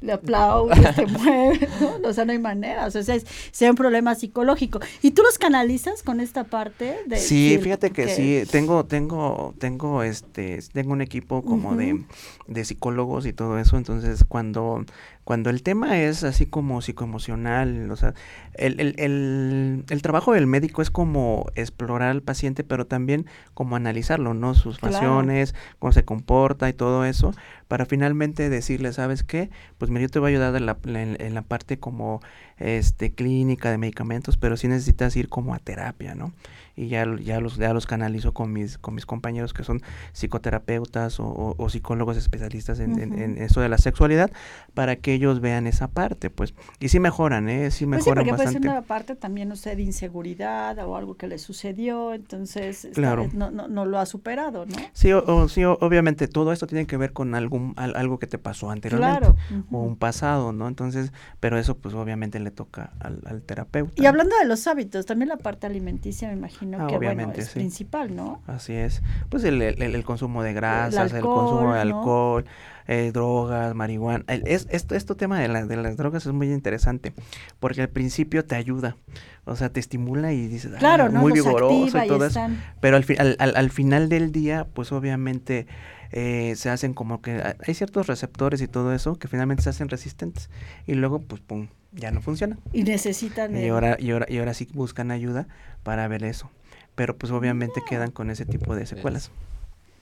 le 0.00 0.12
aplaude, 0.12 0.74
se 0.94 1.06
mueve, 1.06 1.68
¿no? 2.02 2.08
O 2.08 2.12
sea, 2.12 2.24
no 2.24 2.32
hay 2.32 2.38
manera, 2.38 2.86
o 2.86 2.90
sea, 2.90 3.14
es, 3.14 3.26
sea 3.50 3.70
un 3.70 3.76
problema 3.76 4.14
psicológico. 4.14 4.80
¿Y 5.02 5.12
tú 5.12 5.22
los 5.22 5.38
canalizas 5.38 6.02
con 6.02 6.20
esta 6.20 6.44
parte 6.44 6.98
de 7.06 7.16
Sí, 7.16 7.58
fíjate 7.62 7.90
que, 7.90 8.08
sí, 8.08 8.42
tengo 8.50 8.84
tengo 8.84 9.54
tengo 9.58 10.02
este 10.02 10.60
tengo 10.72 10.92
un 10.92 11.02
equipo 11.02 11.42
como 11.42 11.76
de 11.76 12.02
de 12.46 12.64
psicólogos 12.64 13.26
y 13.26 13.32
todo 13.32 13.58
eso, 13.58 13.76
entonces 13.76 14.24
cuando 14.24 14.84
cuando 15.24 15.48
el 15.48 15.62
tema 15.62 15.98
es 15.98 16.22
así 16.22 16.44
como 16.44 16.82
psicoemocional, 16.82 17.90
o 17.90 17.96
sea, 17.96 18.12
el, 18.52 18.78
el, 18.78 18.94
el, 18.98 19.84
el, 19.88 20.02
trabajo 20.02 20.32
del 20.32 20.46
médico 20.46 20.82
es 20.82 20.90
como 20.90 21.46
explorar 21.54 22.10
al 22.10 22.22
paciente, 22.22 22.62
pero 22.62 22.86
también 22.86 23.26
como 23.54 23.74
analizarlo, 23.74 24.34
¿no? 24.34 24.54
Sus 24.54 24.78
pasiones, 24.78 25.54
cómo 25.78 25.92
se 25.92 26.04
comporta 26.04 26.68
y 26.68 26.74
todo 26.74 27.06
eso, 27.06 27.32
para 27.68 27.86
finalmente 27.86 28.50
decirle, 28.50 28.92
¿sabes 28.92 29.22
qué? 29.22 29.50
Pues 29.78 29.90
mira, 29.90 30.02
yo 30.02 30.10
te 30.10 30.18
voy 30.18 30.28
a 30.28 30.34
ayudar 30.34 30.56
en 30.56 30.66
la, 30.66 30.76
en, 30.84 31.34
la 31.34 31.42
parte 31.42 31.78
como 31.78 32.20
este 32.58 33.14
clínica 33.14 33.70
de 33.70 33.78
medicamentos, 33.78 34.36
pero 34.36 34.58
sí 34.58 34.68
necesitas 34.68 35.16
ir 35.16 35.30
como 35.30 35.54
a 35.54 35.58
terapia, 35.58 36.14
¿no? 36.14 36.32
Y 36.76 36.88
ya, 36.88 37.06
ya, 37.20 37.40
los, 37.40 37.56
ya 37.56 37.72
los 37.72 37.86
canalizo 37.86 38.34
con 38.34 38.52
mis, 38.52 38.78
con 38.78 38.94
mis 38.94 39.06
compañeros 39.06 39.54
que 39.54 39.62
son 39.62 39.80
psicoterapeutas 40.12 41.20
o, 41.20 41.54
o, 41.56 41.68
psicólogos 41.68 42.16
especialistas 42.16 42.80
en, 42.80 42.98
en, 43.00 43.38
eso 43.38 43.60
de 43.60 43.68
la 43.68 43.78
sexualidad 43.78 44.30
para 44.74 44.96
que 44.96 45.14
ellos 45.14 45.40
vean 45.40 45.66
esa 45.66 45.88
parte, 45.88 46.30
pues. 46.30 46.54
Y 46.80 46.88
sí 46.88 46.98
mejoran, 46.98 47.48
¿eh? 47.48 47.70
Sí 47.70 47.86
pues 47.86 47.98
mejoran 47.98 48.24
sí, 48.24 48.30
porque 48.30 48.30
bastante. 48.32 48.60
Puede 48.60 48.72
ser 48.72 48.78
una 48.78 48.86
parte 48.86 49.14
también, 49.14 49.48
no 49.48 49.56
sé, 49.56 49.76
de 49.76 49.82
inseguridad 49.82 50.78
o 50.80 50.96
algo 50.96 51.14
que 51.14 51.28
le 51.28 51.38
sucedió, 51.38 52.12
entonces 52.12 52.88
claro. 52.92 53.28
no, 53.32 53.50
no, 53.52 53.68
no, 53.68 53.84
lo 53.84 53.98
ha 53.98 54.06
superado, 54.06 54.66
¿no? 54.66 54.76
Sí, 54.92 55.12
o, 55.12 55.48
sí 55.48 55.64
obviamente 55.64 56.26
todo 56.26 56.52
esto 56.52 56.66
tiene 56.66 56.86
que 56.86 56.96
ver 56.96 57.12
con 57.12 57.36
algún, 57.36 57.74
algo 57.76 58.18
que 58.18 58.26
te 58.26 58.38
pasó 58.38 58.70
anteriormente 58.70 59.20
claro. 59.20 59.36
o 59.70 59.82
un 59.82 59.96
pasado, 59.96 60.52
¿no? 60.52 60.66
Entonces, 60.66 61.12
pero 61.38 61.56
eso 61.56 61.76
pues 61.76 61.94
obviamente 61.94 62.40
le 62.40 62.50
toca 62.50 62.92
al, 62.98 63.20
al 63.26 63.42
terapeuta. 63.42 64.02
Y 64.02 64.06
hablando 64.06 64.36
de 64.38 64.46
los 64.46 64.66
hábitos, 64.66 65.06
también 65.06 65.28
la 65.28 65.36
parte 65.36 65.66
alimenticia, 65.66 66.28
me 66.28 66.34
imagino 66.34 66.63
Ah, 66.72 66.86
que 66.88 66.96
obviamente, 66.96 67.40
es 67.40 67.50
principal, 67.50 68.14
¿no? 68.14 68.42
Así 68.46 68.72
es. 68.72 69.02
Pues 69.28 69.44
el, 69.44 69.60
el, 69.62 70.04
consumo 70.04 70.42
de 70.42 70.52
grasas, 70.52 71.12
el, 71.12 71.22
consumo 71.22 71.74
de 71.74 71.80
alcohol, 71.80 72.44
eh, 72.86 73.10
drogas, 73.12 73.74
marihuana. 73.74 74.24
es, 74.28 74.66
esto, 74.70 74.94
este 74.94 75.14
tema 75.14 75.40
de, 75.40 75.48
la, 75.48 75.64
de 75.66 75.76
las 75.76 75.96
drogas 75.96 76.26
es 76.26 76.32
muy 76.32 76.52
interesante 76.52 77.12
porque 77.60 77.82
al 77.82 77.88
principio 77.88 78.44
te 78.44 78.54
ayuda, 78.54 78.96
o 79.44 79.56
sea, 79.56 79.70
te 79.70 79.80
estimula 79.80 80.32
y 80.32 80.46
dices, 80.46 80.72
claro, 80.78 81.10
muy 81.10 81.32
vigoroso 81.32 82.02
y 82.02 82.08
todo 82.08 82.26
eso. 82.26 82.40
Pero 82.80 82.96
al, 82.96 83.36
al, 83.38 83.56
al, 83.56 83.70
final 83.70 84.08
del 84.08 84.32
día, 84.32 84.66
pues 84.72 84.92
obviamente 84.92 85.66
eh, 86.12 86.54
se 86.56 86.70
hacen 86.70 86.94
como 86.94 87.20
que 87.20 87.42
hay 87.66 87.74
ciertos 87.74 88.06
receptores 88.06 88.60
y 88.60 88.68
todo 88.68 88.94
eso 88.94 89.16
que 89.16 89.26
finalmente 89.26 89.64
se 89.64 89.70
hacen 89.70 89.88
resistentes 89.88 90.48
y 90.86 90.94
luego, 90.94 91.20
pues, 91.20 91.40
pum, 91.40 91.68
ya 91.94 92.10
no 92.10 92.20
funciona. 92.20 92.58
Y 92.72 92.82
necesitan. 92.82 93.56
Y 93.56 93.68
ahora, 93.68 93.96
y 93.98 94.10
ahora, 94.10 94.26
y 94.28 94.38
ahora 94.38 94.54
sí 94.54 94.68
buscan 94.72 95.10
ayuda 95.10 95.46
para 95.82 96.06
ver 96.08 96.24
eso 96.24 96.50
pero 96.94 97.16
pues 97.16 97.32
obviamente 97.32 97.82
quedan 97.88 98.10
con 98.10 98.30
ese 98.30 98.46
tipo 98.46 98.74
de 98.74 98.86
secuelas. 98.86 99.30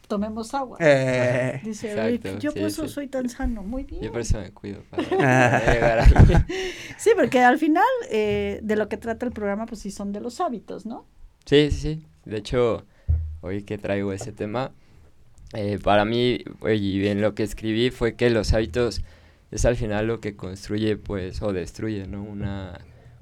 Tomemos 0.08 0.52
agua. 0.52 0.76
Eh. 0.80 1.60
Dice, 1.64 2.20
yo 2.38 2.52
por 2.52 2.64
eso 2.64 2.86
soy 2.86 3.08
tan 3.08 3.30
sano, 3.30 3.62
muy 3.62 3.84
bien. 3.84 4.02
Yo 4.02 4.12
por 4.12 4.20
eso 4.20 4.38
me 4.38 4.50
cuido. 4.50 4.82
sí, 6.98 7.10
porque 7.16 7.40
al 7.40 7.58
final 7.58 7.84
eh, 8.10 8.60
de 8.62 8.76
lo 8.76 8.88
que 8.88 8.98
trata 8.98 9.24
el 9.24 9.32
programa, 9.32 9.64
pues 9.64 9.80
sí 9.80 9.90
son 9.90 10.12
de 10.12 10.20
los 10.20 10.40
hábitos, 10.40 10.84
¿no? 10.84 11.06
Sí, 11.46 11.70
sí, 11.70 11.78
sí. 11.78 12.06
De 12.26 12.38
hecho, 12.38 12.84
hoy 13.40 13.62
que 13.62 13.78
traigo 13.78 14.12
ese 14.12 14.32
tema, 14.32 14.72
eh, 15.54 15.78
para 15.82 16.04
mí, 16.04 16.44
y 16.62 16.98
bien 16.98 17.22
lo 17.22 17.34
que 17.34 17.42
escribí 17.42 17.90
fue 17.90 18.14
que 18.14 18.28
los 18.28 18.52
hábitos 18.52 19.02
es 19.52 19.66
al 19.66 19.76
final 19.76 20.06
lo 20.06 20.20
que 20.20 20.34
construye, 20.34 20.96
pues, 20.96 21.42
o 21.42 21.52
destruye, 21.52 22.06
¿no? 22.06 22.22
Una, 22.22 22.80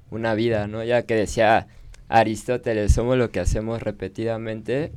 una 0.09 0.33
vida, 0.33 0.67
¿no? 0.67 0.83
Ya 0.83 1.03
que 1.03 1.15
decía 1.15 1.67
Aristóteles, 2.07 2.93
somos 2.93 3.17
lo 3.17 3.31
que 3.31 3.41
hacemos 3.41 3.83
repetidamente. 3.83 4.91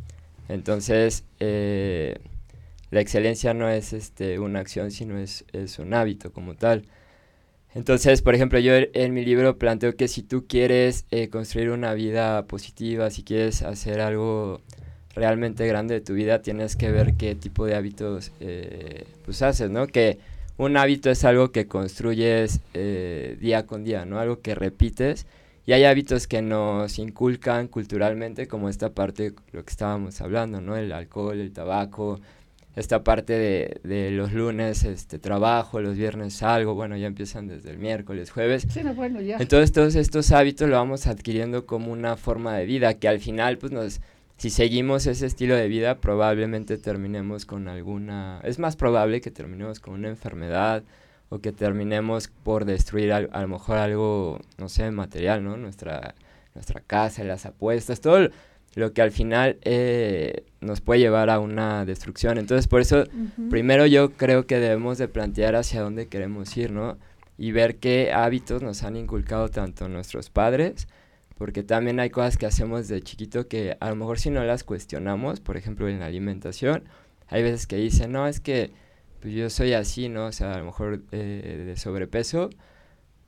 Entonces, 0.48 1.24
eh, 1.40 2.18
la 2.90 3.00
excelencia 3.00 3.52
no 3.52 3.68
es 3.68 3.92
este, 3.92 4.38
una 4.38 4.60
acción, 4.60 4.92
sino 4.92 5.18
es, 5.18 5.44
es, 5.52 5.80
un 5.80 5.92
hábito 5.92 6.32
como 6.32 6.54
tal. 6.54 6.84
Entonces, 7.74 8.22
por 8.22 8.36
ejemplo, 8.36 8.60
yo 8.60 8.72
en 8.76 9.12
mi 9.12 9.24
libro 9.24 9.58
planteo 9.58 9.96
que 9.96 10.06
si 10.06 10.22
tú 10.22 10.46
quieres 10.46 11.06
eh, 11.10 11.28
construir 11.28 11.70
una 11.70 11.94
vida 11.94 12.46
positiva, 12.46 13.10
si 13.10 13.24
quieres 13.24 13.62
hacer 13.62 14.00
algo 14.00 14.60
realmente 15.16 15.66
grande 15.66 15.94
de 15.94 16.00
tu 16.00 16.14
vida, 16.14 16.42
tienes 16.42 16.76
que 16.76 16.92
ver 16.92 17.14
qué 17.14 17.34
tipo 17.34 17.66
de 17.66 17.74
hábitos 17.74 18.30
eh, 18.38 19.04
pues 19.24 19.42
haces, 19.42 19.70
¿no? 19.70 19.88
Que 19.88 20.18
un 20.56 20.76
hábito 20.76 21.10
es 21.10 21.24
algo 21.24 21.50
que 21.52 21.66
construyes 21.66 22.60
día 22.72 23.66
con 23.66 23.84
día, 23.84 24.04
¿no? 24.04 24.18
Algo 24.18 24.40
que 24.40 24.54
repites 24.54 25.26
y 25.66 25.72
hay 25.72 25.84
hábitos 25.84 26.26
que 26.26 26.42
nos 26.42 26.98
inculcan 26.98 27.68
culturalmente, 27.68 28.46
como 28.46 28.68
esta 28.68 28.90
parte, 28.90 29.32
lo 29.52 29.64
que 29.64 29.70
estábamos 29.70 30.20
hablando, 30.20 30.60
¿no? 30.60 30.76
El 30.76 30.92
alcohol, 30.92 31.40
el 31.40 31.52
tabaco, 31.52 32.20
esta 32.76 33.02
parte 33.02 33.32
de, 33.32 33.80
de 33.82 34.10
los 34.10 34.32
lunes, 34.34 34.84
este, 34.84 35.18
trabajo, 35.18 35.80
los 35.80 35.96
viernes 35.96 36.42
algo, 36.42 36.74
bueno, 36.74 36.98
ya 36.98 37.06
empiezan 37.06 37.46
desde 37.46 37.70
el 37.70 37.78
miércoles, 37.78 38.30
jueves. 38.30 38.66
Sí, 38.68 38.82
no, 38.82 38.94
bueno, 38.94 39.22
ya. 39.22 39.38
Entonces, 39.38 39.72
todos 39.72 39.94
estos 39.94 40.32
hábitos 40.32 40.68
lo 40.68 40.76
vamos 40.76 41.06
adquiriendo 41.06 41.64
como 41.64 41.92
una 41.92 42.18
forma 42.18 42.54
de 42.56 42.66
vida, 42.66 42.94
que 42.94 43.08
al 43.08 43.20
final, 43.20 43.56
pues, 43.56 43.72
nos, 43.72 44.00
si 44.44 44.50
seguimos 44.50 45.06
ese 45.06 45.24
estilo 45.24 45.56
de 45.56 45.68
vida, 45.68 46.02
probablemente 46.02 46.76
terminemos 46.76 47.46
con 47.46 47.66
alguna, 47.66 48.42
es 48.44 48.58
más 48.58 48.76
probable 48.76 49.22
que 49.22 49.30
terminemos 49.30 49.80
con 49.80 49.94
una 49.94 50.10
enfermedad, 50.10 50.82
o 51.30 51.38
que 51.38 51.50
terminemos 51.50 52.28
por 52.42 52.66
destruir 52.66 53.14
a, 53.14 53.22
lo 53.22 53.48
mejor 53.48 53.78
algo, 53.78 54.38
no 54.58 54.68
sé, 54.68 54.90
material, 54.90 55.42
¿no? 55.42 55.56
Nuestra, 55.56 56.14
nuestra 56.54 56.82
casa, 56.82 57.24
las 57.24 57.46
apuestas, 57.46 58.02
todo 58.02 58.28
lo 58.74 58.92
que 58.92 59.00
al 59.00 59.12
final 59.12 59.56
eh, 59.62 60.44
nos 60.60 60.82
puede 60.82 61.00
llevar 61.00 61.30
a 61.30 61.38
una 61.38 61.86
destrucción. 61.86 62.36
Entonces, 62.36 62.68
por 62.68 62.82
eso, 62.82 63.04
primero 63.48 63.86
yo 63.86 64.10
creo 64.10 64.46
que 64.46 64.58
debemos 64.58 64.98
de 64.98 65.08
plantear 65.08 65.56
hacia 65.56 65.80
dónde 65.80 66.08
queremos 66.08 66.54
ir, 66.58 66.70
¿no? 66.70 66.98
Y 67.38 67.52
ver 67.52 67.76
qué 67.76 68.12
hábitos 68.12 68.62
nos 68.62 68.82
han 68.82 68.96
inculcado 68.96 69.48
tanto 69.48 69.88
nuestros 69.88 70.28
padres, 70.28 70.86
porque 71.36 71.62
también 71.62 72.00
hay 72.00 72.10
cosas 72.10 72.36
que 72.36 72.46
hacemos 72.46 72.88
de 72.88 73.02
chiquito 73.02 73.48
que 73.48 73.76
a 73.80 73.90
lo 73.90 73.96
mejor 73.96 74.18
si 74.18 74.30
no 74.30 74.44
las 74.44 74.64
cuestionamos, 74.64 75.40
por 75.40 75.56
ejemplo 75.56 75.88
en 75.88 76.00
la 76.00 76.06
alimentación, 76.06 76.84
hay 77.28 77.42
veces 77.42 77.66
que 77.66 77.76
dicen, 77.76 78.12
no, 78.12 78.28
es 78.28 78.40
que 78.40 78.72
pues 79.20 79.34
yo 79.34 79.50
soy 79.50 79.72
así, 79.72 80.08
¿no? 80.08 80.26
O 80.26 80.32
sea, 80.32 80.54
a 80.54 80.58
lo 80.58 80.66
mejor 80.66 81.02
eh, 81.10 81.64
de 81.66 81.76
sobrepeso, 81.76 82.50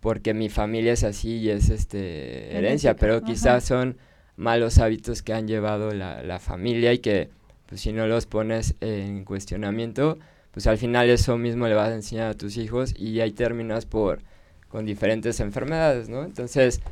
porque 0.00 0.34
mi 0.34 0.48
familia 0.48 0.92
es 0.92 1.04
así 1.04 1.38
y 1.38 1.50
es 1.50 1.70
este 1.70 2.56
herencia, 2.56 2.96
pero 2.96 3.22
quizás 3.22 3.64
son 3.64 3.96
malos 4.36 4.78
hábitos 4.78 5.22
que 5.22 5.32
han 5.32 5.48
llevado 5.48 5.92
la, 5.92 6.22
la, 6.22 6.38
familia 6.38 6.92
y 6.92 6.98
que 6.98 7.30
pues 7.66 7.80
si 7.80 7.92
no 7.92 8.06
los 8.06 8.26
pones 8.26 8.76
en 8.80 9.24
cuestionamiento, 9.24 10.18
pues 10.52 10.66
al 10.66 10.78
final 10.78 11.08
eso 11.08 11.38
mismo 11.38 11.66
le 11.66 11.74
vas 11.74 11.88
a 11.88 11.94
enseñar 11.94 12.30
a 12.30 12.34
tus 12.34 12.58
hijos 12.58 12.94
y 12.96 13.20
ahí 13.20 13.32
terminas 13.32 13.86
por 13.86 14.20
con 14.68 14.84
diferentes 14.84 15.40
enfermedades, 15.40 16.08
¿no? 16.08 16.24
Entonces, 16.24 16.82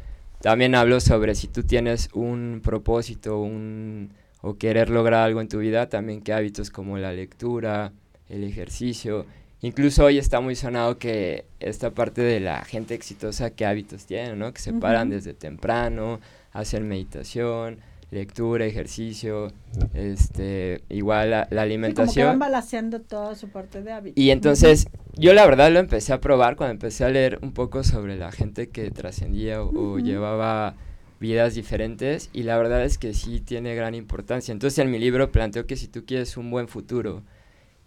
también 0.45 0.75
hablo 0.75 1.01
sobre 1.01 1.35
si 1.35 1.49
tú 1.49 1.63
tienes 1.63 2.11
un 2.13 2.61
propósito, 2.63 3.39
un 3.39 4.11
o 4.43 4.59
querer 4.59 4.91
lograr 4.91 5.23
algo 5.23 5.41
en 5.41 5.49
tu 5.49 5.61
vida, 5.61 5.89
también 5.89 6.21
que 6.21 6.35
hábitos 6.35 6.69
como 6.69 6.99
la 6.99 7.15
lectura, 7.15 7.93
el 8.29 8.45
ejercicio. 8.45 9.25
Incluso 9.63 10.05
hoy 10.05 10.19
está 10.19 10.41
muy 10.41 10.55
sonado 10.55 10.99
que 10.99 11.47
esta 11.61 11.93
parte 11.93 12.21
de 12.21 12.41
la 12.41 12.63
gente 12.67 12.93
exitosa, 12.93 13.55
¿qué 13.55 13.65
hábitos 13.65 14.05
tienen, 14.05 14.39
no? 14.39 14.53
Que 14.53 14.61
se 14.61 14.75
paran 14.75 15.09
desde 15.09 15.33
temprano, 15.33 16.21
hacen 16.53 16.87
meditación, 16.87 17.79
lectura, 18.15 18.65
ejercicio, 18.65 19.53
este, 19.93 20.83
igual 20.89 21.31
la, 21.31 21.43
alimentación. 21.51 22.09
Sí, 22.09 22.21
como 22.21 22.25
que 22.25 22.29
van 22.31 22.39
balanceando 22.39 23.01
toda 23.01 23.35
su 23.35 23.49
parte 23.49 23.83
de 23.83 23.93
hábitos. 23.93 24.23
Y 24.23 24.31
entonces, 24.31 24.87
yo 25.17 25.35
la 25.35 25.45
verdad 25.45 25.71
lo 25.71 25.81
empecé 25.81 26.13
a 26.13 26.21
probar 26.21 26.57
cuando 26.57 26.73
empecé 26.73 27.05
a 27.05 27.11
leer 27.11 27.39
un 27.43 27.53
poco 27.53 27.85
sobre 27.85 28.17
la 28.17 28.33
gente 28.33 28.69
que 28.69 28.91
trascendía 28.91 29.63
o 29.63 29.99
llevaba 29.99 30.77
vidas 31.21 31.55
diferentes 31.55 32.31
y 32.33 32.43
la 32.43 32.59
verdad 32.59 32.85
es 32.85 32.99
que 32.99 33.15
sí 33.15 33.41
tiene 33.41 33.75
gran 33.75 33.95
importancia. 33.95 34.53
Entonces 34.53 34.79
en 34.79 34.91
mi 34.91 34.99
libro 34.99 35.33
planteo 35.33 35.67
que 35.67 35.77
si 35.77 35.89
tú 35.89 36.05
quieres 36.05 36.37
un 36.37 36.51
buen 36.51 36.69
futuro, 36.69 37.23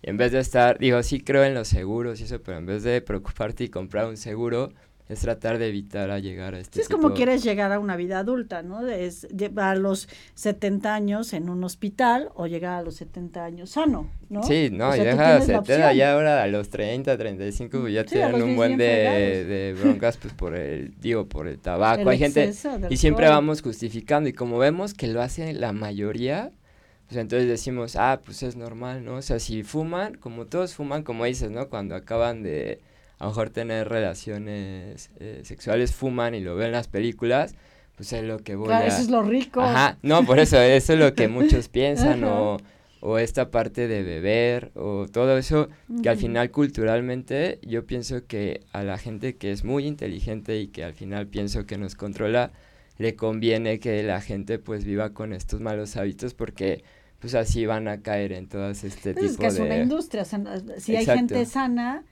en 0.01 0.17
vez 0.17 0.31
de 0.31 0.39
estar, 0.39 0.77
digo, 0.79 1.01
sí 1.03 1.21
creo 1.21 1.43
en 1.43 1.53
los 1.53 1.67
seguros 1.67 2.19
y 2.19 2.23
eso, 2.23 2.41
pero 2.41 2.57
en 2.57 2.65
vez 2.65 2.83
de 2.83 3.01
preocuparte 3.01 3.63
y 3.63 3.69
comprar 3.69 4.07
un 4.07 4.17
seguro, 4.17 4.73
es 5.09 5.19
tratar 5.21 5.57
de 5.57 5.69
evitar 5.69 6.11
a 6.11 6.19
llegar 6.19 6.53
a 6.53 6.59
este 6.59 6.75
sí, 6.75 6.81
es 6.81 6.89
como 6.89 7.13
quieres 7.13 7.43
llegar 7.43 7.71
a 7.71 7.79
una 7.79 7.95
vida 7.95 8.19
adulta, 8.19 8.61
¿no? 8.61 8.85
Es 8.87 9.27
a 9.55 9.75
los 9.75 10.09
70 10.35 10.93
años 10.93 11.33
en 11.33 11.49
un 11.49 11.63
hospital 11.63 12.29
o 12.35 12.47
llegar 12.47 12.73
a 12.73 12.81
los 12.81 12.95
70 12.95 13.43
años 13.45 13.69
sano, 13.71 14.09
¿no? 14.29 14.43
Sí, 14.43 14.69
no, 14.71 14.93
ya 14.95 15.35
a 15.35 15.37
los 15.37 15.45
70, 15.45 15.93
ya 15.93 16.13
ahora 16.13 16.43
a 16.43 16.47
los 16.47 16.69
30, 16.69 17.17
35 17.17 17.79
pues 17.79 17.93
ya 17.93 18.03
tienen 18.03 18.41
un 18.41 18.55
buen 18.55 18.77
de, 18.77 19.45
de, 19.45 19.75
broncas 19.79 20.17
pues 20.17 20.33
por 20.33 20.55
el, 20.55 20.93
digo, 20.99 21.27
por 21.27 21.47
el 21.47 21.59
tabaco. 21.59 22.09
Hay 22.09 22.17
gente 22.17 22.51
y 22.89 22.97
siempre 22.97 23.29
vamos 23.29 23.61
justificando 23.61 24.27
y 24.27 24.33
como 24.33 24.57
vemos 24.57 24.93
que 24.93 25.07
lo 25.07 25.21
hace 25.21 25.53
la 25.53 25.71
mayoría, 25.71 26.51
pues 27.07 27.17
entonces 27.17 27.47
decimos, 27.47 27.95
ah, 27.95 28.19
pues 28.25 28.43
es 28.43 28.57
normal, 28.57 29.05
¿no? 29.05 29.15
O 29.15 29.21
sea, 29.21 29.39
si 29.39 29.63
fuman, 29.63 30.15
como 30.15 30.47
todos 30.47 30.73
fuman, 30.73 31.03
como 31.03 31.23
dices, 31.23 31.49
¿no? 31.49 31.69
Cuando 31.69 31.95
acaban 31.95 32.43
de 32.43 32.81
a 33.19 33.25
lo 33.25 33.31
mejor 33.31 33.49
tener 33.49 33.89
relaciones 33.89 35.09
eh, 35.19 35.41
sexuales, 35.43 35.93
fuman 35.93 36.35
y 36.35 36.39
lo 36.39 36.55
ven 36.55 36.67
en 36.67 36.71
las 36.73 36.87
películas, 36.87 37.55
pues 37.95 38.13
es 38.13 38.23
lo 38.23 38.39
que 38.39 38.55
voy 38.55 38.67
claro, 38.67 38.85
eso 38.85 39.01
es 39.01 39.09
lo 39.09 39.23
rico. 39.23 39.61
Ajá, 39.61 39.97
no, 40.03 40.23
por 40.23 40.39
eso, 40.39 40.59
eso 40.59 40.93
es 40.93 40.99
lo 40.99 41.13
que 41.15 41.27
muchos 41.27 41.67
piensan, 41.67 42.23
o, 42.23 42.57
o, 42.99 43.17
esta 43.17 43.49
parte 43.49 43.87
de 43.87 44.03
beber, 44.03 44.71
o 44.75 45.07
todo 45.11 45.37
eso, 45.37 45.69
que 46.03 46.09
al 46.09 46.17
final 46.17 46.51
culturalmente 46.51 47.59
yo 47.63 47.87
pienso 47.87 48.27
que 48.27 48.61
a 48.71 48.83
la 48.83 48.99
gente 48.99 49.35
que 49.35 49.51
es 49.51 49.63
muy 49.63 49.87
inteligente 49.87 50.59
y 50.59 50.67
que 50.67 50.83
al 50.83 50.93
final 50.93 51.25
pienso 51.27 51.65
que 51.65 51.77
nos 51.77 51.95
controla, 51.95 52.51
le 52.99 53.15
conviene 53.15 53.79
que 53.79 54.03
la 54.03 54.21
gente 54.21 54.59
pues 54.59 54.85
viva 54.85 55.13
con 55.13 55.33
estos 55.33 55.59
malos 55.59 55.97
hábitos 55.97 56.33
porque 56.33 56.83
pues 57.19 57.33
así 57.33 57.65
van 57.65 57.87
a 57.87 58.01
caer 58.01 58.31
en 58.31 58.47
todas 58.47 58.83
este 58.83 59.13
tipo 59.13 59.25
de... 59.25 59.31
Es 59.31 59.37
que 59.37 59.47
es 59.47 59.59
una 59.59 59.77
industria, 59.77 60.23
si 60.77 60.95
hay 60.95 61.05
gente 61.05 61.45
sana 61.45 62.03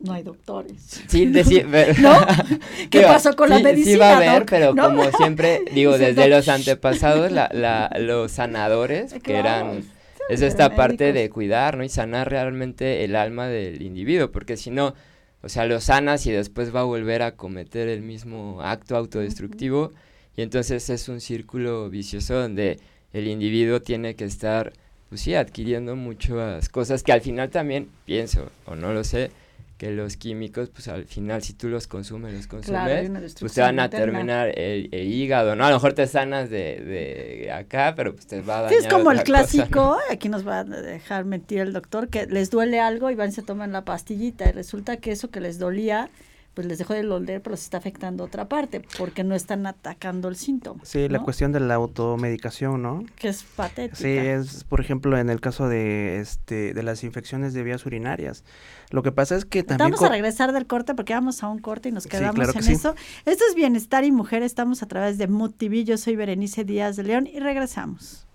no 0.00 0.14
hay 0.14 0.22
doctores. 0.22 1.02
Sí, 1.08 1.26
decir, 1.26 1.66
¿No? 2.00 2.26
¿Qué 2.90 3.02
pasó 3.02 3.36
con 3.36 3.50
la 3.50 3.58
medicina? 3.60 3.92
Sí 3.92 3.98
va 3.98 4.10
a 4.10 4.16
haber, 4.16 4.46
pero 4.46 4.74
como 4.74 5.10
siempre, 5.12 5.62
digo, 5.74 5.98
desde 5.98 6.28
los 6.28 6.48
antepasados, 6.48 7.30
la, 7.30 7.50
la, 7.52 7.90
los 7.98 8.32
sanadores, 8.32 9.14
que 9.22 9.36
eran, 9.36 9.84
es 10.28 10.42
esta 10.42 10.74
parte 10.74 11.12
de 11.12 11.28
cuidar, 11.30 11.76
¿no? 11.76 11.84
Y 11.84 11.88
sanar 11.88 12.30
realmente 12.30 13.04
el 13.04 13.14
alma 13.14 13.46
del 13.46 13.82
individuo, 13.82 14.30
porque 14.30 14.56
si 14.56 14.70
no, 14.70 14.94
o 15.42 15.48
sea, 15.48 15.66
lo 15.66 15.80
sanas 15.80 16.26
y 16.26 16.32
después 16.32 16.74
va 16.74 16.80
a 16.80 16.84
volver 16.84 17.22
a 17.22 17.36
cometer 17.36 17.88
el 17.88 18.02
mismo 18.02 18.60
acto 18.62 18.96
autodestructivo, 18.96 19.92
y 20.36 20.42
entonces 20.42 20.88
es 20.88 21.08
un 21.08 21.20
círculo 21.20 21.90
vicioso 21.90 22.34
donde 22.34 22.78
el 23.12 23.28
individuo 23.28 23.82
tiene 23.82 24.14
que 24.14 24.24
estar, 24.24 24.72
pues 25.08 25.20
sí, 25.20 25.34
adquiriendo 25.34 25.96
muchas 25.96 26.68
cosas 26.68 27.02
que 27.02 27.12
al 27.12 27.20
final 27.20 27.50
también, 27.50 27.88
pienso, 28.06 28.50
o 28.64 28.76
no 28.76 28.94
lo 28.94 29.04
sé, 29.04 29.30
que 29.80 29.90
los 29.92 30.18
químicos, 30.18 30.68
pues 30.68 30.88
al 30.88 31.06
final 31.06 31.42
si 31.42 31.54
tú 31.54 31.70
los 31.70 31.86
consumes, 31.86 32.34
los 32.34 32.46
consumes, 32.46 33.34
pues 33.40 33.54
te 33.54 33.62
van 33.62 33.80
a 33.80 33.88
terminar 33.88 34.52
el, 34.54 34.92
hígado, 34.92 35.56
¿no? 35.56 35.64
A 35.64 35.70
lo 35.70 35.76
mejor 35.76 35.94
te 35.94 36.06
sanas 36.06 36.50
de, 36.50 36.80
de 36.80 37.50
acá, 37.50 37.94
pero 37.96 38.12
pues 38.12 38.26
te 38.26 38.42
va 38.42 38.58
a 38.58 38.62
dañar. 38.64 38.78
es 38.78 38.86
como 38.88 39.10
el 39.10 39.22
clásico, 39.22 39.96
aquí 40.10 40.28
nos 40.28 40.46
va 40.46 40.58
a 40.58 40.64
dejar 40.64 41.24
mentir 41.24 41.60
el 41.60 41.72
doctor, 41.72 42.08
que 42.10 42.26
les 42.26 42.50
duele 42.50 42.78
algo 42.78 43.08
y 43.08 43.14
van 43.14 43.30
y 43.30 43.32
se 43.32 43.40
toman 43.40 43.72
la 43.72 43.86
pastillita 43.86 44.50
y 44.50 44.52
resulta 44.52 44.98
que 44.98 45.12
eso 45.12 45.30
que 45.30 45.40
les 45.40 45.58
dolía 45.58 46.10
pues 46.54 46.66
les 46.66 46.78
dejó 46.78 46.94
de 46.94 47.02
doler, 47.02 47.42
pero 47.42 47.56
se 47.56 47.64
está 47.64 47.78
afectando 47.78 48.24
otra 48.24 48.48
parte, 48.48 48.82
porque 48.98 49.24
no 49.24 49.34
están 49.34 49.66
atacando 49.66 50.28
el 50.28 50.36
síntoma. 50.36 50.84
Sí, 50.84 51.08
la 51.08 51.20
cuestión 51.20 51.52
de 51.52 51.60
la 51.60 51.74
automedicación, 51.74 52.82
¿no? 52.82 53.04
Que 53.16 53.28
es 53.28 53.44
patética. 53.44 53.96
Sí, 53.96 54.08
es, 54.08 54.64
por 54.64 54.80
ejemplo, 54.80 55.16
en 55.16 55.30
el 55.30 55.40
caso 55.40 55.68
de, 55.68 56.20
este, 56.20 56.74
de 56.74 56.82
las 56.82 57.04
infecciones 57.04 57.54
de 57.54 57.62
vías 57.62 57.86
urinarias. 57.86 58.44
Lo 58.90 59.02
que 59.02 59.12
pasa 59.12 59.36
es 59.36 59.44
que 59.44 59.62
también... 59.62 59.90
Vamos 59.90 60.02
a 60.02 60.08
regresar 60.08 60.52
del 60.52 60.66
corte, 60.66 60.94
porque 60.94 61.14
vamos 61.14 61.42
a 61.42 61.48
un 61.48 61.60
corte 61.60 61.90
y 61.90 61.92
nos 61.92 62.06
quedamos 62.06 62.54
en 62.56 62.72
eso. 62.72 62.94
Esto 63.24 63.44
es 63.48 63.54
Bienestar 63.54 64.04
y 64.04 64.10
Mujer, 64.10 64.42
estamos 64.42 64.82
a 64.82 64.86
través 64.86 65.18
de 65.18 65.28
Mood 65.28 65.52
TV, 65.52 65.84
yo 65.84 65.96
soy 65.98 66.16
Berenice 66.16 66.64
Díaz 66.64 66.96
de 66.96 67.04
León 67.04 67.26
y 67.26 67.38
regresamos. 67.38 68.26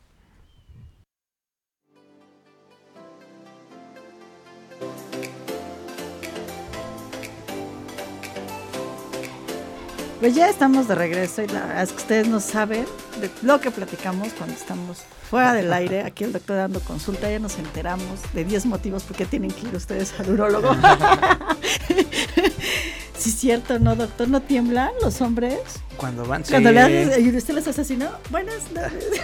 Pues 10.19 10.33
ya 10.33 10.49
estamos 10.49 10.87
de 10.87 10.95
regreso 10.95 11.43
y 11.43 11.47
la 11.47 11.65
verdad 11.65 11.83
es 11.83 11.91
que 11.91 11.97
ustedes 11.97 12.27
no 12.27 12.39
saben 12.39 12.85
de 13.19 13.29
lo 13.41 13.59
que 13.59 13.69
platicamos 13.69 14.29
cuando 14.33 14.55
estamos 14.55 14.99
fuera 15.29 15.53
del 15.53 15.71
aire. 15.73 16.03
Aquí 16.03 16.23
el 16.23 16.31
doctor 16.31 16.55
dando 16.55 16.79
consulta, 16.79 17.29
ya 17.29 17.39
nos 17.39 17.59
enteramos 17.59 18.21
de 18.33 18.45
10 18.45 18.65
motivos 18.67 19.03
por 19.03 19.17
qué 19.17 19.25
tienen 19.25 19.51
que 19.51 19.67
ir 19.67 19.75
ustedes 19.75 20.17
al 20.17 20.31
urólogo. 20.31 20.73
sí, 23.17 23.29
es 23.29 23.35
cierto, 23.35 23.77
¿no, 23.79 23.95
doctor? 23.95 24.29
¿No 24.29 24.41
tiemblan 24.41 24.91
los 25.01 25.19
hombres? 25.19 25.59
Cuando 25.97 26.25
van, 26.25 26.43
Cuando 26.43 26.71
le 26.71 26.79
haces, 26.79 27.19
y 27.19 27.35
usted 27.35 27.53
les 27.53 27.67
asesinó. 27.67 28.09
Buenas 28.29 28.71
noches. 28.71 29.21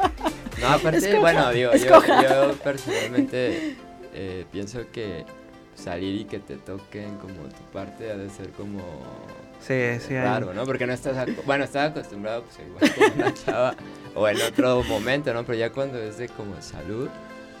no, 0.60 0.68
aparte, 0.68 1.18
bueno, 1.20 1.52
digo, 1.52 1.72
yo, 1.74 2.02
yo, 2.04 2.52
personalmente 2.64 3.76
eh, 4.12 4.44
pienso 4.50 4.80
que 4.92 5.24
salir 5.74 6.20
y 6.20 6.24
que 6.24 6.38
te 6.38 6.56
toquen 6.56 7.16
como 7.18 7.48
tu 7.48 7.62
parte 7.72 8.10
ha 8.10 8.16
de 8.16 8.30
ser 8.30 8.50
como 8.50 8.80
Sí, 9.60 10.00
sí. 10.00 10.08
Claro, 10.08 10.52
¿no? 10.52 10.64
Porque 10.64 10.86
no 10.86 10.92
estás, 10.92 11.26
bueno, 11.46 11.64
estás 11.64 11.92
acostumbrado 11.92 12.42
pues 12.42 12.58
igual 12.66 12.94
con 13.12 13.20
una 13.20 13.34
chava 13.34 13.76
o 14.14 14.28
en 14.28 14.42
otro 14.42 14.82
momento, 14.82 15.32
¿no? 15.32 15.44
Pero 15.44 15.56
ya 15.56 15.70
cuando 15.70 15.98
es 15.98 16.18
de 16.18 16.28
como 16.28 16.60
salud, 16.60 17.08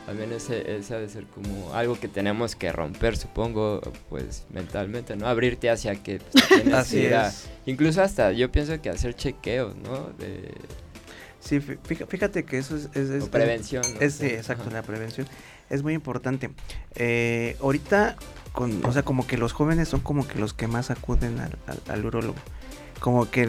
también 0.04 0.32
ese, 0.32 0.76
ese 0.76 0.94
ha 0.96 0.98
de 0.98 1.08
ser 1.08 1.26
como 1.26 1.72
algo 1.74 1.98
que 1.98 2.08
tenemos 2.08 2.56
que 2.56 2.72
romper, 2.72 3.16
supongo, 3.16 3.80
pues 4.08 4.44
mentalmente, 4.50 5.14
¿no? 5.14 5.28
Abrirte 5.28 5.70
hacia 5.70 5.94
que 5.94 6.18
pues, 6.18 6.48
tienes 6.48 6.74
Así 6.74 7.06
es. 7.06 7.48
incluso 7.66 8.02
hasta 8.02 8.32
yo 8.32 8.50
pienso 8.50 8.80
que 8.82 8.90
hacer 8.90 9.14
chequeos, 9.14 9.76
¿no? 9.76 10.10
De, 10.18 10.50
Sí, 11.38 11.58
fíjate 11.60 12.44
que 12.44 12.58
eso 12.58 12.76
es... 12.76 12.88
es, 12.94 13.28
prevención. 13.28 13.82
¿no? 13.94 14.00
Es, 14.00 14.14
sí, 14.14 14.26
exacto, 14.26 14.70
la 14.70 14.82
prevención 14.82 15.26
es 15.72 15.82
muy 15.82 15.94
importante. 15.94 16.50
Eh, 16.94 17.56
ahorita 17.60 18.16
con, 18.52 18.84
o 18.84 18.92
sea, 18.92 19.02
como 19.02 19.26
que 19.26 19.38
los 19.38 19.52
jóvenes 19.52 19.88
son 19.88 20.00
como 20.00 20.28
que 20.28 20.38
los 20.38 20.52
que 20.52 20.68
más 20.68 20.90
acuden 20.90 21.40
al, 21.40 21.58
al, 21.88 22.04
urólogo. 22.04 22.38
Como 23.00 23.28
que 23.30 23.46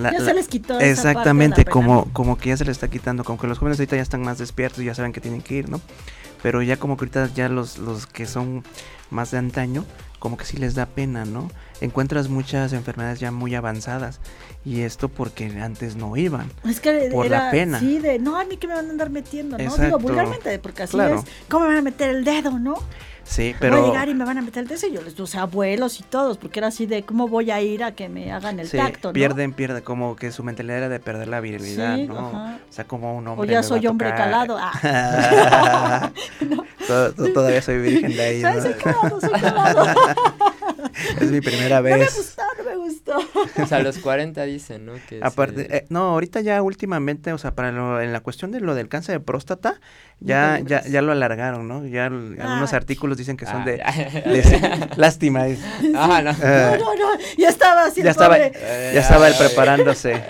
ya 0.00 0.20
se 0.20 0.32
les 0.32 0.48
quitó 0.48 0.80
exactamente 0.80 1.66
como 1.66 2.06
como 2.14 2.38
que 2.38 2.50
ya 2.50 2.56
se 2.56 2.64
les 2.64 2.76
está 2.76 2.88
quitando 2.88 3.22
como 3.22 3.38
que 3.38 3.46
los 3.46 3.58
jóvenes 3.58 3.78
ahorita 3.78 3.96
ya 3.96 4.02
están 4.02 4.22
más 4.22 4.38
despiertos 4.38 4.80
y 4.80 4.86
ya 4.86 4.94
saben 4.94 5.12
que 5.12 5.20
tienen 5.20 5.42
que 5.42 5.56
ir 5.56 5.68
no 5.68 5.78
pero 6.42 6.62
ya 6.62 6.78
como 6.78 6.96
que 6.96 7.02
ahorita 7.02 7.28
ya 7.34 7.50
los 7.50 7.76
los 7.76 8.06
que 8.06 8.24
son 8.24 8.64
más 9.10 9.30
de 9.30 9.36
antaño 9.36 9.84
como 10.24 10.38
que 10.38 10.46
sí 10.46 10.56
les 10.56 10.74
da 10.74 10.86
pena 10.86 11.26
no 11.26 11.50
encuentras 11.82 12.30
muchas 12.30 12.72
enfermedades 12.72 13.20
ya 13.20 13.30
muy 13.30 13.54
avanzadas 13.54 14.20
y 14.64 14.80
esto 14.80 15.10
porque 15.10 15.44
antes 15.60 15.96
no 15.96 16.16
iban 16.16 16.50
es 16.66 16.80
que 16.80 17.10
por 17.12 17.28
la 17.28 17.50
pena. 17.50 17.78
sí 17.78 17.98
de 17.98 18.18
no 18.18 18.40
a 18.40 18.44
mí 18.46 18.56
que 18.56 18.66
me 18.66 18.72
van 18.72 18.86
a 18.86 18.90
andar 18.90 19.10
metiendo 19.10 19.58
no 19.58 19.76
digo 19.76 19.98
vulgarmente 19.98 20.58
porque 20.60 20.84
así 20.84 20.98
es. 20.98 21.20
Cómo 21.50 21.66
me 21.66 21.72
van 21.72 21.76
a 21.76 21.82
meter 21.82 22.08
el 22.08 22.24
dedo 22.24 22.58
no 22.58 22.78
Sí, 23.24 23.54
pero... 23.58 23.80
Voy 23.80 23.88
a 23.88 23.92
llegar 23.92 24.08
y 24.08 24.14
me 24.14 24.24
van 24.24 24.38
a 24.38 24.42
meter 24.42 24.66
el 24.70 24.90
y 24.90 24.92
yo 24.92 25.02
les 25.02 25.16
o 25.16 25.38
abuelos 25.38 25.98
y 26.00 26.02
todos, 26.02 26.38
porque 26.38 26.60
era 26.60 26.68
así 26.68 26.86
de 26.86 27.02
cómo 27.02 27.26
voy 27.26 27.50
a 27.50 27.60
ir 27.60 27.82
a 27.82 27.92
que 27.92 28.08
me 28.08 28.32
hagan 28.32 28.60
el 28.60 28.70
tacto, 28.70 29.08
¿no? 29.08 29.12
pierden, 29.12 29.52
pierden, 29.52 29.82
como 29.82 30.14
que 30.16 30.30
su 30.30 30.44
mentalidad 30.44 30.78
era 30.78 30.88
de 30.88 31.00
perder 31.00 31.28
la 31.28 31.40
virilidad, 31.40 31.96
¿no? 31.98 32.28
O 32.28 32.72
sea, 32.72 32.84
como 32.84 33.16
un 33.16 33.26
hombre 33.26 33.48
O 33.48 33.50
ya 33.50 33.62
soy 33.62 33.86
hombre 33.86 34.10
calado. 34.14 34.58
Ah. 34.60 36.12
todavía 37.34 37.62
soy 37.62 37.78
virgen 37.78 38.14
de 38.14 38.22
ahí, 38.22 38.42
¿no? 38.42 38.60
Soy 38.60 38.74
calado, 38.74 39.20
soy 39.20 39.40
calado. 39.40 39.84
es 41.20 41.30
mi 41.30 41.40
primera 41.40 41.80
vez. 41.80 41.92
No 41.92 42.04
me 42.04 42.10
gustó, 42.10 42.42
no 42.58 42.64
me 42.64 42.76
gustó. 42.76 43.18
o 43.62 43.66
sea, 43.66 43.78
a 43.78 43.82
los 43.82 43.98
40 43.98 44.42
dicen, 44.44 44.86
¿no? 44.86 44.94
Que 45.08 45.20
Aparte, 45.22 45.76
eh, 45.76 45.86
no, 45.88 46.10
ahorita 46.10 46.40
ya 46.40 46.62
últimamente, 46.62 47.32
o 47.32 47.38
sea, 47.38 47.54
para 47.54 47.72
lo, 47.72 48.00
en 48.00 48.12
la 48.12 48.20
cuestión 48.20 48.50
de 48.50 48.60
lo 48.60 48.74
del 48.74 48.88
cáncer 48.88 49.18
de 49.18 49.24
próstata, 49.24 49.80
ya, 50.20 50.60
ya, 50.64 50.82
ya 50.84 51.02
lo 51.02 51.12
alargaron, 51.12 51.68
¿no? 51.68 51.86
Ya 51.86 52.06
algunos 52.06 52.72
ah, 52.72 52.76
artículos 52.76 53.18
dicen 53.18 53.36
que 53.36 53.46
son 53.46 53.64
de, 53.64 53.82
ah, 53.82 54.88
lástima. 54.96 55.44
Ah, 55.94 56.22
no. 56.22 56.32
no, 56.32 56.76
no, 56.78 56.94
no, 56.94 57.18
ya 57.36 57.48
estaba 57.48 57.84
así 57.84 58.02
ya 58.02 58.10
estaba, 58.10 58.38
ya 58.38 59.00
estaba 59.00 59.28
él 59.28 59.34
preparándose. 59.38 60.22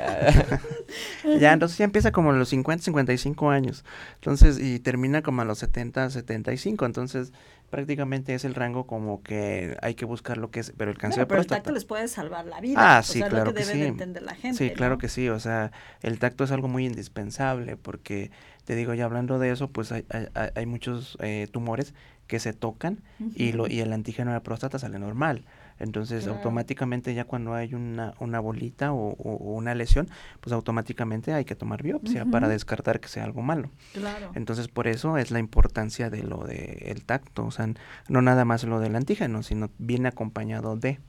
ya, 1.40 1.52
entonces 1.52 1.78
ya 1.78 1.84
empieza 1.84 2.12
como 2.12 2.30
a 2.30 2.34
los 2.34 2.48
50, 2.48 2.84
55 2.84 3.50
años. 3.50 3.84
Entonces, 4.16 4.58
y 4.58 4.78
termina 4.78 5.22
como 5.22 5.42
a 5.42 5.44
los 5.44 5.58
70, 5.58 6.10
75. 6.10 6.86
Entonces, 6.86 7.32
prácticamente 7.70 8.34
es 8.34 8.44
el 8.44 8.54
rango 8.54 8.86
como 8.86 9.22
que 9.22 9.76
hay 9.82 9.94
que 9.94 10.04
buscar 10.04 10.38
lo 10.38 10.50
que 10.50 10.60
es, 10.60 10.72
pero 10.76 10.90
el 10.90 10.98
cáncer 10.98 11.20
de 11.20 11.26
próstata. 11.26 11.56
el 11.56 11.62
tacto 11.62 11.72
les 11.72 11.84
puede 11.84 12.08
salvar 12.08 12.46
la 12.46 12.60
vida. 12.60 12.76
Ah, 12.78 13.02
sí, 13.02 13.20
claro 13.22 13.52
que, 13.52 13.64
sí. 13.64 13.78
la 14.20 14.34
gente, 14.34 14.54
sí, 14.54 14.70
claro 14.70 14.98
que 14.98 15.08
sí. 15.08 15.28
O 15.28 15.40
sea, 15.40 15.72
el 16.02 16.18
tacto 16.18 16.44
es 16.44 16.52
algo 16.52 16.68
muy 16.68 16.86
indispensable 16.86 17.76
porque, 17.76 18.30
te 18.64 18.76
digo, 18.76 18.94
ya 18.94 19.06
hablando 19.06 19.38
de 19.38 19.50
eso, 19.50 19.68
pues 19.68 19.90
hay, 19.92 20.04
hay, 20.10 20.26
hay 20.54 20.66
muchos 20.66 21.18
eh, 21.20 21.48
tumores 21.50 21.94
que 22.26 22.38
se 22.38 22.52
tocan 22.52 23.02
y, 23.34 23.52
lo, 23.52 23.66
y 23.66 23.80
el 23.80 23.92
antígeno 23.92 24.30
de 24.30 24.36
la 24.36 24.42
próstata 24.42 24.78
sale 24.78 24.98
normal. 24.98 25.44
Entonces, 25.78 26.26
automáticamente 26.26 27.14
ya 27.14 27.24
cuando 27.24 27.54
hay 27.54 27.74
una, 27.74 28.14
una 28.20 28.40
bolita 28.40 28.92
o, 28.92 29.14
una 29.14 29.74
lesión, 29.74 30.08
pues 30.40 30.52
automáticamente 30.52 31.32
hay 31.32 31.44
que 31.44 31.54
tomar 31.54 31.82
biopsia 31.82 32.24
para 32.24 32.48
descartar 32.48 33.00
que 33.00 33.08
sea 33.08 33.24
algo 33.24 33.42
malo. 33.42 33.70
Claro. 33.92 34.30
Entonces, 34.34 34.68
por 34.68 34.86
eso 34.86 35.18
es 35.18 35.30
la 35.30 35.38
importancia 35.38 36.10
de 36.10 36.22
lo 36.22 36.44
del 36.44 36.64
el 36.84 37.04
tacto, 37.04 37.46
o 37.46 37.50
sea, 37.50 37.68
no 38.08 38.22
nada 38.22 38.44
más 38.44 38.64
lo 38.64 38.80
del 38.80 38.96
antígeno, 38.96 39.42
sino 39.42 39.70
viene 39.78 40.08
acompañado 40.08 40.76
de. 40.76 41.00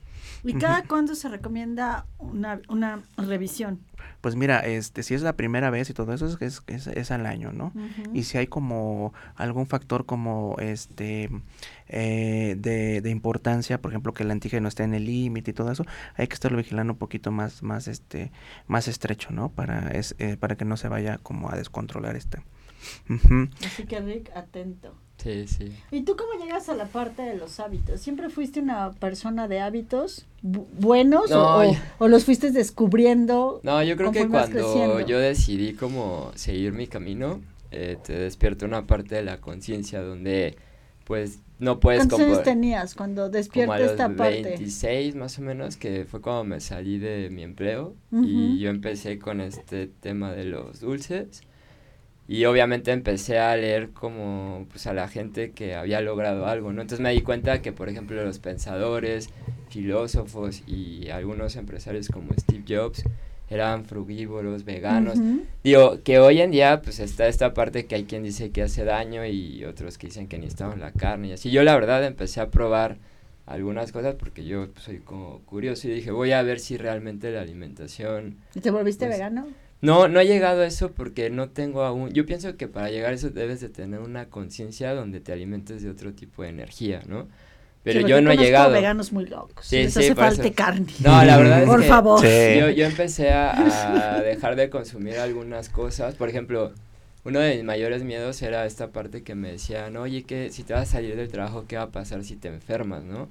¿Y 0.44 0.54
cada 0.54 0.84
cuándo 0.84 1.14
se 1.14 1.28
recomienda 1.28 2.06
una, 2.18 2.60
una 2.68 3.02
revisión? 3.16 3.80
Pues 4.20 4.36
mira, 4.36 4.60
este, 4.60 5.02
si 5.02 5.14
es 5.14 5.22
la 5.22 5.34
primera 5.34 5.70
vez 5.70 5.90
y 5.90 5.94
todo 5.94 6.12
eso 6.12 6.26
es, 6.26 6.62
es, 6.66 6.86
es, 6.86 7.10
al 7.10 7.26
año, 7.26 7.52
¿no? 7.52 7.72
Y 8.12 8.24
si 8.24 8.38
hay 8.38 8.46
como 8.46 9.12
algún 9.34 9.66
factor 9.66 10.06
como 10.06 10.56
este 10.58 11.30
eh, 11.88 12.56
de, 12.58 13.00
de, 13.00 13.10
importancia, 13.10 13.80
por 13.80 13.92
ejemplo, 13.92 14.12
que 14.12 14.22
el 14.22 14.30
antígeno 14.30 14.68
esté 14.68 14.82
en 14.84 14.94
el 14.94 15.06
límite 15.06 15.50
y 15.50 15.54
todo 15.54 15.70
eso, 15.70 15.84
hay 16.16 16.26
que 16.26 16.34
estarlo 16.34 16.58
vigilando 16.58 16.94
un 16.94 16.98
poquito 16.98 17.30
más, 17.30 17.62
más, 17.62 17.88
este, 17.88 18.32
más 18.66 18.88
estrecho, 18.88 19.30
¿no? 19.30 19.50
Para, 19.50 19.90
es, 19.90 20.14
eh, 20.18 20.36
para 20.36 20.56
que 20.56 20.64
no 20.64 20.76
se 20.76 20.88
vaya 20.88 21.18
como 21.18 21.50
a 21.50 21.56
descontrolar 21.56 22.16
este. 22.16 22.42
Así 23.64 23.84
que 23.84 24.00
Rick, 24.00 24.30
atento. 24.34 24.94
Sí, 25.22 25.46
sí. 25.48 25.72
¿Y 25.90 26.02
tú 26.02 26.16
cómo 26.16 26.42
llegas 26.42 26.68
a 26.68 26.74
la 26.74 26.86
parte 26.86 27.22
de 27.22 27.36
los 27.36 27.58
hábitos? 27.58 28.00
¿Siempre 28.00 28.28
fuiste 28.28 28.60
una 28.60 28.92
persona 28.92 29.48
de 29.48 29.60
hábitos 29.60 30.26
buenos 30.42 31.32
o, 31.32 32.08
los 32.08 32.24
fuiste 32.24 32.50
descubriendo? 32.52 33.60
No, 33.62 33.82
yo 33.82 33.96
creo 33.96 34.12
que 34.12 34.28
cuando 34.28 35.00
yo 35.00 35.18
decidí 35.18 35.72
como 35.72 36.30
seguir 36.34 36.72
mi 36.72 36.86
camino, 36.86 37.40
eh, 37.70 37.98
te 38.02 38.12
despierta 38.12 38.66
una 38.66 38.86
parte 38.86 39.16
de 39.16 39.22
la 39.22 39.40
conciencia 39.40 40.00
donde 40.00 40.56
pues 41.04 41.40
no 41.58 41.80
puedes... 41.80 42.00
¿Cuántos 42.00 42.20
años 42.20 42.42
tenías 42.42 42.94
cuando 42.94 43.28
despierta 43.28 43.80
esta 43.80 44.08
parte? 44.14 44.42
26 44.42 45.14
más 45.14 45.38
o 45.38 45.42
menos, 45.42 45.76
que 45.76 46.04
fue 46.04 46.20
cuando 46.20 46.44
me 46.44 46.60
salí 46.60 46.98
de 46.98 47.30
mi 47.30 47.42
empleo 47.42 47.94
y 48.12 48.58
yo 48.58 48.70
empecé 48.70 49.18
con 49.18 49.40
este 49.40 49.86
tema 49.86 50.32
de 50.32 50.44
los 50.44 50.80
dulces 50.80 51.42
y 52.28 52.44
obviamente 52.44 52.90
empecé 52.90 53.38
a 53.38 53.56
leer 53.56 53.90
como 53.90 54.66
pues 54.70 54.86
a 54.86 54.92
la 54.92 55.08
gente 55.08 55.52
que 55.52 55.74
había 55.74 56.00
logrado 56.00 56.46
algo, 56.46 56.72
¿no? 56.72 56.82
Entonces 56.82 57.02
me 57.02 57.12
di 57.12 57.20
cuenta 57.22 57.62
que, 57.62 57.72
por 57.72 57.88
ejemplo, 57.88 58.22
los 58.24 58.38
pensadores, 58.38 59.30
filósofos 59.68 60.62
y 60.66 61.08
algunos 61.10 61.56
empresarios 61.56 62.08
como 62.08 62.32
Steve 62.34 62.64
Jobs 62.68 63.04
eran 63.48 63.84
frugívoros, 63.84 64.64
veganos. 64.64 65.18
Digo, 65.62 66.02
que 66.02 66.18
hoy 66.18 66.40
en 66.40 66.50
día 66.50 66.82
pues 66.82 66.98
está 66.98 67.28
esta 67.28 67.54
parte 67.54 67.86
que 67.86 67.94
hay 67.94 68.04
quien 68.04 68.24
dice 68.24 68.50
que 68.50 68.62
hace 68.62 68.84
daño 68.84 69.24
y 69.24 69.64
otros 69.64 69.98
que 69.98 70.08
dicen 70.08 70.26
que 70.26 70.38
necesitamos 70.38 70.78
la 70.78 70.90
carne 70.90 71.28
y 71.28 71.32
así. 71.32 71.50
Yo 71.50 71.62
la 71.62 71.74
verdad 71.74 72.04
empecé 72.04 72.40
a 72.40 72.50
probar 72.50 72.96
algunas 73.46 73.92
cosas 73.92 74.16
porque 74.16 74.44
yo 74.44 74.66
soy 74.78 74.98
como 74.98 75.38
curioso 75.42 75.86
y 75.86 75.92
dije, 75.92 76.10
voy 76.10 76.32
a 76.32 76.42
ver 76.42 76.58
si 76.58 76.76
realmente 76.76 77.30
la 77.30 77.42
alimentación... 77.42 78.38
¿Y 78.56 78.60
te 78.60 78.72
volviste 78.72 79.06
pues, 79.06 79.16
vegano? 79.16 79.46
No, 79.80 80.08
no 80.08 80.20
he 80.20 80.26
llegado 80.26 80.62
a 80.62 80.66
eso 80.66 80.92
porque 80.92 81.30
no 81.30 81.50
tengo 81.50 81.82
aún. 81.82 82.10
Yo 82.12 82.24
pienso 82.26 82.56
que 82.56 82.66
para 82.66 82.90
llegar 82.90 83.12
a 83.12 83.14
eso 83.14 83.30
debes 83.30 83.60
de 83.60 83.68
tener 83.68 84.00
una 84.00 84.26
conciencia 84.26 84.94
donde 84.94 85.20
te 85.20 85.32
alimentes 85.32 85.82
de 85.82 85.90
otro 85.90 86.12
tipo 86.14 86.42
de 86.42 86.48
energía, 86.48 87.02
¿no? 87.06 87.28
Pero 87.86 88.00
yo 88.00 88.20
no 88.20 88.32
he 88.32 88.36
llegado. 88.36 88.72
veganos 88.72 89.12
muy 89.12 89.26
locos. 89.26 89.64
Sí, 89.64 89.76
Les 89.76 89.96
hace 89.96 90.14
falta 90.16 90.50
carne. 90.50 90.92
No, 91.04 91.24
la 91.24 91.36
verdad 91.36 91.62
es 91.62 91.68
Por 91.68 91.84
favor. 91.84 92.20
Yo, 92.20 92.70
yo 92.70 92.84
empecé 92.84 93.30
a, 93.30 94.20
dejar 94.24 94.56
de 94.56 94.70
consumir 94.70 95.18
algunas 95.18 95.68
cosas. 95.68 96.16
Por 96.16 96.28
ejemplo, 96.28 96.72
uno 97.24 97.38
de 97.38 97.54
mis 97.54 97.64
mayores 97.64 98.02
miedos 98.02 98.42
era 98.42 98.66
esta 98.66 98.88
parte 98.90 99.22
que 99.22 99.36
me 99.36 99.52
decían, 99.52 99.96
oye, 99.96 100.24
que 100.24 100.50
si 100.50 100.64
te 100.64 100.72
vas 100.72 100.88
a 100.88 100.92
salir 100.92 101.14
del 101.14 101.28
trabajo, 101.28 101.66
¿qué 101.68 101.76
va 101.76 101.82
a 101.82 101.90
pasar 101.90 102.24
si 102.24 102.34
te 102.34 102.48
enfermas, 102.48 103.04
no? 103.04 103.28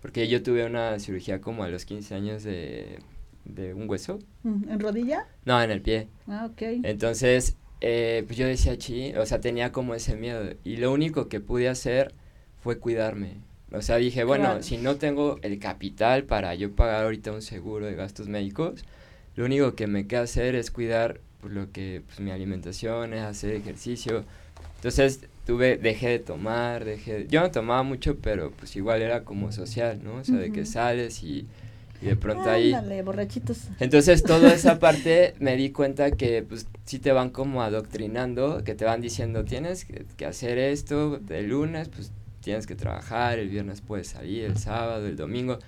Porque 0.00 0.28
yo 0.28 0.42
tuve 0.42 0.64
una 0.64 0.98
cirugía 0.98 1.42
como 1.42 1.62
a 1.62 1.68
los 1.68 1.84
15 1.84 2.14
años 2.14 2.42
de 2.42 3.00
de 3.44 3.74
un 3.74 3.88
hueso. 3.88 4.18
Mm, 4.42 4.68
¿En 4.68 4.80
rodilla? 4.80 5.26
No, 5.44 5.62
en 5.62 5.70
el 5.70 5.82
pie. 5.82 6.08
Ah, 6.26 6.48
ok. 6.50 6.62
Entonces, 6.82 7.56
eh, 7.80 8.24
pues 8.26 8.38
yo 8.38 8.46
decía, 8.46 8.76
chi, 8.76 9.14
o 9.14 9.24
sea, 9.26 9.40
tenía 9.40 9.72
como 9.72 9.94
ese 9.94 10.16
miedo. 10.16 10.42
Y 10.64 10.76
lo 10.76 10.92
único 10.92 11.28
que 11.28 11.40
pude 11.40 11.68
hacer 11.68 12.14
fue 12.62 12.78
cuidarme. 12.78 13.38
O 13.72 13.82
sea, 13.82 13.96
dije, 13.96 14.24
bueno, 14.24 14.62
si 14.62 14.78
no 14.78 14.96
tengo 14.96 15.38
el 15.42 15.58
capital 15.58 16.24
para 16.24 16.54
yo 16.54 16.72
pagar 16.74 17.04
ahorita 17.04 17.30
un 17.32 17.42
seguro 17.42 17.86
de 17.86 17.94
gastos 17.94 18.28
médicos, 18.28 18.84
lo 19.36 19.44
único 19.44 19.74
que 19.76 19.86
me 19.86 20.06
queda 20.06 20.22
hacer 20.22 20.56
es 20.56 20.70
cuidar 20.70 21.20
pues, 21.40 21.52
lo 21.54 21.70
que, 21.70 22.02
pues 22.04 22.18
mi 22.20 22.32
alimentación, 22.32 23.14
es 23.14 23.22
hacer 23.22 23.54
ejercicio. 23.54 24.24
Entonces, 24.76 25.20
tuve, 25.46 25.76
dejé 25.76 26.08
de 26.08 26.18
tomar, 26.18 26.84
dejé, 26.84 27.26
yo 27.28 27.40
no 27.40 27.50
tomaba 27.50 27.82
mucho, 27.84 28.18
pero 28.18 28.50
pues 28.50 28.74
igual 28.76 29.02
era 29.02 29.24
como 29.24 29.52
social, 29.52 30.00
¿no? 30.02 30.14
O 30.14 30.24
sea, 30.24 30.36
de 30.36 30.52
que 30.52 30.66
sales 30.66 31.22
y 31.22 31.46
y 32.02 32.06
de 32.06 32.16
pronto 32.16 32.48
ahí... 32.48 32.74
borrachitos. 33.04 33.68
Entonces 33.78 34.22
toda 34.22 34.52
esa 34.54 34.78
parte 34.78 35.34
me 35.38 35.56
di 35.56 35.70
cuenta 35.70 36.10
que 36.10 36.42
pues 36.42 36.66
sí 36.84 36.98
te 36.98 37.12
van 37.12 37.30
como 37.30 37.62
adoctrinando, 37.62 38.64
que 38.64 38.74
te 38.74 38.84
van 38.84 39.00
diciendo 39.00 39.44
tienes 39.44 39.84
que, 39.84 40.26
hacer 40.26 40.58
esto, 40.58 41.20
el 41.28 41.48
lunes 41.48 41.88
pues 41.88 42.12
tienes 42.40 42.66
que 42.66 42.74
trabajar, 42.74 43.38
el 43.38 43.48
viernes 43.48 43.82
puedes 43.82 44.08
salir, 44.08 44.44
el 44.44 44.56
sábado, 44.56 45.06
el 45.06 45.16
domingo. 45.16 45.58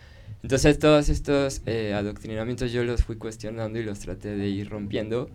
Entonces 0.42 0.79
todos 0.79 1.09
estos 1.09 1.62
eh, 1.66 1.95
adoctrinamientos 1.95 2.73
yo 2.73 2.83
los 2.83 3.05
fui 3.05 3.16
cuestionando 3.16 3.79
y 3.79 3.85
los 3.85 4.01
traté 4.01 4.37
de 4.37 4.49
ir 4.49 4.71
rompiendo 4.71 5.29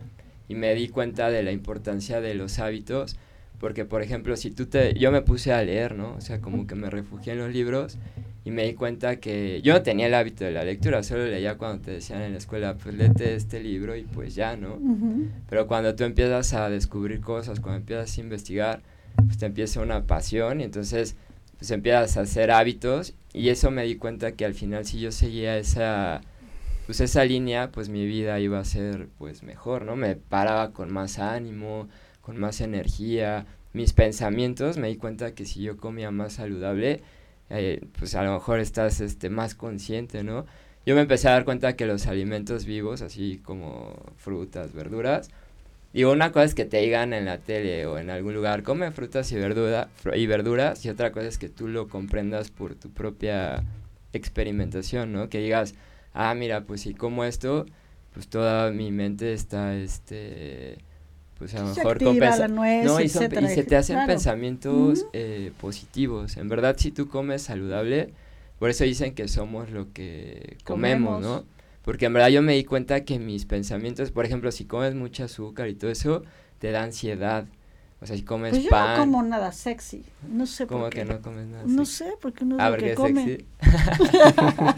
y 0.50 0.56
me 0.56 0.74
di 0.76 0.90
cuenta 0.90 1.30
de 1.30 1.44
la 1.44 1.52
importancia 1.52 2.22
de 2.22 2.34
los 2.34 2.60
hábitos 2.60 3.18
porque 3.60 3.86
por 3.86 4.02
ejemplo 4.02 4.36
si 4.38 4.52
tú 4.52 4.68
te 4.68 4.94
yo 4.94 5.12
me 5.12 5.22
puse 5.22 5.52
a 5.52 5.64
leer 5.64 5.96
no 5.96 6.14
o 6.16 6.22
sea 6.22 6.40
como 6.42 6.68
que 6.68 6.76
me 6.76 6.90
refugié 6.90 7.34
en 7.34 7.40
los 7.40 7.52
libros 7.52 7.98
y 8.48 8.52
me 8.52 8.64
di 8.64 8.76
cuenta 8.76 9.18
que 9.18 9.62
yo 9.62 9.74
no 9.74 9.82
tenía 9.82 10.08
el 10.08 10.14
hábito 10.14 10.46
de 10.46 10.52
la 10.52 10.64
lectura, 10.64 11.04
solo 11.04 11.26
leía 11.26 11.58
cuando 11.58 11.84
te 11.84 11.92
decían 11.92 12.22
en 12.22 12.32
la 12.32 12.38
escuela, 12.38 12.76
pues 12.76 12.96
léete 12.96 13.36
este 13.36 13.62
libro 13.62 13.94
y 13.94 14.04
pues 14.04 14.36
ya, 14.36 14.56
¿no? 14.56 14.80
Pero 15.50 15.68
cuando 15.68 15.94
tú 15.96 16.06
empiezas 16.06 16.54
a 16.54 16.70
descubrir 16.70 17.20
cosas, 17.20 17.60
cuando 17.60 17.80
empiezas 17.80 18.18
a 18.18 18.22
investigar, 18.22 18.82
pues 19.18 19.38
te 19.38 19.48
empieza 19.48 19.82
una 19.82 20.06
pasión 20.06 20.62
y 20.62 20.64
entonces 20.64 21.18
pues 21.58 21.72
empiezas 21.72 22.16
a 22.16 22.22
hacer 22.22 22.52
hábitos 22.52 23.16
y 23.34 23.50
eso 23.50 23.70
me 23.70 23.84
di 23.84 23.98
cuenta 23.98 24.32
que 24.32 24.46
al 24.46 24.54
final 24.54 24.86
si 24.86 25.02
yo 25.02 25.12
seguía 25.12 25.58
esa 25.58 26.22
pues 26.86 27.02
esa 27.02 27.26
línea, 27.26 27.70
pues 27.74 27.90
mi 27.90 28.06
vida 28.06 28.40
iba 28.40 28.60
a 28.60 28.64
ser 28.64 29.10
pues 29.18 29.44
mejor, 29.44 29.84
¿no? 29.84 29.98
Me 29.98 30.16
paraba 30.16 30.72
con 30.72 30.90
más 30.94 31.20
ánimo, 31.20 31.90
con 32.22 32.40
más 32.40 32.62
energía, 32.62 33.46
mis 33.74 33.92
pensamientos, 33.92 34.78
me 34.78 34.88
di 34.88 34.96
cuenta 34.96 35.36
que 35.36 35.44
si 35.44 35.64
yo 35.64 35.76
comía 35.76 36.12
más 36.12 36.32
saludable, 36.32 37.02
eh, 37.50 37.82
pues 37.98 38.16
a 38.16 38.24
lo 38.24 38.34
mejor 38.34 38.60
estás 38.60 39.02
este, 39.02 39.30
más 39.30 39.56
consciente, 39.56 40.24
¿no? 40.24 40.46
Yo 40.86 40.96
me 40.96 41.02
empecé 41.02 41.28
a 41.28 41.32
dar 41.32 41.46
cuenta 41.46 41.76
que 41.76 41.86
los 41.86 42.08
alimentos 42.08 42.66
vivos, 42.66 43.02
así 43.02 43.42
como 43.44 43.94
frutas, 44.18 44.74
verduras, 44.74 45.30
digo, 45.94 46.12
una 46.12 46.32
cosa 46.32 46.46
es 46.46 46.56
que 46.56 46.66
te 46.66 46.78
digan 46.78 47.14
en 47.14 47.26
la 47.26 47.40
tele 47.40 47.86
o 47.86 47.98
en 47.98 48.10
algún 48.10 48.34
lugar, 48.34 48.64
come 48.64 48.92
frutas 48.92 49.32
y, 49.32 49.36
verdura, 49.36 49.90
y 50.16 50.28
verduras, 50.28 50.86
y 50.86 50.90
otra 50.90 51.12
cosa 51.12 51.28
es 51.28 51.38
que 51.38 51.50
tú 51.50 51.68
lo 51.68 51.88
comprendas 51.90 52.52
por 52.52 52.76
tu 52.76 52.90
propia 52.92 53.64
experimentación, 54.14 55.12
¿no? 55.12 55.30
Que 55.30 55.40
digas, 55.40 55.76
ah, 56.14 56.34
mira, 56.36 56.62
pues 56.62 56.82
si 56.82 56.94
como 56.94 57.24
esto, 57.26 57.66
pues 58.14 58.28
toda 58.30 58.72
mi 58.72 58.92
mente 58.92 59.34
está, 59.34 59.76
este, 59.76 60.78
pues 61.38 61.54
a 61.56 61.62
lo 61.62 61.74
mejor 61.74 62.04
compensa. 62.04 62.48
no, 62.48 63.00
y, 63.00 63.10
se 63.10 63.30
te 63.30 63.76
hacen 63.76 64.06
pensamientos 64.06 65.06
eh, 65.14 65.52
positivos. 65.60 66.38
En 66.38 66.50
verdad, 66.50 66.76
si 66.78 66.92
tú 66.92 67.08
comes 67.08 67.44
saludable, 67.44 68.14
por 68.60 68.70
eso 68.70 68.84
dicen 68.84 69.14
que 69.14 69.28
somos 69.28 69.70
lo 69.70 69.92
que 69.94 70.58
comemos, 70.64 71.22
¿no? 71.22 71.46
Porque 71.84 72.06
en 72.06 72.14
verdad 72.14 72.30
yo 72.30 72.42
me 72.42 72.54
di 72.54 72.66
cuenta 72.66 73.06
que 73.06 73.18
mis 73.18 73.46
pensamientos, 73.46 74.12
por 74.12 74.26
ejemplo, 74.26 74.52
si 74.52 74.66
comes 74.66 74.94
mucho 74.94 75.24
azúcar 75.24 75.70
y 75.70 75.76
todo 75.76 75.90
eso, 75.92 76.24
te 76.60 76.72
da 76.72 76.84
ansiedad. 76.84 77.46
O 78.00 78.06
sea, 78.06 78.16
si 78.16 78.22
comes 78.22 78.52
Pues 78.52 78.62
yo 78.64 78.70
pan. 78.70 78.94
no 78.94 79.00
como 79.00 79.24
nada 79.24 79.52
sexy. 79.52 80.06
No 80.30 80.46
sé 80.46 80.68
¿Cómo 80.68 80.82
por 80.84 80.92
qué. 80.94 81.00
que 81.00 81.06
no 81.06 81.20
comes 81.20 81.48
nada? 81.48 81.64
No 81.66 81.84
sexy? 81.84 82.12
sé, 82.12 82.18
porque 82.22 82.46
no 82.46 82.56
es 82.58 82.62
Ah, 82.62 82.70
lo 82.70 82.78
que 82.78 82.94
come. 82.94 83.26
sexy. 83.26 83.48